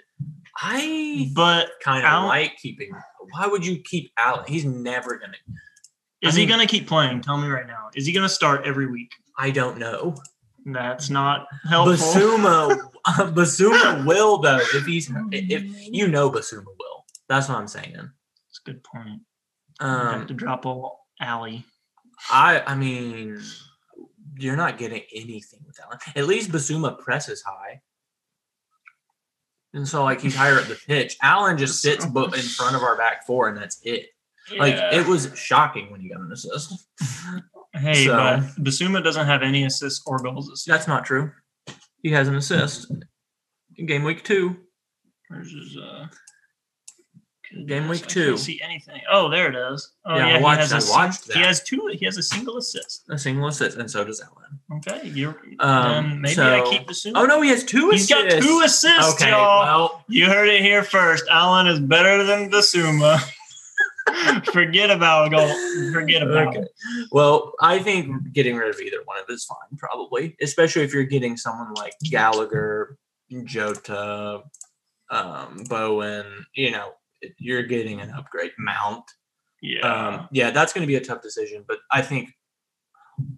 I 0.61 1.31
but 1.33 1.69
kind 1.83 2.05
of 2.05 2.25
like 2.25 2.57
keeping. 2.57 2.91
Why 3.31 3.47
would 3.47 3.65
you 3.65 3.79
keep 3.83 4.11
Allan? 4.17 4.45
He's 4.47 4.65
never 4.65 5.17
gonna. 5.17 5.33
is 6.21 6.35
I 6.35 6.39
he 6.41 6.45
going 6.45 6.59
to 6.59 6.67
keep 6.67 6.87
playing? 6.87 7.21
Tell 7.21 7.37
me 7.37 7.47
right 7.47 7.65
now. 7.67 7.89
Is 7.95 8.05
he 8.05 8.11
going 8.11 8.27
to 8.27 8.33
start 8.33 8.65
every 8.65 8.85
week? 8.87 9.11
I 9.37 9.49
don't 9.51 9.77
know. 9.77 10.15
That's 10.65 11.09
not 11.09 11.47
helpful. 11.67 11.95
Bissouma, 11.95 12.77
Bissouma 13.33 14.05
will 14.05 14.37
though. 14.39 14.59
If 14.59 14.85
he's 14.85 15.11
if 15.31 15.63
you 15.93 16.07
know 16.07 16.29
Bissouma 16.29 16.65
will. 16.65 17.05
That's 17.27 17.49
what 17.49 17.57
I'm 17.57 17.67
saying. 17.67 17.93
That's 17.95 18.61
a 18.65 18.69
good 18.71 18.83
point. 18.83 19.21
I 19.79 19.87
have 20.11 20.21
Um, 20.21 20.27
to 20.27 20.33
drop 20.33 20.65
a 20.65 20.83
alley. 21.21 21.63
I 22.29 22.61
I 22.67 22.75
mean, 22.75 23.41
you're 24.37 24.55
not 24.55 24.77
getting 24.77 25.01
anything 25.13 25.61
with 25.65 25.79
Allan. 25.81 25.97
At 26.15 26.27
least 26.27 26.51
Bissouma 26.51 26.99
presses 26.99 27.41
high. 27.41 27.81
And 29.73 29.87
so, 29.87 30.03
like, 30.03 30.19
he's 30.21 30.35
higher 30.35 30.59
up 30.59 30.65
the 30.65 30.75
pitch. 30.87 31.15
Allan 31.21 31.57
just 31.57 31.81
sits 31.81 32.05
bu- 32.05 32.25
in 32.25 32.41
front 32.41 32.75
of 32.75 32.83
our 32.83 32.97
back 32.97 33.25
four, 33.25 33.47
and 33.47 33.57
that's 33.57 33.79
it. 33.83 34.07
Like, 34.57 34.75
Yeah. 34.75 34.95
it 34.95 35.07
was 35.07 35.31
shocking 35.35 35.89
when 35.91 36.01
he 36.01 36.09
got 36.09 36.19
an 36.19 36.31
assist. 36.31 36.87
Hey, 37.73 38.05
so- 38.05 38.15
but 38.17 38.63
Bissouma 38.63 39.03
doesn't 39.03 39.25
have 39.25 39.41
any 39.43 39.63
assists 39.63 40.03
or 40.05 40.19
goals 40.19 40.49
this 40.49 40.67
year. 40.67 40.75
That's 40.75 40.87
not 40.87 41.05
true. 41.05 41.31
He 42.03 42.11
has 42.11 42.27
an 42.27 42.35
assist 42.35 42.91
in 43.77 43.85
game 43.85 44.03
week 44.03 44.23
two. 44.23 44.57
Where's 45.29 45.51
his, 45.51 45.77
uh, 45.77 46.07
Game 47.67 47.89
week 47.89 48.03
I 48.05 48.07
two. 48.07 48.37
See 48.37 48.61
anything? 48.61 49.01
Oh, 49.11 49.29
there 49.29 49.49
it 49.49 49.73
is. 49.73 49.91
Oh 50.05 50.15
Yeah, 50.15 50.25
I 50.25 50.29
yeah, 50.35 50.39
watched- 50.41 50.55
he 50.59 50.61
has 50.61 50.73
I 50.73 50.79
sing- 50.79 50.89
watched 50.95 51.33
He 51.33 51.39
has 51.41 51.61
two. 51.61 51.89
He 51.99 52.05
has 52.05 52.17
a 52.17 52.23
single 52.23 52.55
assist. 52.57 53.03
A 53.09 53.17
single 53.17 53.47
assist, 53.49 53.75
and 53.77 53.91
so 53.91 54.05
does 54.05 54.21
Allan. 54.21 54.59
Okay, 54.77 55.09
you're. 55.09 55.35
Um, 55.59 56.21
maybe 56.21 56.39
I 56.41 56.61
keep 56.69 56.87
Bissouma. 56.87 57.11
Oh 57.15 57.25
no, 57.25 57.41
he 57.41 57.49
has 57.49 57.65
two 57.65 57.89
He's 57.89 58.09
assists. 58.09 58.33
got 58.35 58.41
two 58.41 58.61
assists, 58.63 59.13
Okay, 59.15 59.31
y'all. 59.31 59.65
well, 59.65 60.05
You 60.07 60.27
heard 60.27 60.47
it 60.47 60.61
here 60.61 60.81
first. 60.81 61.25
Allan 61.29 61.67
is 61.67 61.79
better 61.81 62.23
than 62.23 62.49
Bissouma. 62.49 63.21
Forget 64.53 64.89
about 64.89 65.31
goal. 65.31 65.49
Forget 65.93 66.23
about 66.23 66.47
Okay. 66.47 66.59
it. 66.59 66.69
Well, 67.11 67.53
I 67.61 67.79
think 67.79 68.33
getting 68.33 68.55
rid 68.55 68.73
of 68.73 68.79
either 68.81 68.97
one 69.05 69.17
of 69.19 69.25
it 69.29 69.33
is 69.33 69.45
fine, 69.45 69.77
probably, 69.77 70.35
especially 70.41 70.83
if 70.83 70.93
you're 70.93 71.03
getting 71.03 71.37
someone 71.37 71.73
like 71.75 71.93
Gallagher, 72.09 72.97
Jota, 73.45 74.41
um, 75.09 75.63
Bowen. 75.69 76.25
You 76.55 76.71
know, 76.71 76.93
you're 77.37 77.63
getting 77.63 78.01
an 78.01 78.11
upgrade. 78.11 78.51
Mount. 78.57 79.03
Yeah. 79.61 79.81
Um, 79.81 80.27
yeah, 80.31 80.49
that's 80.51 80.73
going 80.73 80.81
to 80.83 80.87
be 80.87 80.95
a 80.95 81.01
tough 81.01 81.21
decision, 81.21 81.63
but 81.67 81.77
I 81.91 82.01
think 82.01 82.29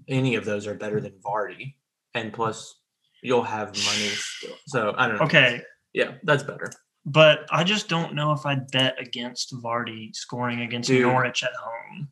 any 0.07 0.35
of 0.35 0.45
those 0.45 0.67
are 0.67 0.73
better 0.73 1.01
than 1.01 1.13
Vardy, 1.23 1.75
and 2.13 2.31
plus 2.31 2.79
you'll 3.21 3.43
have 3.43 3.67
money 3.67 4.07
still. 4.09 4.55
So 4.67 4.93
I 4.97 5.07
don't 5.07 5.17
know. 5.17 5.25
okay, 5.25 5.61
Yeah, 5.93 6.13
that's 6.23 6.43
better. 6.43 6.71
But 7.05 7.45
I 7.51 7.63
just 7.63 7.87
don't 7.89 8.13
know 8.15 8.31
if 8.31 8.45
I'd 8.45 8.69
bet 8.71 8.95
against 8.99 9.53
Vardy 9.53 10.15
scoring 10.15 10.61
against 10.61 10.87
Dude. 10.87 11.03
Norwich 11.03 11.43
at 11.43 11.53
home. 11.53 12.09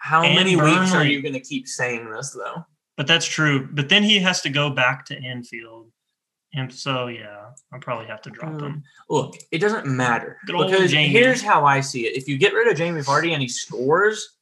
How 0.00 0.22
And 0.22 0.34
many 0.34 0.56
weeks 0.56 0.92
are 0.94 1.04
you 1.04 1.22
going 1.22 1.34
to 1.34 1.40
keep 1.40 1.68
saying 1.68 2.10
this 2.10 2.30
though? 2.30 2.64
But 2.96 3.06
that's 3.06 3.26
true. 3.26 3.68
But 3.72 3.88
then 3.88 4.02
he 4.02 4.18
has 4.18 4.40
to 4.42 4.50
go 4.50 4.70
back 4.70 5.06
to 5.06 5.16
Anfield. 5.16 5.90
And 6.52 6.72
so, 6.72 7.06
yeah, 7.06 7.50
I'll 7.72 7.78
probably 7.80 8.06
have 8.06 8.20
to 8.22 8.30
drop 8.30 8.54
Um, 8.54 8.60
him. 8.60 8.82
Look, 9.08 9.36
it 9.52 9.58
doesn't 9.58 9.86
matter 9.86 10.36
because 10.46 10.90
Jamie. 10.90 11.08
here's 11.08 11.40
how 11.42 11.64
I 11.64 11.80
see 11.80 12.06
it: 12.06 12.16
if 12.16 12.26
you 12.26 12.38
get 12.38 12.52
rid 12.54 12.66
of 12.66 12.76
Jamie 12.76 13.02
Vardy 13.02 13.32
and 13.32 13.40
he 13.40 13.46
scores, 13.48 14.36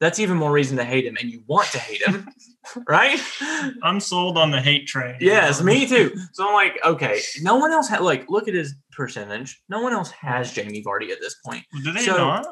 that's 0.00 0.18
even 0.18 0.36
more 0.36 0.52
reason 0.52 0.76
to 0.76 0.84
hate 0.84 1.06
him, 1.06 1.16
and 1.18 1.30
you 1.30 1.42
want 1.46 1.68
to 1.68 1.78
hate 1.78 2.02
him, 2.02 2.28
right? 2.88 3.20
I'm 3.82 4.00
sold 4.00 4.36
on 4.36 4.50
the 4.50 4.60
hate 4.60 4.86
train. 4.86 5.16
Yes, 5.20 5.62
me 5.62 5.86
too. 5.86 6.14
So 6.32 6.46
I'm 6.46 6.54
like, 6.54 6.78
okay, 6.84 7.20
no 7.40 7.56
one 7.56 7.72
else 7.72 7.88
had 7.88 8.02
like 8.02 8.28
look 8.28 8.46
at 8.48 8.54
his 8.54 8.74
percentage. 8.92 9.62
No 9.68 9.80
one 9.80 9.92
else 9.92 10.10
has 10.10 10.52
Jamie 10.52 10.82
Vardy 10.84 11.10
at 11.10 11.20
this 11.20 11.36
point. 11.44 11.64
Do 11.82 11.92
they 11.92 12.00
So, 12.00 12.16
not? 12.16 12.46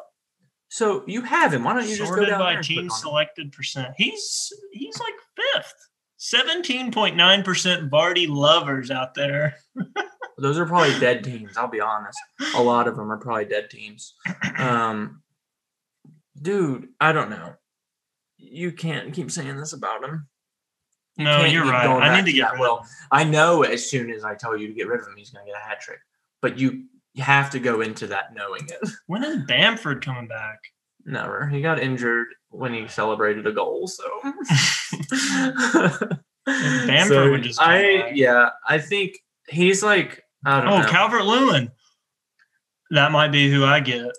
So 0.69 1.05
you 1.07 1.21
have 1.23 1.53
him. 1.53 1.65
Why 1.65 1.75
don't 1.75 1.83
you 1.89 1.97
just 1.97 2.11
go 2.11 2.17
Sorted 2.17 2.31
down 2.31 2.39
by 2.41 2.51
there 2.51 2.57
and 2.59 2.67
click 2.67 2.79
team 2.79 2.91
selected 2.91 3.53
percent. 3.53 3.95
He's 3.97 4.53
he's 4.73 4.99
like 4.99 5.15
fifth. 5.55 5.75
17.9% 6.19 7.91
Vardy 7.91 8.29
lovers 8.29 8.91
out 8.91 9.15
there. 9.15 9.57
Those 10.39 10.59
are 10.59 10.65
probably 10.67 10.99
dead 10.99 11.23
teams. 11.23 11.57
I'll 11.57 11.69
be 11.69 11.81
honest. 11.81 12.19
A 12.57 12.63
lot 12.63 12.89
of 12.89 12.97
them 12.97 13.13
are 13.13 13.19
probably 13.19 13.45
dead 13.45 13.69
teams. 13.71 14.15
Um, 14.59 15.23
dude, 16.41 16.89
I 17.01 17.13
don't 17.13 17.31
know. 17.31 17.55
You 18.37 18.73
can't 18.73 19.13
keep 19.15 19.31
saying 19.31 19.57
this 19.57 19.73
about 19.73 20.05
him. 20.05 20.29
You 21.17 21.25
No, 21.25 21.45
you're 21.45 21.65
right. 21.65 21.87
I 21.87 22.17
need 22.21 22.27
to 22.27 22.33
get 22.37 22.53
rid 22.53 22.61
well. 22.61 22.87
I 23.11 23.25
know 23.25 23.63
as 23.63 23.89
soon 23.89 24.11
as 24.11 24.25
I 24.25 24.35
tell 24.35 24.57
you 24.57 24.67
to 24.69 24.75
get 24.75 24.89
rid 24.89 25.01
of 25.01 25.07
him, 25.07 25.15
he's 25.17 25.31
going 25.31 25.47
to 25.47 25.53
get 25.53 25.61
a 25.61 25.65
hat 25.65 25.81
trick. 25.81 26.01
But 26.43 26.59
you 26.59 26.85
you 27.15 27.23
have 27.23 27.51
to 27.51 27.61
go 27.61 27.81
into 27.81 28.09
that 28.09 28.35
knowing 28.35 28.63
it. 28.69 28.89
When 29.07 29.23
is 29.23 29.45
Bamford 29.47 30.05
coming 30.05 30.27
back? 30.27 30.59
Never. 31.07 31.47
He 31.47 31.61
got 31.63 31.79
injured 31.79 32.27
when 32.51 32.75
he 32.75 32.89
celebrated 32.89 33.47
a 33.47 33.53
goal. 33.53 33.87
So, 33.87 34.05
Bamford 36.47 37.09
So, 37.09 37.31
would 37.31 37.43
just 37.43 37.61
I 37.61 37.99
back. 37.99 38.13
yeah. 38.15 38.51
I 38.67 38.79
think 38.79 39.19
he's 39.49 39.83
like 39.83 40.23
I 40.45 40.61
don't 40.61 40.73
Oh, 40.73 40.79
know. 40.81 40.89
Calvert 40.89 41.25
Lewin. 41.25 41.71
That 42.91 43.13
might 43.13 43.29
be 43.33 43.51
who 43.51 43.65
I 43.65 43.81
get. 43.81 44.11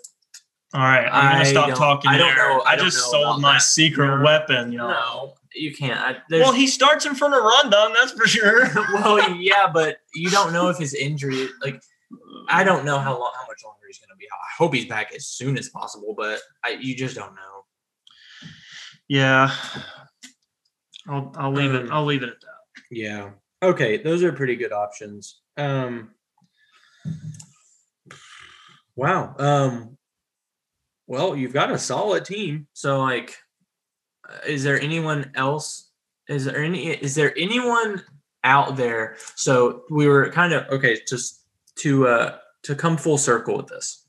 All 0.76 0.82
right, 0.82 1.08
I'm 1.10 1.32
gonna 1.32 1.44
stop 1.46 1.68
don't- 1.68 1.76
talking. 1.78 2.10
I 2.10 2.18
don't 2.18 2.34
there. 2.36 2.48
know- 2.48 2.60
I 2.60 2.72
I 2.72 2.76
don't 2.76 2.84
just 2.84 2.98
know 2.98 3.10
sold 3.12 3.24
about 3.24 3.40
my 3.40 3.52
that. 3.54 3.62
secret 3.62 4.18
No. 4.18 4.22
weapon, 4.22 4.72
y'all. 4.72 4.88
No, 4.90 5.34
you 5.54 5.74
can't. 5.74 5.98
I, 5.98 6.16
Well, 6.30 6.52
he 6.52 6.66
starts 6.66 7.06
in 7.06 7.14
front 7.14 7.32
of 7.34 7.42
Rondon, 7.42 7.94
that's 7.98 8.12
for 8.12 8.26
sure. 8.26 8.68
well, 8.92 9.30
yeah, 9.36 9.68
but 9.72 9.98
you 10.14 10.28
don't 10.30 10.52
know 10.52 10.68
if 10.68 10.76
his 10.76 10.92
injury, 10.92 11.48
like, 11.62 11.80
I 12.48 12.62
don't 12.62 12.84
know 12.84 12.98
how 12.98 13.18
long, 13.18 13.32
how 13.34 13.46
much 13.46 13.62
longer 13.64 13.80
he's 13.86 13.98
going 13.98 14.10
to 14.10 14.16
be. 14.16 14.26
I 14.30 14.48
hope 14.58 14.74
he's 14.74 14.84
back 14.86 15.14
as 15.14 15.26
soon 15.26 15.56
as 15.56 15.70
possible, 15.70 16.14
but 16.16 16.40
I, 16.62 16.72
you 16.80 16.94
just 16.94 17.16
don't 17.16 17.34
know. 17.34 18.50
Yeah, 19.08 19.50
I'll 21.08 21.32
I'll 21.36 21.52
leave 21.52 21.72
it. 21.74 21.84
Um, 21.84 21.92
I'll 21.92 22.04
leave 22.04 22.22
it 22.22 22.28
at 22.28 22.40
that. 22.40 22.82
Yeah. 22.90 23.30
Okay, 23.62 23.96
those 23.96 24.22
are 24.24 24.32
pretty 24.32 24.56
good 24.56 24.72
options. 24.72 25.40
Um. 25.56 26.10
Wow. 28.96 29.34
Um. 29.38 29.96
Well, 31.06 31.36
you've 31.36 31.52
got 31.52 31.70
a 31.70 31.78
solid 31.78 32.24
team. 32.24 32.66
So, 32.72 33.00
like, 33.00 33.36
uh, 34.28 34.38
is 34.46 34.64
there 34.64 34.80
anyone 34.80 35.30
else? 35.34 35.90
Is 36.28 36.44
there 36.44 36.62
any? 36.62 36.88
Is 36.88 37.14
there 37.14 37.36
anyone 37.38 38.02
out 38.42 38.76
there? 38.76 39.16
So 39.36 39.84
we 39.90 40.08
were 40.08 40.30
kind 40.30 40.52
of 40.52 40.68
okay. 40.68 41.00
Just 41.06 41.42
to 41.76 42.08
uh 42.08 42.38
to 42.64 42.74
come 42.74 42.96
full 42.96 43.18
circle 43.18 43.56
with 43.56 43.68
this. 43.68 44.06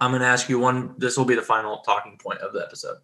I'm 0.00 0.12
going 0.12 0.22
to 0.22 0.28
ask 0.28 0.48
you 0.48 0.58
one. 0.58 0.94
This 0.98 1.16
will 1.16 1.24
be 1.24 1.34
the 1.34 1.42
final 1.42 1.78
talking 1.78 2.18
point 2.18 2.38
of 2.40 2.52
the 2.52 2.60
episode 2.60 2.98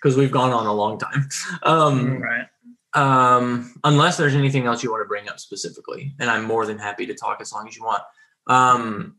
because 0.00 0.16
we've 0.16 0.30
gone 0.30 0.52
on 0.52 0.66
a 0.66 0.72
long 0.72 0.98
time. 0.98 1.28
Um, 1.62 2.22
right. 2.22 2.46
um, 2.94 3.74
unless 3.84 4.16
there's 4.16 4.34
anything 4.34 4.66
else 4.66 4.82
you 4.82 4.90
want 4.90 5.02
to 5.02 5.08
bring 5.08 5.28
up 5.28 5.38
specifically, 5.38 6.14
and 6.18 6.30
I'm 6.30 6.44
more 6.44 6.64
than 6.64 6.78
happy 6.78 7.06
to 7.06 7.14
talk 7.14 7.40
as 7.40 7.52
long 7.52 7.68
as 7.68 7.76
you 7.76 7.84
want. 7.84 8.02
Um, 8.46 9.16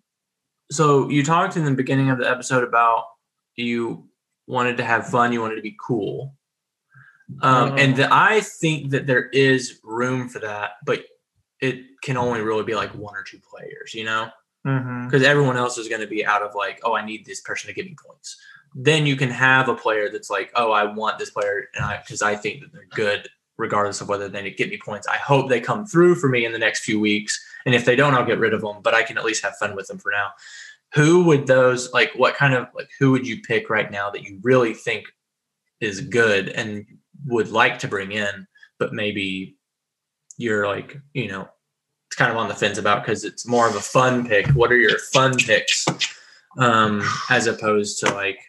so 0.72 1.10
you 1.10 1.24
talked 1.24 1.56
in 1.58 1.66
the 1.66 1.72
beginning 1.72 2.10
of 2.10 2.18
the 2.18 2.30
episode 2.30 2.64
about 2.64 3.04
you 3.56 4.08
wanted 4.48 4.78
to 4.78 4.84
have 4.84 5.08
fun, 5.08 5.32
you 5.32 5.42
wanted 5.42 5.56
to 5.56 5.62
be 5.62 5.76
cool, 5.86 6.34
um, 7.42 7.78
and 7.78 7.94
Oh. 7.94 7.98
that 7.98 8.12
I 8.12 8.42
think 8.42 8.92
that 8.92 9.06
there 9.08 9.30
is 9.30 9.80
room 9.84 10.28
for 10.30 10.40
that, 10.40 10.72
but 10.86 11.04
it 11.60 11.84
can 12.02 12.18
only 12.18 12.42
really 12.42 12.64
be 12.64 12.74
like 12.76 12.94
one 12.96 13.16
or 13.16 13.24
two 13.24 13.40
players, 13.40 13.94
you 13.94 14.04
know. 14.06 14.30
Mm-hmm. 14.64 15.08
because 15.08 15.24
everyone 15.24 15.58
else 15.58 15.80
is 15.80 15.88
going 15.88 16.02
to 16.02 16.08
be 16.08 16.24
out 16.24 16.44
of 16.44 16.54
like, 16.54 16.80
oh, 16.84 16.94
I 16.96 17.04
need 17.04 17.26
this 17.26 17.42
person 17.42 17.68
to 17.68 17.74
give 17.74 17.88
me 17.88 17.96
points. 18.06 18.40
Then 18.76 19.08
you 19.08 19.16
can 19.16 19.32
have 19.32 19.70
a 19.70 19.74
player 19.74 20.08
that's 20.08 20.30
like, 20.30 20.52
oh, 20.54 20.72
I 20.72 20.84
want 20.84 21.18
this 21.18 21.32
player, 21.32 21.68
and 21.74 21.84
I 21.84 21.98
because 21.98 22.22
I 22.22 22.36
think 22.36 22.62
that 22.62 22.72
they're 22.72 22.86
good, 22.92 23.28
regardless 23.58 24.02
of 24.02 24.08
whether 24.08 24.30
they 24.30 24.52
get 24.52 24.70
me 24.70 24.78
points. 24.78 25.08
I 25.08 25.18
hope 25.18 25.50
they 25.50 25.62
come 25.62 25.88
through 25.88 26.14
for 26.14 26.30
me 26.30 26.46
in 26.46 26.52
the 26.52 26.60
next 26.60 26.84
few 26.84 27.00
weeks, 27.00 27.44
and 27.66 27.76
if 27.76 27.86
they 27.86 27.96
don't, 27.96 28.14
I'll 28.14 28.26
get 28.26 28.40
rid 28.40 28.54
of 28.54 28.62
them. 28.62 28.78
But 28.82 28.94
I 28.94 29.04
can 29.04 29.18
at 29.18 29.26
least 29.26 29.44
have 29.44 29.58
fun 29.58 29.76
with 29.76 29.88
them 29.88 30.00
for 30.00 30.12
now. 30.12 30.32
Who 30.94 31.24
would 31.26 31.48
those 31.48 31.92
like? 31.94 32.12
What 32.16 32.36
kind 32.36 32.54
of 32.54 32.68
like? 32.76 32.90
Who 33.00 33.12
would 33.12 33.28
you 33.28 33.42
pick 33.42 33.70
right 33.70 33.90
now 33.90 34.10
that 34.10 34.24
you 34.24 34.40
really 34.44 34.74
think 34.74 35.06
is 35.80 36.02
good 36.02 36.50
and 36.50 36.86
would 37.26 37.50
like 37.50 37.80
to 37.80 37.88
bring 37.88 38.12
in, 38.12 38.48
but 38.80 38.94
maybe 38.94 39.58
you're 40.38 40.68
like, 40.68 41.00
you 41.14 41.28
know, 41.28 41.48
it's 42.08 42.16
kind 42.16 42.32
of 42.32 42.38
on 42.38 42.48
the 42.48 42.56
fence 42.56 42.78
about 42.78 43.04
because 43.04 43.24
it's 43.24 43.48
more 43.48 43.68
of 43.68 43.76
a 43.76 43.82
fun 43.82 44.28
pick. 44.28 44.48
What 44.50 44.72
are 44.72 44.78
your 44.78 44.98
fun 45.00 45.36
picks 45.38 45.86
um, 46.58 47.04
as 47.30 47.48
opposed 47.48 48.00
to 48.00 48.14
like 48.14 48.40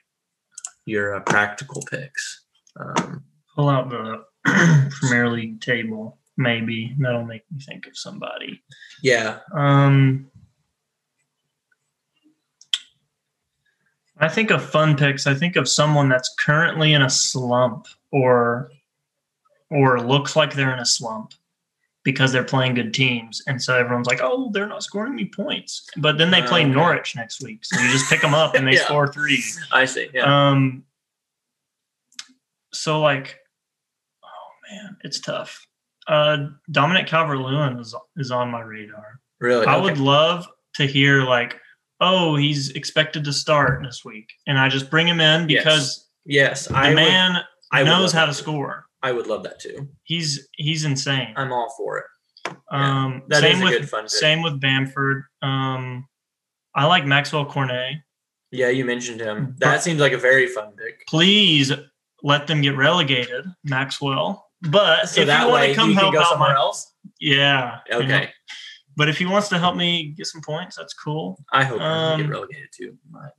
your 0.84 1.16
uh, 1.16 1.20
practical 1.20 1.82
picks? 1.90 2.44
Um, 2.78 3.24
Pull 3.54 3.68
out 3.68 3.90
the 3.90 4.24
Premier 4.90 5.30
League 5.30 5.60
table. 5.60 6.18
Maybe 6.36 6.94
that'll 6.98 7.24
make 7.24 7.42
me 7.52 7.60
think 7.60 7.86
of 7.86 7.96
somebody. 7.96 8.62
yeah, 9.02 9.40
Um, 9.54 10.30
I 14.18 14.28
think 14.28 14.50
of 14.50 14.64
fun 14.64 14.96
picks. 14.96 15.26
I 15.26 15.34
think 15.34 15.56
of 15.56 15.68
someone 15.68 16.08
that's 16.08 16.34
currently 16.38 16.92
in 16.92 17.02
a 17.02 17.10
slump 17.10 17.86
or 18.12 18.70
or 19.70 20.00
looks 20.00 20.36
like 20.36 20.52
they're 20.54 20.72
in 20.72 20.78
a 20.78 20.84
slump 20.86 21.32
because 22.04 22.30
they're 22.32 22.44
playing 22.44 22.74
good 22.74 22.92
teams, 22.92 23.42
and 23.46 23.60
so 23.62 23.76
everyone's 23.76 24.06
like, 24.06 24.20
"Oh, 24.22 24.50
they're 24.52 24.66
not 24.66 24.82
scoring 24.82 25.14
me 25.14 25.24
points." 25.26 25.86
But 25.96 26.18
then 26.18 26.30
they 26.30 26.42
play 26.42 26.62
Okay. 26.62 26.70
Norwich 26.70 27.16
next 27.16 27.42
week, 27.42 27.64
so 27.64 27.80
you 27.80 27.90
just 27.90 28.08
pick 28.10 28.20
them 28.20 28.34
up 28.34 28.54
and 28.54 28.66
they 28.66 28.72
Yeah. 28.76 28.84
score 28.84 29.06
three. 29.12 29.42
I 29.72 29.84
see. 29.86 30.08
Yeah, 30.12 30.50
Um, 30.50 30.84
so 32.72 33.00
like, 33.00 33.38
oh 34.22 34.48
man, 34.70 34.96
it's 35.04 35.20
tough. 35.20 35.66
Uh, 36.06 36.46
Dominic 36.70 37.06
Calvert-Lewin 37.06 37.78
is 37.78 37.94
is 38.16 38.30
on 38.30 38.50
my 38.50 38.60
radar. 38.60 39.20
really. 39.40 39.66
I 39.66 39.74
Okay. 39.76 39.82
would 39.84 39.98
love 39.98 40.46
to 40.74 40.86
hear 40.86 41.22
like, 41.24 41.58
oh, 42.00 42.36
he's 42.36 42.70
expected 42.70 43.24
to 43.24 43.32
start 43.32 43.82
this 43.84 44.04
week, 44.04 44.28
and 44.46 44.58
I 44.58 44.68
just 44.68 44.90
bring 44.90 45.06
him 45.06 45.20
in 45.20 45.46
because 45.46 46.08
yes, 46.24 46.66
the 46.66 46.76
I 46.76 46.88
would, 46.88 46.96
man 46.96 47.36
I 47.72 47.82
would 47.82 47.88
knows 47.88 48.12
how 48.12 48.26
to 48.26 48.34
score. 48.34 48.86
I 49.02 49.12
would 49.12 49.26
love 49.26 49.42
that 49.44 49.58
too. 49.60 49.88
He's 50.04 50.48
he's 50.56 50.84
insane. 50.84 51.34
I'm 51.36 51.52
all 51.52 51.72
for 51.76 51.98
it. 51.98 52.04
Um, 52.70 53.22
that 53.28 53.40
same 53.40 53.56
is 53.56 53.60
a 53.60 53.64
with 53.64 53.72
good 53.80 53.88
fun 53.88 54.02
pick. 54.04 54.10
same 54.10 54.42
with 54.42 54.60
Bamford. 54.60 55.24
Um, 55.42 56.06
I 56.74 56.86
like 56.86 57.04
Maxwell 57.06 57.44
Cornet. 57.46 57.96
Yeah, 58.50 58.68
you 58.68 58.84
mentioned 58.84 59.20
him. 59.20 59.56
But- 59.58 59.60
That 59.60 59.82
seems 59.82 60.00
like 60.00 60.12
a 60.12 60.18
very 60.18 60.46
fun 60.46 60.72
pick. 60.76 61.06
Please 61.06 61.72
let 62.22 62.46
them 62.46 62.60
get 62.60 62.76
relegated, 62.76 63.44
Maxwell. 63.64 64.48
But 64.70 65.08
So 65.08 65.22
if 65.22 65.26
that 65.26 65.44
you 65.44 65.48
want 65.50 65.64
to 65.68 65.74
come 65.74 65.92
help 65.92 66.14
out 66.14 66.26
somewhere 66.28 66.50
my 66.50 66.56
else. 66.56 66.92
yeah, 67.20 67.78
you 67.90 67.98
know. 67.98 68.04
Okay, 68.04 68.30
But 68.96 69.08
if 69.08 69.18
he 69.18 69.26
wants 69.26 69.48
to 69.48 69.58
help 69.58 69.76
me 69.76 70.14
get 70.16 70.26
some 70.26 70.40
points, 70.40 70.76
that's 70.76 70.94
cool. 70.94 71.42
I 71.52 71.64
hope 71.64 71.78
he 71.80 71.84
Um, 71.84 72.20
get 72.20 72.30
relegated 72.30 72.68
too. 72.72 72.96
My 73.10 73.20
lord. 73.20 73.32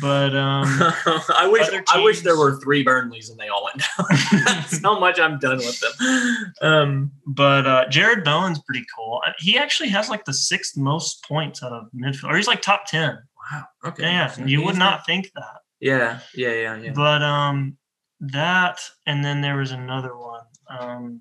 But 0.00 0.36
um, 0.36 0.64
I 1.34 1.48
wish 1.50 1.66
other 1.66 1.82
I 1.88 2.00
wish 2.04 2.20
there 2.20 2.36
were 2.36 2.60
three 2.60 2.84
Burnleys 2.84 3.30
and 3.30 3.38
they 3.40 3.48
all 3.48 3.64
went 3.64 3.78
down. 3.80 4.44
That's 4.44 4.80
how 4.82 5.00
much 5.00 5.18
I'm 5.18 5.38
done 5.38 5.56
with 5.56 5.80
them. 5.80 6.52
Um, 6.60 7.12
but 7.26 7.66
uh, 7.66 7.86
Jarrod 7.88 8.22
Bowen's 8.24 8.60
pretty 8.60 8.84
cool. 8.94 9.20
Uh, 9.26 9.32
He 9.38 9.56
actually 9.58 9.88
has 9.88 10.08
like 10.08 10.24
the 10.26 10.34
sixth 10.34 10.76
most 10.76 11.24
points 11.24 11.62
out 11.62 11.72
of 11.72 11.86
midfield, 11.94 12.30
or 12.30 12.36
he's 12.36 12.46
like 12.46 12.60
top 12.62 12.84
ten. 12.86 13.18
wow. 13.50 13.64
Okay. 13.86 14.02
Yeah, 14.02 14.26
So 14.28 14.44
you 14.44 14.62
would 14.62 14.76
not 14.76 15.06
think 15.06 15.30
that. 15.34 15.60
Yeah. 15.80 16.20
Yeah. 16.34 16.52
Yeah. 16.52 16.76
Yeah. 16.76 16.92
But 16.92 17.22
um, 17.22 17.78
that 18.20 18.80
and 19.06 19.24
then 19.24 19.40
there 19.40 19.56
was 19.56 19.70
another 19.72 20.14
one. 20.16 20.42
Um, 20.70 21.20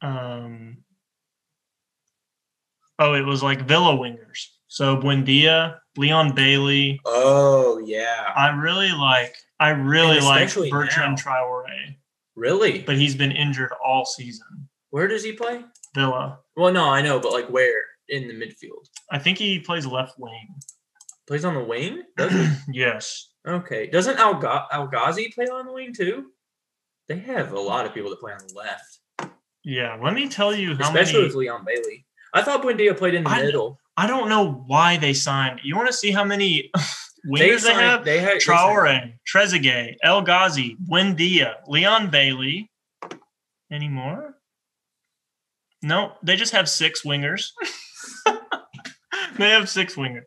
um, 0.00 0.78
oh, 2.98 3.14
it 3.14 3.24
was 3.24 3.42
like 3.42 3.68
Villa 3.68 3.96
wingers. 3.96 4.46
So 4.66 4.96
Buendia, 4.96 5.78
Leon 5.96 6.34
Bailey. 6.34 7.00
Oh 7.04 7.78
yeah. 7.78 8.32
I 8.34 8.48
really 8.50 8.92
like. 8.92 9.36
I 9.60 9.70
really 9.70 10.20
like 10.20 10.52
Bertrand 10.54 11.18
now. 11.24 11.32
Traore, 11.32 11.96
really? 12.34 12.80
but 12.80 12.96
he's 12.96 13.14
been 13.14 13.30
injured 13.30 13.70
all 13.84 14.04
season. 14.04 14.68
Where 14.90 15.06
does 15.06 15.22
he 15.22 15.32
play? 15.32 15.64
Villa. 15.94 16.40
Well, 16.56 16.72
no, 16.72 16.88
I 16.88 17.00
know, 17.02 17.20
but 17.20 17.32
like 17.32 17.48
where 17.48 17.84
in 18.08 18.26
the 18.26 18.34
midfield? 18.34 18.88
I 19.10 19.18
think 19.18 19.38
he 19.38 19.60
plays 19.60 19.86
left 19.86 20.18
wing. 20.18 20.48
Plays 21.28 21.44
on 21.44 21.54
the 21.54 21.62
wing? 21.62 22.02
Does 22.16 22.32
he? 22.32 22.48
yes. 22.72 23.28
okay. 23.46 23.86
Doesn't 23.86 24.18
Al 24.18 24.44
Al 24.72 24.88
Ghazi 24.88 25.30
play 25.34 25.46
on 25.46 25.66
the 25.66 25.72
wing 25.72 25.94
too? 25.94 26.31
They 27.12 27.18
have 27.32 27.52
a 27.52 27.60
lot 27.60 27.84
of 27.86 27.92
people 27.94 28.10
that 28.10 28.20
play 28.20 28.32
on 28.32 28.38
the 28.46 28.54
left, 28.54 28.98
Yeah. 29.64 29.98
Let 30.02 30.14
me 30.14 30.28
tell 30.28 30.54
you 30.54 30.74
how 30.76 30.84
especially 30.88 31.14
many. 31.20 31.26
with 31.26 31.34
Leon 31.36 31.64
Bailey. 31.66 32.06
I 32.34 32.42
thought 32.42 32.62
Buendia 32.62 32.96
played 32.96 33.14
in 33.14 33.24
the 33.24 33.30
I- 33.30 33.42
middle. 33.42 33.78
I 33.96 34.06
don't 34.06 34.30
know 34.30 34.50
why 34.66 34.96
they 34.96 35.12
signed. 35.12 35.60
You 35.62 35.76
want 35.76 35.88
to 35.88 35.92
see 35.92 36.10
how 36.12 36.24
many 36.24 36.70
wingers 37.28 37.62
They 37.62 37.68
they, 37.68 37.74
have? 37.74 38.04
They 38.06 38.20
had 38.20 38.38
Traore, 38.38 39.12
Trezeguet, 39.30 39.96
El 40.02 40.22
Ghazi, 40.22 40.76
Buendia, 40.88 41.56
Leon 41.68 42.08
Bailey. 42.08 42.70
Any 43.70 43.88
more? 43.88 44.38
No, 45.82 46.12
they 46.22 46.36
just 46.36 46.52
have 46.52 46.68
six 46.70 47.02
wingers. 47.04 47.50
they 49.42 49.50
have 49.50 49.68
six 49.68 49.94
wingers. 49.96 50.22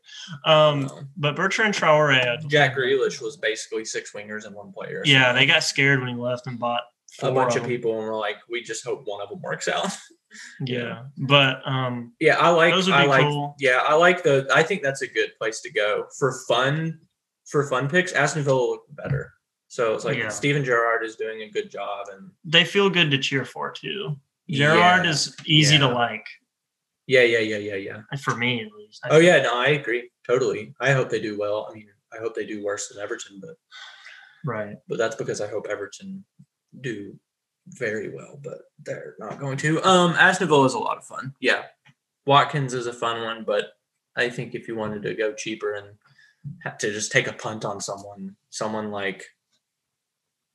Um, 0.45 0.89
Oh. 0.91 1.01
but 1.17 1.35
Bertrand 1.35 1.73
Traore, 1.73 2.13
I- 2.13 2.37
Jack 2.47 2.75
Grealish 2.75 3.21
was 3.21 3.37
basically 3.37 3.85
six 3.85 4.11
wingers 4.13 4.45
and 4.45 4.55
one 4.55 4.71
player. 4.71 5.01
yeah, 5.05 5.33
they 5.33 5.45
got 5.45 5.63
scared 5.63 5.99
when 5.99 6.09
he 6.09 6.15
left 6.15 6.47
and 6.47 6.59
bought 6.59 6.81
a 7.21 7.31
bunch 7.31 7.55
of 7.55 7.61
them. 7.61 7.69
people 7.71 7.97
and 7.97 8.07
we're 8.07 8.17
like, 8.19 8.35
we 8.49 8.61
just 8.61 8.83
hope 8.85 9.01
one 9.05 9.21
of 9.21 9.29
them 9.29 9.41
works 9.41 9.67
out. 9.67 9.89
Yeah, 10.65 11.03
but 11.17 11.65
um, 11.65 12.11
Yeah, 12.19 12.35
I 12.37 12.49
like. 12.49 12.73
Those 12.73 12.87
would 12.87 12.95
I 12.95 13.03
be 13.03 13.07
like. 13.07 13.21
cool. 13.21 13.55
Yeah, 13.57 13.81
I 13.87 13.93
like 13.95 14.21
the. 14.23 14.45
I 14.53 14.63
think 14.63 14.83
that's 14.83 15.01
a 15.01 15.07
good 15.07 15.29
place 15.37 15.61
to 15.61 15.71
go 15.71 16.07
for 16.19 16.33
fun. 16.45 16.99
For 17.45 17.65
fun 17.69 17.87
picks, 17.87 18.11
Aston 18.11 18.43
Villa 18.43 18.59
look 18.59 18.81
better. 18.89 19.31
So 19.69 19.93
it's 19.93 20.03
like 20.03 20.17
Yeah. 20.17 20.27
Steven 20.27 20.65
Gerrard 20.65 21.05
is 21.05 21.15
doing 21.15 21.43
a 21.43 21.49
good 21.49 21.71
job, 21.71 22.07
and 22.11 22.31
they 22.43 22.65
feel 22.65 22.89
good 22.89 23.11
to 23.11 23.17
cheer 23.17 23.45
for 23.45 23.71
too. 23.71 24.17
Gerrard 24.49 25.05
yeah. 25.05 25.11
is 25.11 25.33
easy 25.45 25.75
Yeah. 25.75 25.81
to 25.81 25.87
like 25.89 26.25
Yeah, 27.07 27.21
yeah, 27.21 27.39
yeah, 27.39 27.57
yeah, 27.57 27.75
yeah. 27.75 28.17
for 28.23 28.35
me 28.35 28.63
at 28.65 28.71
least. 28.71 29.01
I 29.03 29.09
Oh 29.11 29.19
yeah, 29.19 29.41
no, 29.41 29.57
I 29.59 29.69
agree 29.69 30.09
totally. 30.25 30.73
I 30.79 30.91
hope 30.91 31.09
they 31.09 31.21
do 31.21 31.37
well. 31.37 31.67
I 31.69 31.73
mean, 31.73 31.87
I 32.13 32.17
hope 32.17 32.35
they 32.35 32.45
do 32.45 32.63
worse 32.63 32.87
than 32.89 33.01
Everton, 33.01 33.39
but 33.39 33.55
right. 34.45 34.77
but 34.87 34.97
that's 34.97 35.15
because 35.15 35.41
I 35.41 35.47
hope 35.47 35.67
Everton 35.69 36.23
do 36.81 37.17
very 37.67 38.09
well, 38.09 38.39
but 38.43 38.59
they're 38.83 39.15
not 39.19 39.39
going 39.39 39.57
to. 39.57 39.81
Um, 39.83 40.11
Aston 40.11 40.47
Villa 40.47 40.65
is 40.65 40.73
a 40.73 40.79
lot 40.79 40.97
of 40.97 41.05
fun. 41.05 41.33
Yeah, 41.39 41.63
Watkins 42.25 42.73
is 42.73 42.87
a 42.87 42.93
fun 42.93 43.21
one, 43.23 43.43
but 43.43 43.73
I 44.15 44.29
think 44.29 44.55
if 44.55 44.67
you 44.67 44.75
wanted 44.75 45.03
to 45.03 45.13
go 45.13 45.33
cheaper 45.33 45.73
and 45.75 45.87
have 46.63 46.77
to 46.79 46.91
just 46.91 47.11
take 47.11 47.27
a 47.27 47.33
punt 47.33 47.65
on 47.65 47.81
someone, 47.81 48.35
someone 48.49 48.91
like 48.91 49.25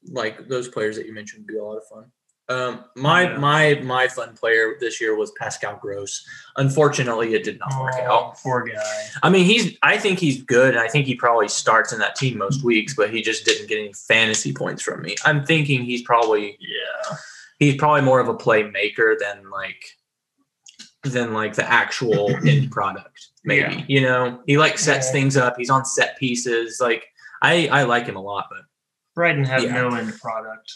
like 0.07 0.49
those 0.49 0.69
players 0.69 0.97
that 0.97 1.07
you 1.07 1.13
mentioned 1.13 1.43
would 1.43 1.53
be 1.53 1.59
a 1.59 1.65
lot 1.65 1.77
of 1.77 1.87
fun. 1.87 2.11
Um, 2.51 2.85
my 2.97 3.37
my 3.39 3.75
my 3.85 4.09
fun 4.09 4.35
player 4.37 4.75
this 4.81 5.01
year 5.01 5.15
was 5.17 5.31
Pascal 5.39 5.77
Gross. 5.81 6.27
Unfortunately, 6.57 7.33
it 7.35 7.45
did 7.45 7.61
not 7.61 7.81
work 7.81 7.95
Oh, 8.01 8.13
out. 8.13 8.37
poor 8.43 8.65
guy. 8.67 9.03
I 9.23 9.31
mean, 9.31 9.45
he's. 9.47 9.79
I 9.85 9.97
think 9.97 10.19
he's 10.19 10.43
good, 10.43 10.71
and 10.75 10.81
I 10.81 10.89
think 10.89 11.07
he 11.07 11.15
probably 11.15 11.47
starts 11.49 11.93
in 11.93 12.01
that 12.01 12.17
team 12.17 12.39
most 12.39 12.65
weeks. 12.65 12.95
But 12.95 13.11
he 13.15 13.23
just 13.23 13.45
didn't 13.45 13.69
get 13.69 13.79
any 13.79 13.93
fantasy 13.93 14.53
points 14.53 14.83
from 14.83 15.01
me. 15.03 15.15
I'm 15.25 15.47
thinking 15.47 15.85
he's 15.85 16.03
probably 16.03 16.59
Yeah. 16.61 17.17
he's 17.61 17.77
probably 17.77 18.03
more 18.03 18.19
of 18.19 18.27
a 18.29 18.35
playmaker 18.35 19.17
than 19.17 19.49
like 19.49 19.85
than 21.05 21.33
like 21.33 21.55
the 21.55 21.71
actual 21.71 22.35
end 22.47 22.73
product. 22.73 23.29
Maybe 23.45 23.75
Yeah. 23.77 23.85
you 23.87 24.01
know 24.01 24.43
he 24.47 24.59
like 24.59 24.77
sets 24.77 25.07
Yeah. 25.07 25.13
things 25.13 25.37
up. 25.37 25.55
He's 25.57 25.71
on 25.71 25.85
set 25.85 26.19
pieces. 26.19 26.81
Like 26.81 27.07
I 27.43 27.69
I 27.69 27.85
like 27.85 28.07
him 28.07 28.17
a 28.17 28.21
lot, 28.23 28.47
but 28.51 28.63
Brighton 29.15 29.45
have 29.45 29.63
Yeah. 29.63 29.73
no 29.73 29.95
end 29.95 30.19
product 30.21 30.73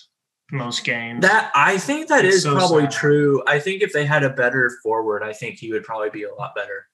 most 0.52 0.84
games. 0.84 1.22
that 1.22 1.50
I 1.54 1.78
think 1.78 2.08
that 2.08 2.24
It's 2.24 2.36
is 2.36 2.42
so 2.44 2.54
probably 2.54 2.82
sad. 2.84 2.92
true. 2.92 3.42
I 3.46 3.58
think 3.58 3.82
if 3.82 3.92
they 3.92 4.04
had 4.04 4.22
a 4.24 4.30
better 4.30 4.70
forward, 4.82 5.22
I 5.22 5.32
think 5.32 5.56
he 5.58 5.72
would 5.72 5.84
probably 5.84 6.10
be 6.10 6.24
a 6.24 6.34
lot 6.34 6.54
better 6.54 6.86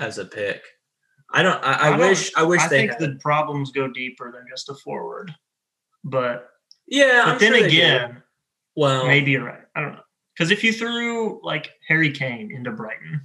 as 0.00 0.18
a 0.18 0.24
pick. 0.24 0.62
I 1.32 1.42
don't. 1.42 1.62
I, 1.64 1.72
I, 1.72 1.86
I 1.86 1.90
don't- 1.90 2.00
wish. 2.00 2.32
I 2.36 2.42
wish 2.42 2.60
I 2.62 2.68
they. 2.68 2.78
think 2.88 2.90
had. 2.92 3.00
the 3.00 3.18
problems 3.20 3.70
go 3.72 3.88
deeper 3.88 4.30
than 4.32 4.44
just 4.50 4.68
a 4.68 4.74
forward. 4.74 5.32
But 6.04 6.48
yeah, 6.86 7.22
but 7.24 7.32
I'm 7.34 7.38
then 7.38 7.54
sure 7.54 7.66
again, 7.66 8.22
well, 8.76 9.06
maybe 9.06 9.32
you're 9.32 9.44
right. 9.44 9.62
I 9.74 9.80
don't 9.80 9.92
know. 9.94 10.00
Because 10.36 10.50
if 10.50 10.62
you 10.62 10.72
threw 10.72 11.40
like 11.42 11.70
Harry 11.88 12.10
Kane 12.12 12.52
into 12.54 12.70
Brighton, 12.70 13.22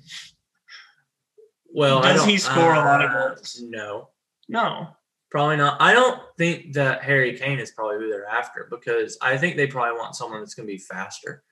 Well, 1.74 2.02
Does 2.02 2.22
don't- 2.22 2.30
he 2.30 2.38
score 2.38 2.74
a 2.74 2.80
lot 2.80 3.04
of 3.04 3.12
uh, 3.12 3.28
goals? 3.30 3.62
No, 3.64 4.10
no. 4.50 4.88
Probably 5.32 5.58
not. 5.58 5.82
I 5.82 5.94
don't 5.94 6.20
think 6.38 6.74
that 6.74 7.04
Harry 7.04 7.38
Kane 7.38 7.58
is 7.58 7.72
probably 7.72 7.98
who 7.98 8.10
they're 8.10 8.28
after 8.28 8.68
because 8.70 9.18
I 9.22 9.38
think 9.38 9.56
they 9.56 9.66
probably 9.66 9.98
want 9.98 10.16
someone 10.16 10.42
that's 10.42 10.54
going 10.54 10.68
to 10.68 10.74
be 10.74 10.78
faster. 10.78 11.44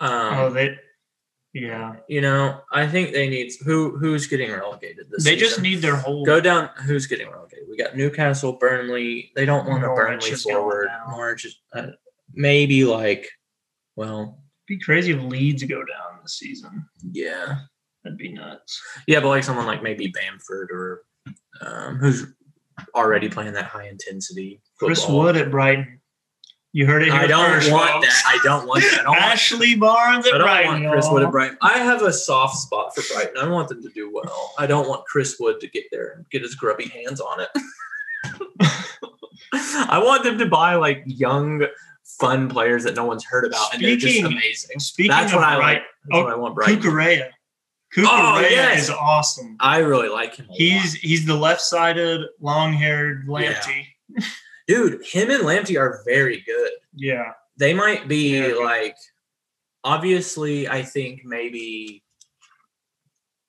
Um, 0.00 0.34
oh, 0.34 0.50
they 0.50 0.76
Yeah, 1.54 1.94
You 2.08 2.20
know, 2.20 2.60
I 2.72 2.86
think 2.86 3.12
they 3.12 3.28
need 3.28 3.52
who 3.64 3.96
who's 3.96 4.26
getting 4.26 4.50
relegated 4.50 5.06
this 5.10 5.24
they 5.24 5.36
just 5.36 5.62
need 5.62 5.76
their 5.76 5.96
whole. 5.96 6.26
go 6.26 6.40
down 6.40 6.70
who's 6.84 7.06
getting 7.06 7.30
relegated. 7.30 7.66
We 7.70 7.76
got 7.76 7.96
Newcastle, 7.96 8.54
Burnley. 8.54 9.30
They 9.36 9.46
don't 9.46 9.66
want 9.66 9.84
a 9.84 9.88
Burnley 9.88 10.32
forward. 10.32 10.88
Norwich 11.08 11.44
is 11.44 11.56
uh, 11.72 11.88
maybe 12.34 12.84
like 12.84 13.30
well, 13.94 14.42
be 14.66 14.78
crazy 14.78 15.12
if 15.12 15.22
Leeds 15.22 15.62
go 15.62 15.78
down 15.78 16.20
this 16.22 16.38
season. 16.38 16.86
yeah. 17.12 17.58
That'd 18.02 18.18
be 18.18 18.32
nuts. 18.32 18.82
Yeah, 19.06 19.20
but 19.20 19.28
like 19.28 19.44
someone 19.44 19.66
like 19.66 19.80
maybe 19.80 20.08
Bamford 20.08 20.70
or 20.72 21.02
um, 21.60 21.96
who's 21.96 22.26
already 22.94 23.28
playing 23.28 23.52
that 23.54 23.64
high 23.66 23.88
intensity. 23.88 24.60
Chris. 24.78 25.06
Wood 25.08 25.36
at 25.36 25.50
Brighton. 25.50 26.00
You 26.74 26.86
heard 26.86 27.02
it 27.02 27.12
here 27.12 27.20
I 27.20 27.26
don't 27.26 27.50
first, 27.50 27.70
want 27.70 28.02
that. 28.02 28.22
I 28.26 28.38
don't 28.42 28.66
want 28.66 28.80
that. 28.82 29.00
I 29.00 29.02
don't 29.02 29.06
want, 29.08 29.20
Ashley 29.22 29.74
Barnes 29.74 30.26
at 30.26 30.32
I 30.34 30.38
don't 30.38 30.46
Brighton. 30.46 30.82
want 30.84 30.92
Chris 30.94 31.08
Wood 31.10 31.22
at 31.22 31.30
Brighton. 31.30 31.58
I 31.60 31.78
have 31.78 32.00
a 32.00 32.12
soft 32.12 32.56
spot 32.56 32.94
for 32.94 33.02
Brighton. 33.12 33.36
I 33.36 33.46
want 33.48 33.68
them 33.68 33.82
to 33.82 33.90
do 33.90 34.10
well. 34.10 34.54
I 34.58 34.66
don't 34.66 34.88
want 34.88 35.04
Chris 35.04 35.36
Wood 35.38 35.60
to 35.60 35.68
get 35.68 35.84
there 35.92 36.12
and 36.16 36.28
get 36.30 36.40
his 36.40 36.54
grubby 36.54 36.88
hands 36.88 37.20
on 37.20 37.40
it. 37.40 37.48
I 39.52 40.00
want 40.02 40.24
them 40.24 40.38
to 40.38 40.46
buy 40.46 40.76
like 40.76 41.02
young, 41.04 41.66
fun 42.04 42.48
players 42.48 42.84
that 42.84 42.96
no 42.96 43.04
one's 43.04 43.24
heard 43.24 43.44
about, 43.44 43.74
and 43.74 43.84
they're 43.84 43.96
just 43.96 44.22
amazing. 44.22 44.80
Speaking 44.80 45.10
That's 45.10 45.32
of 45.32 45.40
what 45.40 45.44
I 45.48 45.56
Bright- 45.56 45.74
like. 45.74 45.82
That's 46.08 46.18
oh, 46.18 46.24
what 46.24 46.32
I 46.32 46.36
want. 46.36 46.52
Oh, 46.52 46.54
Brighton. 46.54 46.80
Cucurella. 46.80 47.28
Cucurella 47.94 48.36
Oh, 48.36 48.40
yes. 48.40 48.84
is 48.84 48.90
awesome. 48.90 49.56
I 49.60 49.78
really 49.78 50.08
like 50.08 50.36
him. 50.36 50.46
a 50.46 50.48
lot. 50.48 50.58
He's 50.58 50.94
he's 50.94 51.26
the 51.26 51.34
left-sided, 51.36 52.22
long-haired 52.40 53.26
Lamptey. 53.28 53.86
dude. 54.66 55.04
Him 55.04 55.30
and 55.30 55.42
Lamptey 55.44 55.78
are 55.78 56.02
very 56.06 56.40
good. 56.46 56.70
Yeah. 56.94 57.32
they 57.58 57.74
might 57.74 58.08
be 58.08 58.38
Yeah. 58.38 58.54
like 58.54 58.96
obviously 59.84 60.68
i 60.68 60.80
think 60.80 61.22
maybe 61.24 62.04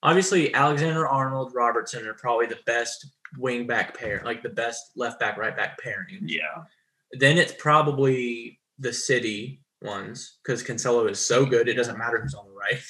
obviously 0.02 0.52
alexander 0.54 1.06
arnold 1.06 1.52
robertson 1.54 2.06
are 2.06 2.14
probably 2.14 2.46
the 2.46 2.58
best 2.66 3.06
wing 3.38 3.66
back 3.66 3.96
pair 3.96 4.20
like 4.24 4.42
the 4.42 4.48
best 4.48 4.90
left 4.96 5.20
back 5.20 5.36
right 5.36 5.56
back 5.56 5.78
pairing 5.78 6.18
Yeah. 6.22 6.64
then 7.12 7.38
it's 7.38 7.54
probably 7.58 8.58
the 8.78 8.92
city 8.92 9.60
ones 9.84 10.38
because 10.42 10.62
cancelo 10.62 11.08
is 11.10 11.18
so 11.24 11.44
good 11.44 11.68
it 11.68 11.74
doesn't 11.74 11.98
matter 11.98 12.20
who's 12.20 12.34
on 12.34 12.46
the 12.46 12.52
right 12.52 12.82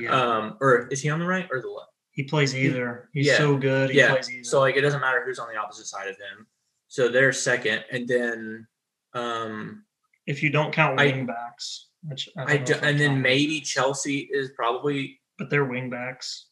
Yeah. 0.00 0.10
um 0.10 0.56
or 0.60 0.88
is 0.88 1.00
he 1.02 1.10
on 1.10 1.18
the 1.18 1.26
right 1.26 1.46
or 1.52 1.60
the 1.60 1.68
left 1.68 1.90
he 2.12 2.24
plays 2.24 2.56
either. 2.56 3.08
He's 3.12 3.26
yeah. 3.28 3.36
so 3.36 3.56
good. 3.56 3.90
He 3.90 3.98
yeah 3.98 4.10
plays 4.10 4.28
either. 4.28 4.42
so 4.42 4.58
like 4.58 4.74
it 4.76 4.80
doesn't 4.80 5.00
matter 5.00 5.22
who's 5.24 5.38
on 5.38 5.46
the 5.52 5.56
opposite 5.56 5.86
side 5.86 6.08
of 6.08 6.16
him 6.16 6.46
so 6.88 7.08
they're 7.08 7.32
second 7.32 7.84
and 7.92 8.08
then 8.08 8.66
um 9.14 9.84
if 10.26 10.42
you 10.42 10.50
don't 10.50 10.72
count 10.72 10.98
I- 11.00 11.06
wing 11.06 11.26
backs, 11.26 11.88
which 12.02 12.28
I, 12.36 12.44
don't 12.44 12.50
I 12.50 12.56
do, 12.64 12.74
and 12.86 12.98
then 12.98 13.22
maybe 13.22 13.60
chelsea 13.60 14.28
is 14.32 14.50
probably 14.56 15.20
but 15.38 15.48
they're 15.50 15.64
wing 15.64 15.88
backs. 15.90 16.46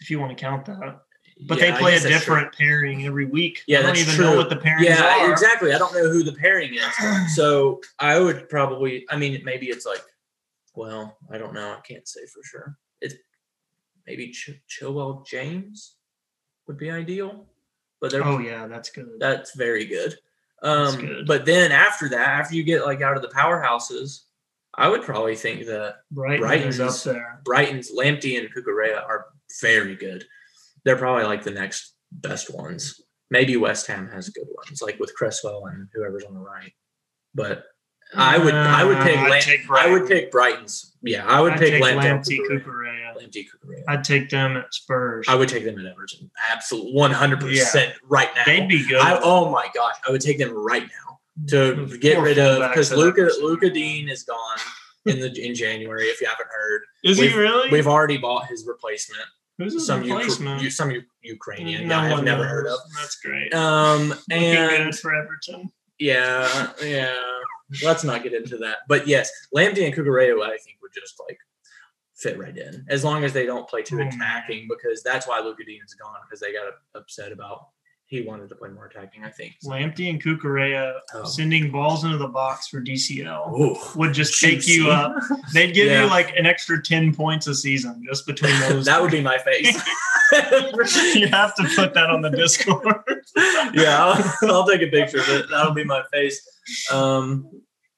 If 0.00 0.08
you 0.10 0.20
want 0.20 0.36
to 0.36 0.40
count 0.40 0.64
that, 0.66 1.00
but 1.46 1.58
Yeah, 1.58 1.72
they 1.72 1.78
play 1.78 1.96
a 1.96 2.00
different 2.00 2.52
pairing 2.52 3.06
every 3.06 3.26
week. 3.26 3.62
Yeah, 3.66 3.78
I 3.78 3.82
don't 3.82 3.88
that's 3.94 4.00
even 4.02 4.14
true. 4.14 4.24
know 4.26 4.36
what 4.36 4.50
the 4.50 4.56
pairings 4.56 4.82
Yeah, 4.82 5.24
are. 5.26 5.30
exactly. 5.32 5.72
I 5.72 5.78
don't 5.78 5.94
know 5.94 6.08
who 6.10 6.22
the 6.22 6.32
pairing 6.32 6.74
is. 6.74 6.84
So 7.34 7.80
I 7.98 8.18
would 8.18 8.48
probably. 8.48 9.04
I 9.10 9.16
mean, 9.16 9.40
maybe 9.44 9.66
it's 9.66 9.86
like. 9.86 10.02
Well, 10.74 11.18
I 11.30 11.36
don't 11.38 11.52
know. 11.52 11.72
I 11.72 11.80
can't 11.80 12.06
say 12.06 12.20
for 12.26 12.42
sure. 12.44 12.76
It's 13.00 13.14
maybe 14.06 14.30
Ch- 14.30 14.60
Chilwell 14.68 15.26
James 15.26 15.96
would 16.66 16.78
be 16.78 16.90
ideal, 16.90 17.46
but 18.00 18.14
Oh 18.14 18.38
yeah, 18.38 18.66
that's 18.68 18.90
good. 18.90 19.08
that's 19.18 19.54
very 19.56 19.84
good. 19.84 20.14
That's 20.62 20.94
Um, 20.94 21.00
good. 21.00 21.26
but 21.26 21.44
then 21.44 21.72
after 21.72 22.08
that, 22.10 22.28
after 22.28 22.54
you 22.54 22.62
get 22.62 22.84
like 22.86 23.00
out 23.02 23.16
of 23.16 23.22
the 23.22 23.28
powerhouses, 23.28 24.20
I 24.76 24.88
would 24.88 25.02
probably 25.02 25.34
think 25.34 25.66
that 25.66 25.96
Brighton 26.12 26.40
Brighton's 26.40 26.78
up 26.80 26.94
there. 27.02 27.40
Brighton's 27.44 27.90
Lamptey 27.90 28.38
and 28.38 28.48
Cucurella 28.54 29.02
are 29.02 29.26
very 29.60 29.96
good. 29.96 30.24
They're 30.84 30.96
probably 30.96 31.24
like 31.24 31.42
the 31.42 31.50
next 31.50 31.94
best 32.12 32.52
ones. 32.54 33.00
Maybe 33.30 33.56
West 33.56 33.86
Ham 33.86 34.08
has 34.12 34.28
good 34.30 34.46
ones, 34.54 34.82
like 34.82 34.98
with 34.98 35.14
Cresswell 35.14 35.66
and 35.66 35.88
whoever's 35.94 36.24
on 36.24 36.34
the 36.34 36.40
right. 36.40 36.72
But 37.34 37.64
I 38.12 38.38
would, 38.38 38.54
I 38.54 38.82
would 38.84 38.98
pick, 39.02 39.16
Uh, 39.18 39.28
Lam- 39.30 39.40
take 39.42 39.70
I 39.70 39.88
would 39.88 40.08
pick 40.08 40.32
Brighton's. 40.32 40.96
Yeah, 41.02 41.24
I 41.26 41.40
would 41.40 41.52
I'd 41.52 41.58
pick 41.60 41.72
take 41.74 41.82
Lamptey. 41.84 42.38
Cucurella. 42.40 43.14
Lamptey. 43.16 43.46
I'd 43.86 44.02
take 44.02 44.28
them 44.30 44.56
at 44.56 44.74
Spurs. 44.74 45.26
I 45.28 45.36
would 45.36 45.48
take 45.48 45.64
them 45.64 45.78
at 45.78 45.86
Everton. 45.86 46.28
Absolutely, 46.50 46.92
one 46.92 47.12
hundred 47.12 47.38
percent 47.40 47.94
right 48.08 48.30
now. 48.34 48.42
They'd 48.46 48.68
be 48.68 48.84
good. 48.88 49.00
I, 49.00 49.20
oh 49.22 49.48
my 49.50 49.68
gosh, 49.74 49.94
I 50.06 50.10
would 50.10 50.20
take 50.20 50.38
them 50.38 50.52
right 50.52 50.82
now 50.82 51.20
to 51.48 51.98
get 51.98 52.20
rid 52.20 52.38
of 52.38 52.68
because 52.68 52.92
Luca 52.92 53.30
Lucas 53.40 53.70
Digne 53.70 54.10
is 54.10 54.24
gone 54.24 54.58
in 55.06 55.20
the 55.20 55.32
in 55.40 55.54
January. 55.54 56.06
If 56.06 56.20
you 56.20 56.26
haven't 56.26 56.48
heard, 56.50 56.82
is 57.04 57.16
he 57.16 57.26
we've- 57.26 57.36
really? 57.38 57.70
we've 57.70 57.86
already 57.86 58.18
bought 58.18 58.48
his 58.48 58.66
replacement. 58.66 59.22
Who's 59.60 59.86
some 59.86 60.02
Ukra-? 60.02 60.60
U- 60.62 60.70
some 60.70 60.90
U- 60.90 61.02
Ukrainian 61.22 61.86
no 61.88 61.98
I've 61.98 62.24
never 62.24 62.42
knows. 62.42 62.50
heard 62.50 62.66
of. 62.66 62.78
That's 62.98 63.16
great. 63.16 63.52
Um, 63.54 64.14
and 64.30 64.94
for 64.96 65.14
Everton. 65.14 65.70
yeah, 65.98 66.72
yeah. 66.82 67.14
Let's 67.84 68.02
not 68.04 68.22
get 68.22 68.32
into 68.34 68.56
that. 68.58 68.78
But 68.88 69.06
yes, 69.06 69.30
Lamptey 69.54 69.84
and 69.86 69.94
Cucurella, 69.94 70.46
I 70.46 70.56
think 70.58 70.78
would 70.82 70.92
just 70.94 71.14
like 71.28 71.38
fit 72.16 72.38
right 72.38 72.56
in 72.56 72.84
as 72.88 73.04
long 73.04 73.24
as 73.24 73.32
they 73.32 73.46
don't 73.46 73.68
play 73.68 73.82
too 73.82 74.00
Oh, 74.00 74.06
attacking 74.06 74.66
because 74.68 75.02
that's 75.02 75.26
why 75.28 75.40
Lucas 75.40 75.64
Digne 75.66 75.80
is 75.84 75.94
gone 75.94 76.16
because 76.26 76.40
they 76.40 76.52
got 76.52 76.66
upset 76.94 77.32
about 77.32 77.68
he 78.10 78.22
wanted 78.22 78.48
to 78.48 78.56
play 78.56 78.68
more 78.70 78.86
attacking. 78.86 79.22
I 79.24 79.30
think. 79.30 79.54
Lamptey 79.64 80.10
and 80.10 80.20
Cucurella 80.22 80.94
Oh. 81.14 81.24
sending 81.24 81.70
balls 81.70 82.02
into 82.04 82.18
the 82.18 82.26
box 82.26 82.66
for 82.66 82.80
DCL 82.80 83.52
Ooh, 83.58 83.76
would 83.96 84.12
just 84.12 84.40
take 84.40 84.56
juicy. 84.60 84.72
you 84.72 84.90
up. 84.90 85.14
They'd 85.54 85.72
give 85.72 85.86
Yeah. 85.86 86.02
you 86.04 86.10
like 86.10 86.34
an 86.36 86.44
extra 86.44 86.82
ten 86.82 87.14
points 87.14 87.46
a 87.46 87.54
season 87.54 88.02
just 88.06 88.26
between 88.26 88.58
those. 88.68 88.84
that 88.86 89.00
would 89.00 89.12
be 89.12 89.20
my 89.20 89.38
face. 89.38 89.74
you 91.14 91.28
have 91.28 91.54
to 91.54 91.64
put 91.76 91.94
that 91.94 92.10
on 92.10 92.20
the 92.20 92.30
Discord. 92.30 92.84
yeah, 93.74 94.04
I'll, 94.04 94.50
I'll 94.50 94.66
take 94.66 94.82
a 94.82 94.88
picture 94.88 95.20
of 95.20 95.28
it. 95.28 95.46
That'll 95.48 95.72
be 95.74 95.84
my 95.84 96.02
face. 96.12 96.40
Um, 96.92 97.48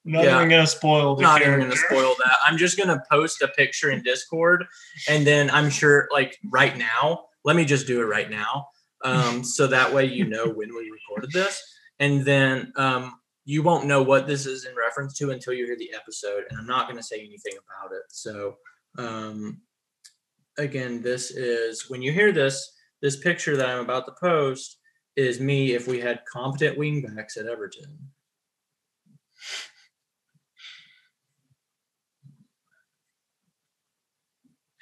Not 0.05 0.25
Yeah. 0.25 0.35
even 0.37 0.49
gonna 0.49 0.67
spoil 0.67 1.15
the 1.15 1.21
not 1.23 1.41
even 1.41 1.59
gonna 1.59 1.75
spoil 1.75 2.13
that. 2.23 2.35
I'm 2.45 2.57
just 2.57 2.77
gonna 2.77 3.01
post 3.09 3.41
a 3.41 3.47
picture 3.47 3.89
in 3.89 4.03
Discord, 4.03 4.65
and 5.09 5.25
then 5.25 5.49
I'm 5.49 5.69
sure, 5.69 6.07
like 6.11 6.37
right 6.51 6.77
now, 6.77 7.25
let 7.45 7.55
me 7.55 7.63
just 7.65 7.87
do 7.87 8.01
it 8.01 8.05
right 8.05 8.29
now, 8.29 8.67
um, 9.03 9.43
so 9.55 9.67
that 9.67 9.93
way 9.93 10.05
you 10.05 10.25
know 10.25 10.45
when 10.45 10.73
we 10.73 10.91
recorded 10.91 11.31
this, 11.31 11.61
and 11.99 12.23
then 12.25 12.71
um, 12.75 13.13
you 13.45 13.63
won't 13.63 13.87
know 13.87 14.01
what 14.01 14.27
this 14.27 14.45
is 14.45 14.65
in 14.65 14.75
reference 14.75 15.17
to 15.17 15.31
until 15.31 15.53
you 15.53 15.65
hear 15.65 15.77
the 15.77 15.93
episode, 15.93 16.43
and 16.49 16.59
I'm 16.59 16.67
not 16.67 16.87
gonna 16.87 17.03
say 17.03 17.19
anything 17.19 17.53
about 17.53 17.91
it. 17.93 18.03
So, 18.09 18.57
um, 18.97 19.61
again, 20.57 21.01
this 21.01 21.31
is 21.31 21.89
when 21.89 22.01
you 22.01 22.11
hear 22.11 22.31
this, 22.31 22.73
this 23.01 23.19
picture 23.19 23.57
that 23.57 23.69
I'm 23.69 23.83
about 23.83 24.05
to 24.05 24.13
post 24.19 24.77
is 25.15 25.39
me 25.39 25.73
if 25.73 25.87
we 25.87 25.99
had 25.99 26.21
competent 26.31 26.77
wingbacks 26.77 27.37
at 27.37 27.45
Everton. 27.45 28.11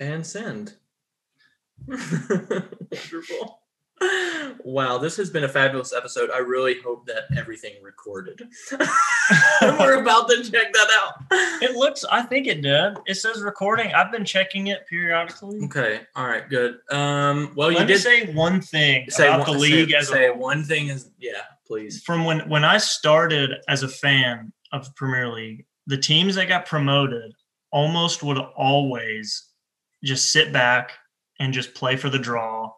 and 0.01 0.25
send. 0.25 0.73
Wonderful. 1.87 3.60
Wow, 4.63 4.97
this 4.97 5.17
has 5.17 5.29
been 5.29 5.43
a 5.43 5.49
fabulous 5.49 5.93
episode. 5.93 6.29
I 6.31 6.39
really 6.39 6.79
hope 6.81 7.05
that 7.07 7.23
everything 7.37 7.73
recorded. 7.81 8.41
We're 9.61 10.01
about 10.01 10.29
to 10.29 10.43
check 10.43 10.73
that 10.73 10.87
out. 10.93 11.25
It 11.61 11.75
looks. 11.75 12.03
I 12.05 12.23
think 12.23 12.47
it 12.47 12.61
did. 12.61 12.97
It 13.05 13.15
says 13.15 13.41
recording. 13.41 13.93
I've 13.93 14.11
been 14.11 14.25
checking 14.25 14.67
it 14.67 14.85
periodically. 14.87 15.63
Okay, 15.65 16.01
all 16.15 16.27
right, 16.27 16.47
good. 16.49 16.79
Um, 16.91 17.53
well, 17.55 17.69
Let 17.69 17.81
you 17.81 17.85
did 17.85 18.01
say 18.01 18.33
one 18.33 18.61
thing 18.61 19.09
say 19.09 19.27
about 19.27 19.47
one, 19.47 19.53
the 19.53 19.59
league 19.59 19.89
say, 19.91 19.97
as 19.97 20.07
say 20.09 20.27
whole. 20.27 20.37
one 20.37 20.63
thing 20.63 20.87
is 20.87 21.09
yeah, 21.19 21.41
please. 21.65 22.01
from 22.03 22.25
when 22.25 22.47
when 22.49 22.63
I 22.63 22.77
started 22.77 23.51
as 23.67 23.83
a 23.83 23.87
fan 23.87 24.51
of 24.71 24.85
the 24.85 24.91
Premier 24.95 25.29
League, 25.29 25.65
the 25.87 25.97
teams 25.97 26.35
that 26.35 26.47
got 26.47 26.65
promoted 26.65 27.33
almost 27.71 28.23
would 28.23 28.37
always 28.37 29.49
just 30.03 30.31
sit 30.31 30.51
back 30.51 30.91
and 31.39 31.53
just 31.53 31.73
play 31.73 31.95
for 31.95 32.09
the 32.09 32.19
draw. 32.19 32.71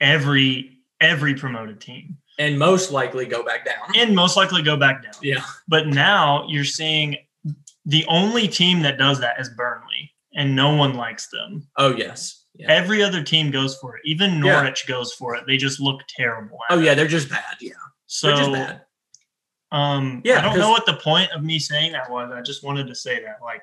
Every 0.00 0.78
every 1.00 1.34
promoted 1.34 1.80
team, 1.80 2.16
And 2.38 2.58
most 2.58 2.90
likely 2.90 3.26
go 3.26 3.42
back 3.44 3.64
down. 3.64 3.92
and 3.96 4.14
most 4.14 4.36
likely 4.36 4.62
go 4.62 4.76
back 4.76 5.02
down. 5.02 5.12
Yeah. 5.22 5.44
But 5.68 5.88
now 5.88 6.46
you're 6.48 6.64
seeing 6.64 7.16
the 7.84 8.04
only 8.08 8.48
team 8.48 8.80
that 8.82 8.96
does 8.96 9.20
that 9.20 9.38
is 9.38 9.50
Burnley, 9.50 10.12
and 10.34 10.54
no 10.56 10.74
one 10.74 10.94
likes 10.94 11.28
them. 11.28 11.66
Oh 11.76 11.94
yes. 11.94 12.44
Yeah. 12.54 12.70
Every 12.70 13.02
other 13.02 13.22
team 13.22 13.50
goes 13.50 13.76
for 13.78 13.96
it. 13.96 14.02
Even 14.04 14.34
Yeah. 14.34 14.52
Norwich 14.62 14.86
goes 14.86 15.12
for 15.14 15.34
it. 15.34 15.44
They 15.46 15.56
just 15.56 15.80
look 15.80 16.00
terrible. 16.08 16.58
Oh 16.70 16.78
it. 16.78 16.84
yeah, 16.84 16.94
they're 16.94 17.08
just 17.08 17.28
bad. 17.28 17.56
Yeah, 17.60 17.72
So 18.06 18.28
they're 18.28 18.36
just 18.36 18.52
bad. 18.52 18.80
Um, 19.72 20.22
Yeah, 20.24 20.38
I 20.38 20.42
don't 20.42 20.58
know 20.58 20.70
what 20.70 20.86
the 20.86 20.94
point 20.94 21.32
of 21.32 21.42
me 21.42 21.58
saying 21.58 21.92
that 21.92 22.08
was. 22.10 22.30
I 22.32 22.40
just 22.42 22.62
wanted 22.62 22.86
to 22.86 22.94
say 22.94 23.20
that, 23.24 23.38
like, 23.42 23.62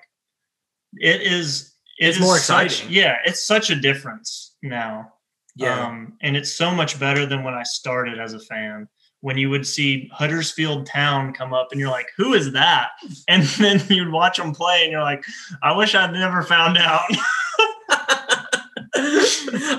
it 0.98 1.22
is. 1.22 1.74
it 1.98 2.08
It's 2.10 2.18
is 2.18 2.22
more 2.24 2.38
such- 2.38 2.66
exciting. 2.66 2.92
yeah, 2.94 3.18
it's 3.26 3.42
such 3.42 3.70
a 3.70 3.76
difference 3.76 4.56
now. 4.62 5.14
Yeah. 5.56 5.86
Um, 5.88 6.14
and 6.22 6.38
it's 6.38 6.54
so 6.54 6.72
much 6.74 7.00
better 7.00 7.26
than 7.26 7.44
when 7.44 7.54
I 7.54 7.64
started 7.64 8.20
as 8.20 8.34
a 8.34 8.40
fan. 8.40 8.88
when 9.22 9.38
you 9.38 9.50
would 9.52 9.66
see 9.66 10.10
Huddersfield 10.12 10.88
Town 10.88 11.32
come 11.32 11.54
up 11.54 11.68
and 11.72 11.80
you're 11.80 11.92
like, 11.92 12.08
who 12.18 12.34
is 12.34 12.52
that? 12.54 12.90
And 13.28 13.44
then 13.60 13.82
you'd 13.88 14.12
watch 14.12 14.38
them 14.38 14.54
play 14.54 14.82
and 14.84 14.92
you're 14.92 15.02
like, 15.02 15.24
I 15.64 15.76
wish 15.76 15.96
I'd 15.96 16.12
never 16.12 16.42
found 16.44 16.78
out. 16.78 17.06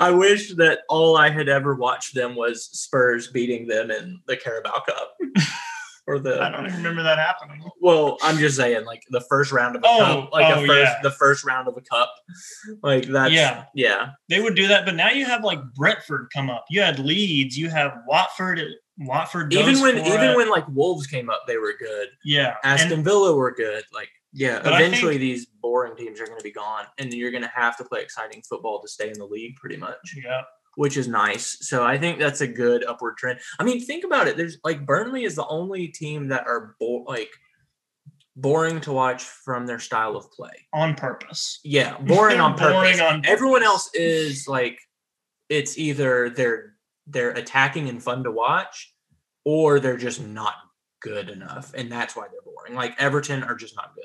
I 0.00 0.10
wish 0.10 0.54
that 0.54 0.80
all 0.88 1.16
I 1.16 1.30
had 1.30 1.48
ever 1.48 1.74
watched 1.74 2.14
them 2.14 2.34
was 2.34 2.64
Spurs 2.66 3.28
beating 3.28 3.66
them 3.66 3.90
in 3.90 4.20
the 4.26 4.36
Carabao 4.36 4.82
Cup. 4.86 5.16
or 6.06 6.18
the 6.18 6.42
I 6.42 6.50
don't 6.50 6.66
even 6.66 6.78
remember 6.78 7.02
that 7.04 7.18
happening. 7.18 7.62
Well, 7.80 8.18
I'm 8.22 8.38
just 8.38 8.56
saying, 8.56 8.84
like 8.84 9.02
the 9.10 9.20
first 9.20 9.52
round 9.52 9.76
of 9.76 9.82
a 9.82 9.86
Oh, 9.88 9.98
cup, 9.98 10.32
like 10.32 10.54
oh, 10.56 10.64
a 10.64 10.66
first, 10.66 10.92
yeah. 10.92 10.98
the 11.02 11.10
first 11.12 11.44
round 11.44 11.68
of 11.68 11.76
a 11.76 11.80
cup, 11.80 12.12
like 12.82 13.04
that's 13.06 13.32
Yeah. 13.32 13.64
yeah, 13.74 14.10
They 14.28 14.40
would 14.40 14.56
do 14.56 14.66
that, 14.68 14.84
but 14.84 14.94
now 14.94 15.10
you 15.10 15.24
have 15.26 15.44
like 15.44 15.60
Brentford 15.74 16.28
come 16.34 16.50
up. 16.50 16.64
You 16.70 16.80
had 16.82 16.98
Leeds, 16.98 17.56
you 17.56 17.70
have 17.70 17.92
Watford. 18.08 18.60
Watford 18.98 19.52
Even 19.54 19.80
when 19.80 19.96
even 19.98 20.20
it. 20.30 20.36
when 20.36 20.50
like 20.50 20.66
Wolves 20.68 21.06
came 21.06 21.30
up, 21.30 21.42
they 21.46 21.56
were 21.56 21.74
good. 21.78 22.08
yeah, 22.24 22.56
Aston 22.62 22.92
and 22.92 23.04
Villa 23.04 23.34
were 23.34 23.50
good. 23.52 23.84
Like 23.92 24.10
yeah, 24.34 24.58
eventually 24.60 25.12
think- 25.14 25.20
these 25.20 25.46
boring 25.46 25.96
teams 25.96 26.20
are 26.20 26.26
going 26.26 26.38
to 26.38 26.44
be 26.44 26.52
gone, 26.52 26.84
and 26.98 27.12
you're 27.12 27.30
going 27.30 27.42
to 27.42 27.50
have 27.54 27.76
to 27.78 27.84
play 27.84 28.02
exciting 28.02 28.42
football 28.48 28.80
to 28.82 28.88
stay 28.88 29.08
in 29.08 29.18
the 29.18 29.24
league, 29.26 29.56
pretty 29.56 29.76
much, 29.76 29.96
yeah, 30.22 30.42
which 30.76 30.96
is 30.96 31.08
nice. 31.08 31.58
So 31.60 31.84
I 31.84 31.98
think 31.98 32.18
that's 32.18 32.40
a 32.40 32.46
good 32.46 32.84
upward 32.84 33.16
trend. 33.16 33.40
I 33.58 33.64
mean, 33.64 33.84
think 33.84 34.04
about 34.04 34.28
it. 34.28 34.36
There's 34.36 34.58
like 34.64 34.86
Burnley 34.86 35.24
is 35.24 35.34
the 35.34 35.46
only 35.46 35.88
team 35.88 36.28
that 36.28 36.46
are 36.46 36.74
bo- 36.80 37.04
like 37.06 37.30
boring 38.36 38.80
to 38.80 38.92
watch 38.92 39.22
from 39.24 39.66
their 39.66 39.78
style 39.78 40.16
of 40.16 40.30
play. 40.32 40.52
on 40.72 40.94
purpose. 40.94 41.60
Yeah, 41.64 41.98
boring 41.98 42.40
on 42.40 42.52
purpose. 42.56 42.72
Boring 42.72 43.00
on 43.00 43.26
Everyone 43.26 43.62
else 43.62 43.90
is 43.94 44.46
like, 44.48 44.78
it's 45.48 45.76
either 45.78 46.30
they're 46.30 46.74
they're 47.06 47.32
attacking 47.32 47.88
and 47.88 48.02
fun 48.02 48.24
to 48.24 48.30
watch, 48.30 48.94
or 49.44 49.80
they're 49.80 49.96
just 49.96 50.22
not 50.24 50.54
good 51.02 51.28
enough, 51.28 51.74
and 51.74 51.90
that's 51.90 52.16
why 52.16 52.26
they're 52.30 52.40
boring. 52.42 52.74
Like 52.74 52.94
Everton 53.00 53.42
are 53.42 53.54
just 53.56 53.76
not 53.76 53.92
good. 53.94 54.04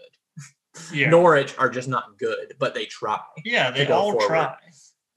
Yeah, 0.94 1.10
Norwich 1.10 1.56
are 1.58 1.70
just 1.70 1.88
not 1.88 2.18
good, 2.20 2.56
but 2.60 2.74
they 2.76 2.86
try. 2.86 3.20
yeah, 3.46 3.72
they 3.72 3.88
all 3.88 4.12
forward. 4.12 4.28
try. 4.28 4.56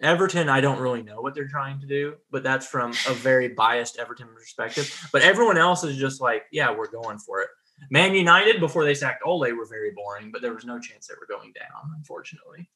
Everton, 0.00 0.48
I 0.48 0.60
don't 0.60 0.80
really 0.80 1.02
know 1.02 1.20
what 1.20 1.34
they're 1.34 1.48
trying 1.48 1.80
to 1.80 1.86
do, 1.86 2.14
but 2.30 2.42
that's 2.42 2.66
from 2.66 2.92
a 3.08 3.12
very 3.14 3.48
biased 3.48 3.98
Everton 3.98 4.28
perspective. 4.34 5.08
But 5.12 5.22
everyone 5.22 5.58
else 5.58 5.84
is 5.84 5.96
just 5.96 6.20
like, 6.20 6.44
yeah, 6.52 6.74
we're 6.74 6.90
going 6.90 7.18
for 7.18 7.40
it. 7.40 7.48
Man 7.90 8.14
United, 8.14 8.60
before 8.60 8.84
they 8.84 8.94
sacked 8.94 9.22
Ole, 9.24 9.52
were 9.52 9.66
very 9.66 9.90
boring, 9.92 10.30
but 10.30 10.42
there 10.42 10.52
was 10.54 10.64
no 10.64 10.78
chance 10.78 11.06
they 11.06 11.14
were 11.18 11.26
going 11.26 11.52
down, 11.52 11.92
unfortunately. 11.96 12.68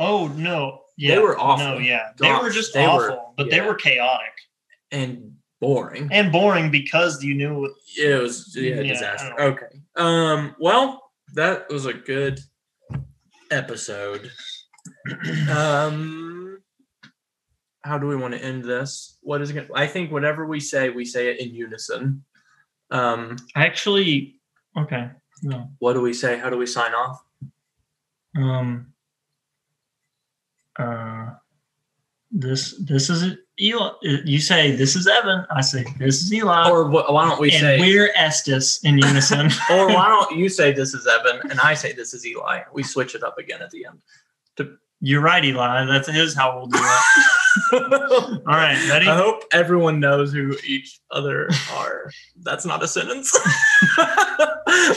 Oh 0.00 0.28
no, 0.28 0.82
yeah, 0.96 1.14
they 1.14 1.20
were 1.20 1.38
awful. 1.38 1.64
No, 1.66 1.78
yeah, 1.78 2.10
they 2.18 2.30
were 2.32 2.50
just 2.50 2.74
they 2.74 2.86
were- 2.86 3.12
awful, 3.12 3.34
but 3.36 3.50
they 3.50 3.60
were 3.60 3.74
chaotic 3.74 4.32
And 4.92 5.32
boring. 5.60 6.08
and 6.12 6.30
boring 6.32 6.70
because 6.70 7.22
you 7.22 7.34
knew 7.34 7.72
It 7.96 8.20
was 8.22 8.52
yeah, 8.56 8.76
Yeah, 8.80 8.82
disaster. 8.94 9.40
Okay. 9.40 9.66
Um, 9.96 10.54
well, 10.60 11.10
that 11.34 11.68
was 11.68 11.86
a 11.86 11.92
good 11.94 12.40
episode. 13.50 14.30
um 15.50 16.37
how 17.88 17.98
do 17.98 18.06
we 18.06 18.16
want 18.16 18.34
to 18.34 18.44
end 18.44 18.62
this? 18.62 19.16
What 19.22 19.40
is 19.40 19.50
it 19.50 19.54
gonna 19.54 19.68
I 19.74 19.86
think 19.86 20.12
whatever 20.12 20.46
we 20.46 20.60
say, 20.60 20.90
we 20.90 21.04
say 21.04 21.30
it 21.30 21.40
in 21.40 21.54
unison. 21.54 22.24
Um, 22.90 23.36
actually. 23.56 24.36
Okay, 24.76 25.10
no. 25.42 25.70
what 25.78 25.94
do 25.94 26.00
we 26.00 26.12
say? 26.12 26.38
How 26.38 26.50
do 26.50 26.58
we 26.58 26.66
sign 26.66 26.92
off? 26.92 27.24
Um. 28.36 28.92
Uh. 30.78 31.30
This 32.30 32.76
this 32.78 33.08
is 33.08 33.38
Eli. 33.58 33.90
You 34.02 34.38
say 34.38 34.76
this 34.76 34.94
is 34.94 35.06
Evan. 35.06 35.46
I 35.50 35.62
say 35.62 35.86
this 35.98 36.22
is 36.22 36.32
Eli. 36.32 36.70
Or 36.70 36.84
wh- 36.84 37.10
why 37.10 37.26
don't 37.26 37.40
we 37.40 37.50
and 37.50 37.60
say 37.60 37.80
we're 37.80 38.12
Estes 38.14 38.84
in 38.84 38.98
unison. 38.98 39.46
or 39.70 39.88
why 39.88 40.08
don't 40.08 40.38
you 40.38 40.50
say 40.50 40.72
this 40.72 40.92
is 40.92 41.06
Evan 41.06 41.50
and 41.50 41.58
I 41.60 41.72
say 41.72 41.92
this 41.94 42.12
is 42.12 42.26
Eli? 42.26 42.60
We 42.74 42.82
switch 42.82 43.14
it 43.14 43.24
up 43.24 43.38
again 43.38 43.62
at 43.62 43.70
the 43.70 43.86
end. 43.86 44.00
You're 45.00 45.20
right, 45.20 45.44
Eli. 45.44 45.84
That's 45.86 46.08
is 46.08 46.34
how 46.34 46.56
we'll 46.56 46.66
do 46.66 46.78
it. 46.78 47.24
All 47.72 48.40
right, 48.46 48.88
ready? 48.88 49.06
I 49.06 49.16
hope 49.16 49.44
everyone 49.52 50.00
knows 50.00 50.32
who 50.32 50.56
each 50.64 51.00
other 51.10 51.48
are. 51.72 52.10
That's 52.42 52.64
not 52.64 52.82
a 52.82 52.88
sentence. 52.88 53.34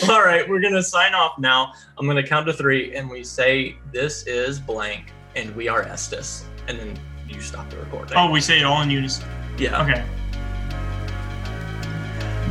All 0.10 0.24
right, 0.24 0.44
we're 0.48 0.62
gonna 0.62 0.84
sign 0.84 1.14
off 1.14 1.38
now. 1.40 1.74
I'm 1.98 2.08
gonna 2.08 2.26
count 2.26 2.48
to 2.48 2.54
three, 2.54 2.96
and 2.96 3.10
we 3.10 3.24
say 3.24 3.76
this 3.92 4.26
is 4.28 4.60
blank, 4.60 5.12
and 5.36 5.56
we 5.56 5.68
are 5.68 5.84
Estes, 5.84 6.46
and 6.68 6.80
then 6.80 7.00
you 7.28 7.42
stop 7.42 7.70
the 7.70 7.78
recording. 7.78 8.18
Oh, 8.18 8.30
we 8.30 8.42
say 8.42 8.60
it 8.60 8.64
all 8.64 8.82
in 8.82 8.90
unison. 8.90 9.28
yeah. 9.58 9.82
Okay. 9.84 10.06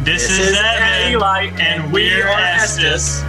This, 0.05 0.31
is, 0.31 0.57
Evan, 0.59 1.13
Eli, 1.13 1.51
and 1.61 1.93
we're 1.93 2.27
Estes. 2.27 3.23